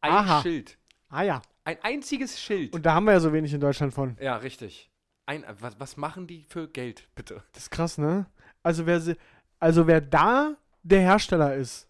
Ein 0.00 0.12
Aha. 0.12 0.42
Schild. 0.42 0.78
Ah 1.08 1.22
ja. 1.22 1.42
Ein 1.64 1.78
einziges 1.82 2.40
Schild. 2.40 2.74
Und 2.74 2.84
da 2.86 2.94
haben 2.94 3.04
wir 3.04 3.12
ja 3.12 3.20
so 3.20 3.32
wenig 3.32 3.52
in 3.52 3.60
Deutschland 3.60 3.92
von. 3.94 4.16
ja, 4.20 4.36
richtig. 4.36 4.90
Ein, 5.26 5.44
was, 5.60 5.78
was 5.78 5.96
machen 5.96 6.26
die 6.26 6.42
für 6.42 6.66
Geld, 6.68 7.08
bitte? 7.14 7.44
Das 7.52 7.64
ist 7.64 7.70
krass, 7.70 7.98
ne? 7.98 8.26
Also 8.62 8.86
wer, 8.86 9.00
sie- 9.00 9.16
also 9.58 9.86
wer 9.86 10.00
da 10.00 10.54
der 10.82 11.00
Hersteller 11.00 11.54
ist. 11.56 11.88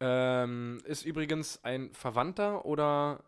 Ähm, 0.00 0.78
ist 0.84 1.04
übrigens 1.06 1.60
ein 1.64 1.90
Verwandter 1.94 2.64
oder, 2.66 3.20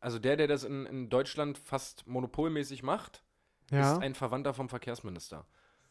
also 0.00 0.18
der, 0.18 0.36
der 0.36 0.48
das 0.48 0.64
in, 0.64 0.84
in 0.86 1.08
Deutschland 1.08 1.58
fast 1.58 2.06
monopolmäßig 2.06 2.82
macht, 2.82 3.22
Ja, 3.70 3.92
ist 3.94 4.02
ein 4.02 4.14
Verwandter 4.14 4.52
vom 4.52 4.68
Verkehrsminister. 4.68 5.44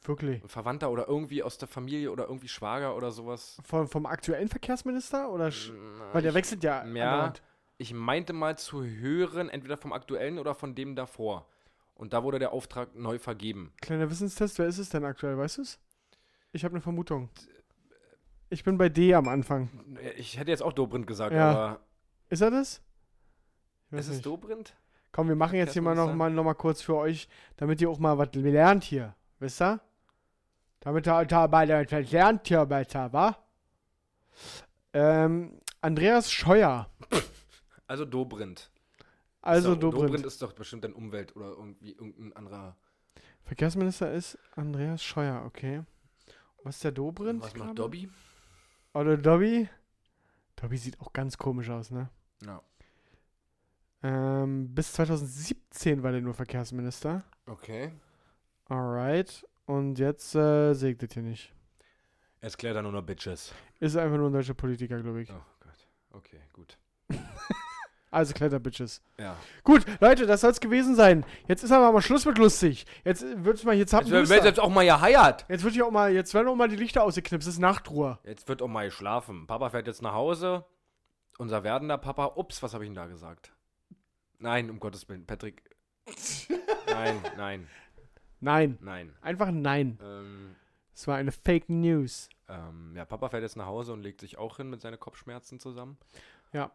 wirklich. 0.04 0.44
Ein 0.44 0.50
Verwandter 0.50 0.92
oder 0.92 1.08
irgendwie 1.08 1.44
aus 1.44 1.58
der 1.58 1.68
Familie 1.70 2.12
oder 2.12 2.26
irgendwie 2.26 2.50
Schwager 2.50 2.96
oder 2.98 3.12
sowas. 3.12 3.58
Vom, 3.64 3.88
vom 3.88 4.06
aktuellen 4.06 4.50
Verkehrsminister? 4.50 5.30
Oder 5.32 5.50
Na, 5.50 6.14
weil 6.14 6.22
der 6.24 6.32
ich, 6.32 6.36
wechselt 6.36 6.64
ja. 6.64 6.86
ja. 6.86 7.34
ich 7.78 7.94
meinte 7.94 8.34
mal 8.34 8.58
zu 8.58 8.84
hören, 8.84 9.48
entweder 9.50 9.78
vom 9.78 9.94
aktuellen 9.94 10.40
oder 10.40 10.56
von 10.56 10.76
dem 10.76 10.96
davor. 10.96 11.48
Und 11.96 12.12
da 12.14 12.22
wurde 12.24 12.38
der 12.38 12.52
Auftrag 12.52 12.94
neu 12.96 13.18
vergeben. 13.18 13.72
Kleiner 13.82 14.10
Wissenstest, 14.12 14.60
wer 14.60 14.68
ist 14.68 14.78
es 14.78 14.90
denn 14.90 15.04
aktuell, 15.06 15.38
weißt 15.38 15.58
du 15.58 15.62
es? 15.64 15.80
Ich 16.58 16.64
habe 16.66 16.74
eine 16.74 16.82
Vermutung. 16.82 17.30
Ich 18.50 18.64
bin 18.64 18.80
bei 18.80 18.90
D 18.90 19.14
am 19.14 19.28
Anfang. 19.28 19.70
Ich 20.18 20.40
hätte 20.40 20.50
jetzt 20.50 20.64
auch 20.64 20.74
Dobrindt 20.74 21.06
gesagt, 21.06 21.32
Ja. 21.32 21.52
aber 21.52 21.80
Ist 22.30 22.42
er 22.42 22.50
das? 22.50 22.82
Ist 23.92 24.08
es. 24.08 24.22
Dobrindt? 24.24 24.76
Komm, 25.12 25.28
wir 25.28 25.36
machen 25.36 25.56
jetzt 25.56 25.74
hier 25.74 25.84
mal 25.84 25.94
noch, 25.94 26.12
mal 26.16 26.32
noch 26.32 26.44
mal 26.44 26.56
kurz 26.56 26.82
für 26.82 26.96
euch, 26.96 27.30
damit 27.58 27.80
ihr 27.80 27.92
auch 27.92 28.00
mal 28.00 28.18
was 28.18 28.34
lernt 28.34 28.84
hier. 28.84 29.14
Wisst 29.38 29.62
ihr? 29.62 29.80
Damit 30.80 31.06
ihr 31.08 31.26
da 31.26 31.46
bei 31.46 31.68
der 31.68 31.86
was 31.92 32.12
lernt 32.12 32.48
hier 32.48 32.66
besser, 32.66 33.14
wa? 33.14 33.38
Ähm, 34.94 35.60
Andreas 35.82 36.32
Scheuer. 36.32 36.90
Also 37.90 38.04
Dobrindt. 38.04 38.70
Also 39.42 39.72
Ist 39.74 39.82
doch- 39.82 39.92
Dobrindt. 39.92 40.26
ist 40.26 40.42
doch 40.42 40.52
bestimmt 40.54 40.84
ein 40.86 40.92
Umwelt- 40.94 41.34
oder 41.38 41.52
irgendwie 41.52 41.94
irgendein 41.94 42.34
anderer. 42.34 42.76
Verkehrsminister 43.44 44.12
ist 44.12 44.38
Andreas 44.58 45.02
Scheuer, 45.02 45.44
okay. 45.46 45.84
Was 46.64 46.76
ist 46.76 46.84
der 46.84 46.92
Dobrindt? 46.92 47.44
Was 47.44 47.56
macht 47.56 47.78
Dobby? 47.78 48.10
Oder 48.94 49.18
Dobby? 49.18 49.70
Dobby 50.56 50.78
sieht 50.78 51.00
auch 51.00 51.14
ganz 51.14 51.38
komisch 51.38 51.70
aus, 51.70 51.92
ne? 51.92 52.10
Ja. 52.46 52.62
Ähm, 54.04 54.74
bis 54.74 54.94
2017 54.94 56.04
war 56.04 56.12
der 56.12 56.22
nur 56.22 56.34
Verkehrsminister. 56.34 57.24
Okay. 57.46 57.92
Alright. 58.66 59.46
Und 59.66 60.00
jetzt 60.00 60.36
äh, 60.36 60.74
sägt 60.74 61.04
es 61.04 61.14
hier 61.14 61.24
nicht. 61.24 61.54
Es 62.40 62.58
klärt 62.58 62.76
er 62.76 62.84
nur 62.84 62.92
noch 62.92 63.02
Bitches. 63.02 63.54
Ist 63.80 63.98
einfach 63.98 64.18
nur 64.18 64.30
ein 64.30 64.34
deutscher 64.34 64.54
Politiker, 64.54 65.02
glaube 65.02 65.22
ich. 65.22 65.32
Oh 65.32 65.42
Gott. 65.60 65.88
Okay, 66.12 66.42
gut. 66.54 66.78
Also 68.10 68.34
Kletterbitches. 68.34 69.02
Ja. 69.20 69.36
Gut, 69.64 69.86
Leute, 70.00 70.26
das 70.26 70.42
soll 70.42 70.52
es 70.52 70.60
gewesen 70.62 70.96
sein. 70.96 71.26
Jetzt 71.48 71.64
ist 71.64 71.72
aber 71.72 71.92
mal 71.92 72.02
Schluss 72.02 72.26
mit 72.26 72.38
lustig. 72.38 72.86
Jetzt 73.04 73.26
wird's 73.44 73.64
mal, 73.66 73.76
jetzt 73.76 73.94
habt 73.94 74.08
Jetzt 74.08 74.14
ihr 74.14 74.30
wird 74.36 74.46
jetzt 74.46 74.60
auch 74.62 74.70
mal 74.70 74.86
geheiert. 74.86 75.46
Jetzt 75.50 75.64
wird 75.64 75.74
hier 75.74 75.86
auch 75.86 75.92
mal, 75.92 76.14
jetzt 76.14 76.34
werden 76.34 76.48
auch 76.48 76.56
mal 76.56 76.70
die 76.70 76.78
Lichter 76.78 77.04
ausgeknipst. 77.04 77.48
Es 77.48 77.56
ist 77.56 77.60
Nachtruhe. 77.60 78.18
Jetzt 78.24 78.48
wird 78.48 78.62
auch 78.62 78.68
mal 78.70 78.86
geschlafen. 78.86 79.46
Papa 79.46 79.70
fährt 79.72 79.88
jetzt 79.88 80.02
nach 80.02 80.14
Hause. 80.14 80.64
Unser 81.38 81.64
werdender 81.64 81.98
Papa. 81.98 82.32
Ups, 82.36 82.64
was 82.64 82.74
habe 82.74 82.86
ich 82.86 82.90
denn 82.90 82.96
da 82.96 83.08
gesagt? 83.08 83.52
Nein, 84.40 84.70
um 84.70 84.80
Gottes 84.80 85.08
Willen. 85.10 85.26
Patrick. 85.26 85.62
nein, 86.88 87.22
nein, 87.36 87.68
Nein. 88.40 88.78
nein. 88.82 89.14
Einfach 89.22 89.52
nein. 89.52 90.00
Ähm, 90.02 90.56
Es 90.94 91.08
war 91.08 91.18
eine 91.18 91.32
Fake 91.34 91.68
News. 91.70 92.30
ähm, 92.48 92.94
ja, 92.96 93.04
Papa 93.04 93.28
fährt 93.30 93.44
jetzt 93.44 93.58
nach 93.58 93.66
Hause 93.66 93.92
und 93.94 94.02
legt 94.02 94.22
sich 94.22 94.38
auch 94.38 94.58
hin 94.58 94.70
mit 94.70 94.80
seinen 94.82 95.00
Kopfschmerzen 95.00 95.60
zusammen. 95.60 95.98
Ja. 96.54 96.72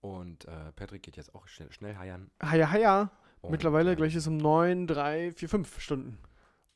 Und 0.00 0.44
äh, 0.44 0.72
Patrick 0.76 1.02
geht 1.02 1.16
jetzt 1.16 1.34
auch 1.34 1.46
schnell, 1.48 1.72
schnell 1.72 1.96
heiern. 1.96 2.30
Haja, 2.42 2.70
haja. 2.70 3.10
Und, 3.40 3.50
Mittlerweile 3.50 3.92
ähm, 3.92 3.96
gleich 3.96 4.14
ist 4.14 4.26
um 4.26 4.36
9, 4.36 4.86
3, 4.86 5.32
4, 5.32 5.48
5 5.48 5.80
Stunden. 5.80 6.18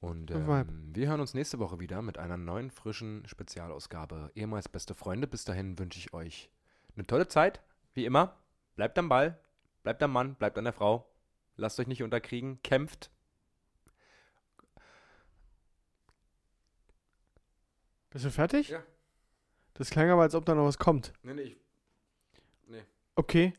Und 0.00 0.32
ähm, 0.32 0.90
wir 0.92 1.08
hören 1.08 1.20
uns 1.20 1.32
nächste 1.34 1.60
Woche 1.60 1.78
wieder 1.78 2.02
mit 2.02 2.18
einer 2.18 2.36
neuen, 2.36 2.70
frischen 2.70 3.22
Spezialausgabe. 3.26 4.32
Ehemals 4.34 4.68
beste 4.68 4.94
Freunde. 4.94 5.28
Bis 5.28 5.44
dahin 5.44 5.78
wünsche 5.78 5.98
ich 5.98 6.12
euch 6.12 6.50
eine 6.96 7.06
tolle 7.06 7.28
Zeit. 7.28 7.60
Wie 7.94 8.04
immer. 8.04 8.36
Bleibt 8.74 8.98
am 8.98 9.08
Ball. 9.08 9.38
Bleibt 9.84 10.02
am 10.02 10.12
Mann. 10.12 10.34
Bleibt 10.34 10.58
an 10.58 10.64
der 10.64 10.72
Frau. 10.72 11.08
Lasst 11.56 11.78
euch 11.78 11.86
nicht 11.86 12.02
unterkriegen. 12.02 12.60
Kämpft. 12.62 13.10
Bist 18.10 18.24
du 18.24 18.30
fertig? 18.30 18.70
Ja. 18.70 18.82
Das 19.74 19.90
klang 19.90 20.10
aber, 20.10 20.22
als 20.22 20.34
ob 20.34 20.44
da 20.44 20.54
noch 20.54 20.64
was 20.64 20.78
kommt. 20.78 21.12
Nee, 21.22 21.34
nee, 21.34 21.42
ich 21.42 21.62
Okay. 23.14 23.54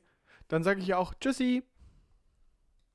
Dann 0.48 0.64
sage 0.64 0.82
ich 0.82 0.94
auch 0.94 1.14
Tschüssi. 1.20 1.64